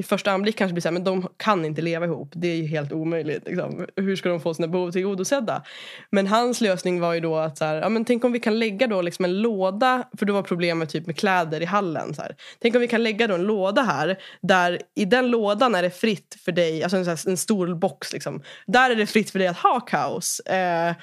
[0.00, 2.32] i första anblick kanske blir så här, men de kan inte leva ihop.
[2.34, 3.44] Det är ju helt omöjligt.
[3.46, 3.86] Liksom.
[3.96, 5.62] Hur ska de få sina behov tillgodosedda?
[6.10, 8.58] Men hans lösning var ju då att så här, ja, men tänk om vi kan
[8.58, 12.14] lägga då liksom en låda, för då var problemet typ med kläder i hallen.
[12.14, 12.36] Så här.
[12.60, 15.90] Tänk om vi kan lägga då en låda här, där i den lådan är det
[15.90, 18.42] fritt för dig, alltså en, så här, en stor box liksom.
[18.66, 20.40] Där är det fritt för dig att ha kaos.
[20.40, 20.94] Eh,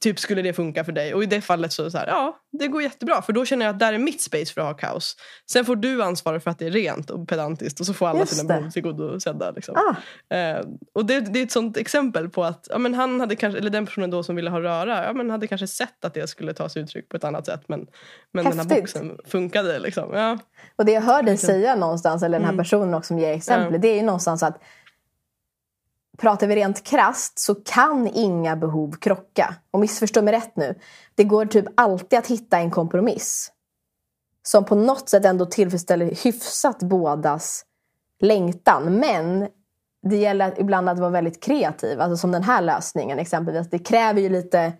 [0.00, 1.14] typ skulle det funka för dig?
[1.14, 3.22] Och i det fallet så, så här, ja, det går jättebra.
[3.22, 5.16] För då känner jag att där är mitt space för att ha kaos.
[5.50, 8.18] Sen får du ansvara för att det är rent och pedantiskt och så får alla
[8.18, 9.50] Just sina behov tillgodosedda.
[9.50, 9.76] Liksom.
[9.76, 10.36] Ah.
[10.36, 13.58] Eh, och det, det, är ett sånt exempel på att ja, men han hade kanske,
[13.58, 16.26] eller den personen då som ville ha röra, ja, men hade kanske sett att det
[16.26, 17.62] skulle ta sig uttryck på ett annat sätt.
[17.66, 17.86] Men,
[18.32, 19.78] men den här boxen funkade.
[19.78, 20.14] Liksom.
[20.14, 20.38] Ja.
[20.76, 22.64] Och det jag hör dig säga någonstans, eller den här mm.
[22.64, 23.78] personen också som ger exempel, ja.
[23.78, 24.60] det är ju någonstans att
[26.18, 29.54] pratar vi rent krast så kan inga behov krocka.
[29.70, 30.74] Och missförstå mig rätt nu.
[31.14, 33.50] Det går typ alltid att hitta en kompromiss.
[34.42, 37.64] Som på något sätt ändå tillfredsställer hyfsat bådas
[38.20, 38.98] längtan.
[38.98, 39.48] Men
[40.02, 42.00] det gäller ibland att vara väldigt kreativ.
[42.00, 43.70] Alltså som den här lösningen exempelvis.
[43.70, 44.72] Det kräver ju lite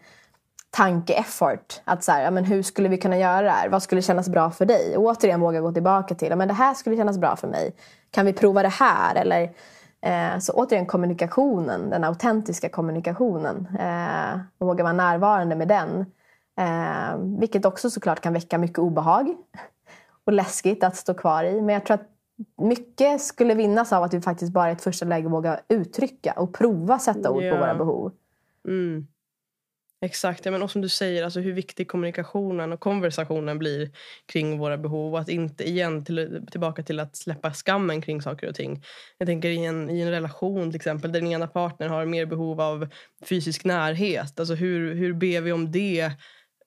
[0.70, 1.80] tanke-effort.
[1.84, 3.68] Att så här, ja, men hur skulle vi kunna göra det här?
[3.68, 4.96] Vad skulle kännas bra för dig?
[4.96, 7.74] Och återigen våga gå tillbaka till, ja, men det här skulle kännas bra för mig.
[8.10, 9.14] Kan vi prova det här?
[9.14, 9.52] Eller
[10.40, 13.68] så återigen kommunikationen, den autentiska kommunikationen.
[13.78, 16.06] Eh, och våga vara närvarande med den.
[16.58, 19.34] Eh, vilket också såklart kan väcka mycket obehag
[20.24, 21.62] och läskigt att stå kvar i.
[21.62, 22.08] Men jag tror att
[22.56, 26.54] mycket skulle vinnas av att vi faktiskt bara i ett första läge vågar uttrycka och
[26.54, 28.12] prova sätta ord på våra behov.
[28.68, 29.06] Mm.
[30.04, 33.90] Exakt, ja, men och som du säger, alltså hur viktig kommunikationen och konversationen blir
[34.26, 38.48] kring våra behov och att inte igen till, tillbaka till att släppa skammen kring saker
[38.48, 38.82] och ting.
[39.18, 42.26] Jag tänker i en, i en relation till exempel där den ena partnern har mer
[42.26, 42.88] behov av
[43.28, 44.40] fysisk närhet.
[44.40, 46.10] Alltså hur, hur ber vi om det?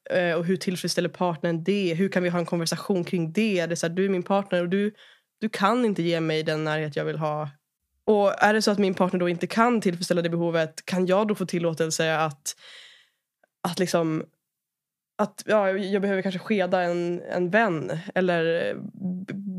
[0.10, 1.94] Eh, och hur tillfredsställer partnern det?
[1.94, 3.66] Hur kan vi ha en konversation kring det?
[3.66, 4.94] det är så här, du är min partner och du,
[5.42, 7.50] du kan inte ge mig den närhet jag vill ha.
[8.06, 11.28] Och är det så att min partner då inte kan tillfredsställa det behovet kan jag
[11.28, 12.56] då få tillåtelse att
[13.62, 14.24] att liksom
[15.20, 18.74] att ja, jag behöver kanske skeda en, en vän eller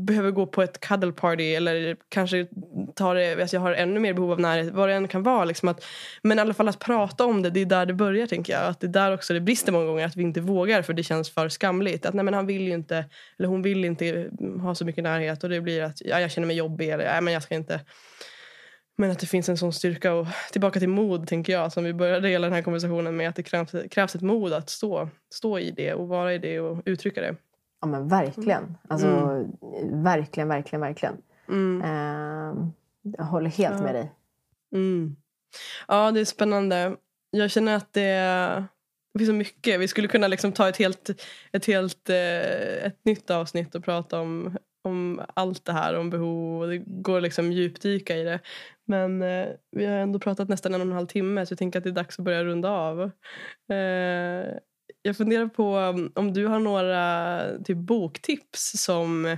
[0.05, 2.47] behöver gå på ett cuddle party eller kanske
[2.95, 5.45] ta det, alltså jag har ännu mer behov av närhet, vad det än kan vara.
[5.45, 5.85] Liksom att,
[6.21, 8.63] men i alla fall att prata om det, det är där det börjar tänker jag.
[8.63, 11.03] Att det är där också det brister många gånger, att vi inte vågar för det
[11.03, 12.05] känns för skamligt.
[12.05, 13.05] Att nej men han vill ju inte,
[13.37, 14.29] eller hon vill inte
[14.61, 17.21] ha så mycket närhet och det blir att ja, jag känner mig jobbig eller nej
[17.21, 17.79] men jag ska inte
[18.99, 21.93] men att det finns en sån styrka och tillbaka till mod tänker jag som vi
[21.93, 25.59] började hela den här konversationen med att det krävs, krävs ett mod att stå, stå
[25.59, 27.35] i det och vara i det och uttrycka det.
[27.81, 28.63] Ja men verkligen.
[28.63, 28.75] Mm.
[28.87, 30.03] Alltså, mm.
[30.03, 31.17] Verkligen, verkligen, verkligen.
[31.47, 31.81] Mm.
[31.81, 32.67] Uh,
[33.17, 33.83] jag håller helt ja.
[33.83, 34.11] med dig.
[34.75, 35.15] Mm.
[35.87, 36.95] Ja det är spännande.
[37.31, 38.11] Jag känner att det,
[39.13, 39.79] det finns så mycket.
[39.79, 41.09] Vi skulle kunna liksom ta ett helt,
[41.51, 46.61] ett helt eh, ett nytt avsnitt och prata om om allt det här, om behov
[46.61, 48.39] och det går liksom djupdyka i det.
[48.87, 51.79] Men eh, vi har ändå pratat nästan en och en halv timme så jag tänker
[51.79, 53.01] att det är dags att börja runda av.
[53.71, 54.57] Eh,
[55.01, 55.77] jag funderar på
[56.15, 59.37] om du har några typ boktips som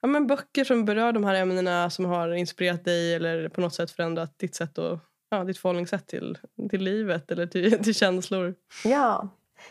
[0.00, 3.74] ja, men böcker som berör de här ämnena som har inspirerat dig eller på något
[3.74, 4.98] sätt förändrat ditt sätt och
[5.30, 6.38] ja, ditt förhållningssätt till,
[6.70, 8.54] till livet eller till, till känslor.
[8.84, 9.28] Ja.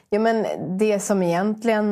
[0.10, 0.46] ja, men
[0.78, 1.88] det som egentligen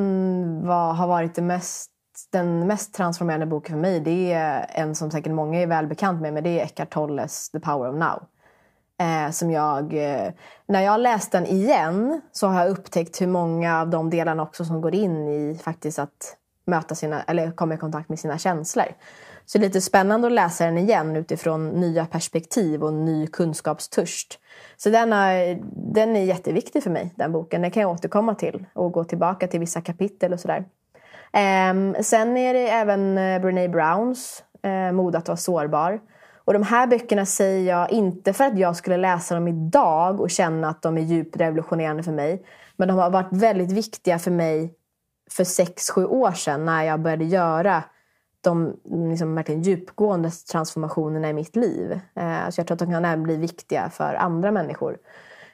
[0.67, 1.91] var, har varit det mest
[2.29, 6.33] den mest transformerande boken för mig det är en som säkert många är välbekant med
[6.33, 8.23] men det är Eckart Tolles The Power of Now.
[8.99, 10.31] Eh, som jag, eh,
[10.65, 14.65] när jag läst den igen så har jag upptäckt hur många av de delarna också
[14.65, 18.85] som går in i faktiskt att möta sina, eller komma i kontakt med sina känslor.
[19.45, 24.39] Så det är lite spännande att läsa den igen utifrån nya perspektiv och ny kunskapstörst.
[24.77, 25.59] Så den är,
[25.93, 27.61] den är jätteviktig för mig, den boken.
[27.61, 30.65] Den kan jag återkomma till och gå tillbaka till vissa kapitel och sådär.
[31.33, 35.99] Um, sen är det även eh, Brené Browns eh, uh, Mod att vara sårbar.
[36.49, 40.29] Och de här böckerna säger jag inte för att jag skulle läsa dem idag och
[40.29, 42.45] känna att de är djupt revolutionerande för mig.
[42.77, 44.73] Men de har varit väldigt viktiga för mig
[45.31, 47.83] för sex sju år sedan när jag började göra
[48.41, 48.79] de
[49.09, 51.91] liksom verkligen djupgående transformationerna i mitt liv.
[51.91, 54.97] Eh, så jag tror att de kan även bli viktiga för andra människor.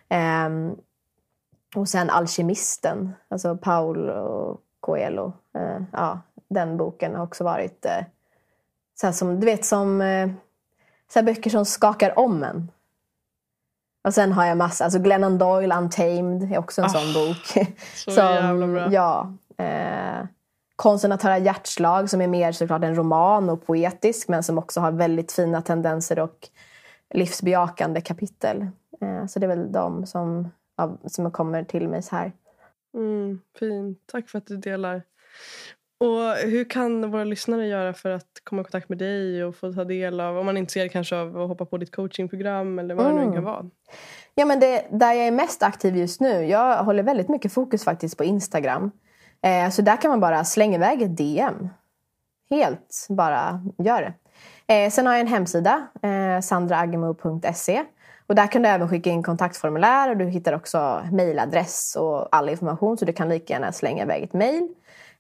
[0.10, 0.50] Eh,
[1.76, 5.34] och sen Alkemisten, alltså Paolo Coelho.
[5.57, 8.06] Eh, ja, den boken har också varit eh,
[9.02, 10.30] så som, du vet som eh,
[11.14, 12.72] så böcker som skakar om en.
[14.03, 17.68] Och sen har jag massa, alltså Glennon Doyle Untamed är också en oh, sån bok.
[17.95, 18.91] Så som, jävla bra.
[18.91, 19.34] Ja.
[19.57, 20.26] Eh,
[20.76, 24.80] Konsten att höra hjärtslag som är mer såklart en roman och poetisk men som också
[24.80, 26.49] har väldigt fina tendenser och
[27.14, 28.68] livsbejakande kapitel.
[29.02, 30.49] Eh, så det är väl de som,
[31.06, 32.32] som kommer till mig så här.
[32.96, 34.00] Mm, fint.
[34.06, 35.02] Tack för att du delar.
[35.98, 39.74] Och hur kan våra lyssnare göra för att komma i kontakt med dig och få
[39.74, 42.96] ta del av, om man är intresserad kanske av att hoppa på ditt coachingprogram eller
[42.96, 43.18] vad mm.
[43.18, 43.44] det nu kan mm.
[43.44, 43.70] vara?
[44.36, 47.84] Ja men det, där jag är mest aktiv just nu, jag håller väldigt mycket fokus
[47.84, 48.92] faktiskt på Instagram.
[49.42, 51.70] Eh, så där kan man bara slänga iväg ett DM.
[52.50, 54.14] Helt bara gör det.
[54.74, 57.84] Eh, sen har jag en hemsida, eh, sandraagemo.se.
[58.28, 62.50] Och där kan du även skicka in kontaktformulär och du hittar också mejladress och all
[62.50, 64.70] information så du kan lika gärna slänga iväg ett mejl.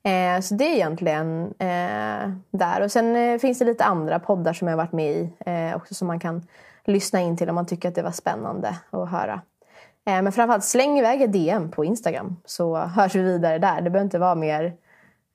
[0.03, 2.81] Eh, så det är egentligen eh, där.
[2.81, 5.93] Och sen eh, finns det lite andra poddar som jag varit med i eh, också
[5.93, 6.47] som man kan
[6.85, 9.41] lyssna in till om man tycker att det var spännande att höra.
[10.07, 13.81] Eh, men framförallt släng iväg ett DM på Instagram så hörs vi vidare där.
[13.81, 14.73] Det behöver inte vara mer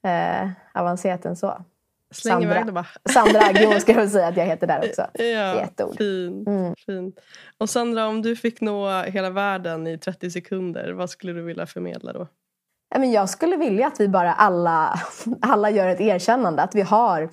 [0.04, 1.64] eh, avancerat än så.
[2.10, 2.50] Släng Sandra.
[2.50, 2.86] iväg det bara.
[3.12, 5.06] Sandra Agio ska jag säga att jag heter där också.
[5.14, 5.96] Ja, ett ord.
[5.96, 6.74] Fint, mm.
[6.86, 7.20] fint.
[7.58, 11.66] Och Sandra, om du fick nå hela världen i 30 sekunder, vad skulle du vilja
[11.66, 12.28] förmedla då?
[13.04, 15.00] Jag skulle vilja att vi bara alla,
[15.42, 16.62] alla gör ett erkännande.
[16.62, 17.30] Att vi har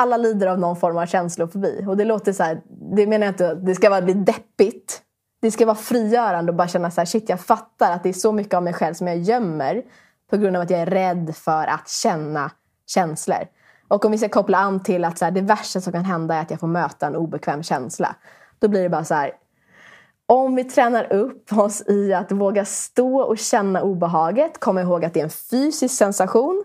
[0.00, 1.84] alla lider av någon form av känslofobi.
[1.88, 2.60] Och det låter så här,
[2.96, 5.02] det menar jag inte det ska bli deppigt
[5.40, 8.12] det ska vara frigörande och bara känna så här, shit jag fattar att det är
[8.12, 9.82] så mycket av mig själv som jag gömmer
[10.30, 12.50] på grund av att jag är rädd för att känna
[12.90, 13.46] känslor.
[13.88, 16.34] Och om vi ska koppla an till att så här, det värsta som kan hända
[16.34, 18.16] är att jag får möta en obekväm känsla.
[18.58, 19.32] Då blir det bara så här,
[20.26, 25.14] om vi tränar upp oss i att våga stå och känna obehaget, kom ihåg att
[25.14, 26.64] det är en fysisk sensation.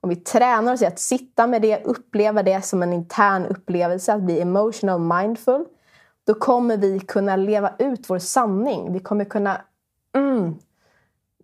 [0.00, 4.12] Om vi tränar oss i att sitta med det, uppleva det som en intern upplevelse,
[4.12, 5.64] att bli emotional mindful,
[6.26, 8.92] då kommer vi kunna leva ut vår sanning.
[8.92, 9.60] Vi kommer kunna,
[10.14, 10.54] mm,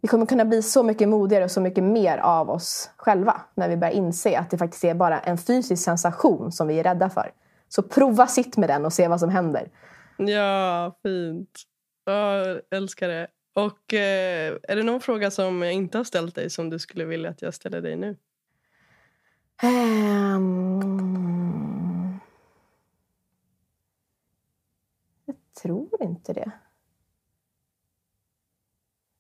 [0.02, 3.68] vi kommer kunna bli så mycket modigare och så mycket mer av oss själva när
[3.68, 7.10] vi börjar inse att det faktiskt är bara en fysisk sensation som vi är rädda
[7.10, 7.32] för.
[7.68, 9.70] Så prova sitt med den och se vad som händer.
[10.16, 11.62] Ja, fint.
[12.04, 13.28] Jag älskar det.
[13.54, 17.04] Och eh, är det någon fråga som jag inte har ställt dig som du skulle
[17.04, 18.16] vilja att jag ställer dig nu?
[19.62, 20.82] Um...
[25.62, 26.50] tror inte det.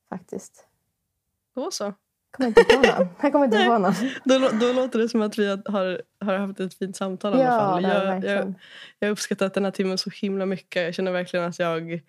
[0.08, 0.71] Faktiskt.
[1.54, 1.84] Då så.
[1.84, 1.94] Jag
[2.36, 3.08] kommer inte på någon.
[3.22, 3.94] Jag kommer inte på någon.
[4.24, 7.60] då, då låter det som att vi har, har haft ett fint samtal i alla
[7.60, 7.82] fall.
[7.82, 8.54] Jag, jag,
[8.98, 10.82] jag har uppskattat den här timmen så himla mycket.
[10.82, 12.02] Jag känner verkligen att jag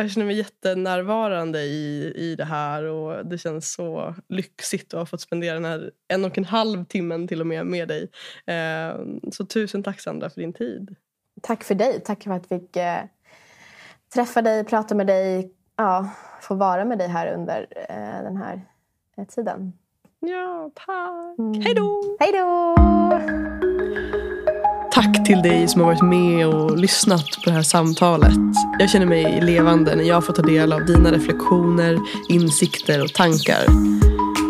[0.00, 5.06] jag känner mig jättenärvarande i, i det här och det känns så lyxigt att ha
[5.06, 8.10] fått spendera den här en och en halv timmen till och med med dig.
[8.46, 8.96] Eh,
[9.32, 10.96] så tusen tack Sandra för din tid.
[11.42, 12.00] Tack för dig.
[12.04, 13.02] Tack för att jag fick eh,
[14.14, 16.08] träffa dig, prata med dig, ja,
[16.40, 18.60] få vara med dig här under eh, den här
[19.16, 19.72] eh, tiden.
[20.20, 21.38] Ja, tack.
[21.38, 21.60] Mm.
[21.62, 22.02] Hej då!
[22.20, 22.76] Hej då!
[24.92, 28.32] Tack till dig som har varit med och lyssnat på det här samtalet.
[28.78, 31.98] Jag känner mig levande när jag får ta del av dina reflektioner,
[32.28, 33.64] insikter och tankar.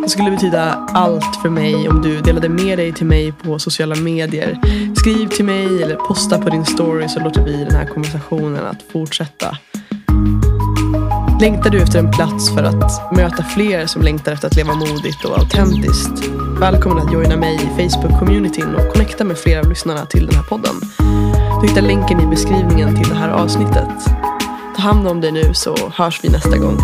[0.03, 3.95] Det skulle betyda allt för mig om du delade med dig till mig på sociala
[3.95, 4.59] medier.
[4.97, 8.83] Skriv till mig eller posta på din story så låter vi den här konversationen att
[8.83, 9.57] fortsätta.
[11.41, 15.25] Längtar du efter en plats för att möta fler som längtar efter att leva modigt
[15.25, 16.29] och autentiskt?
[16.61, 20.43] Välkommen att joina mig i Facebook-communityn och connecta med flera av lyssnarna till den här
[20.43, 20.75] podden.
[21.61, 24.05] Du hittar länken i beskrivningen till det här avsnittet.
[24.77, 26.79] Ta hand om dig nu så hörs vi nästa gång.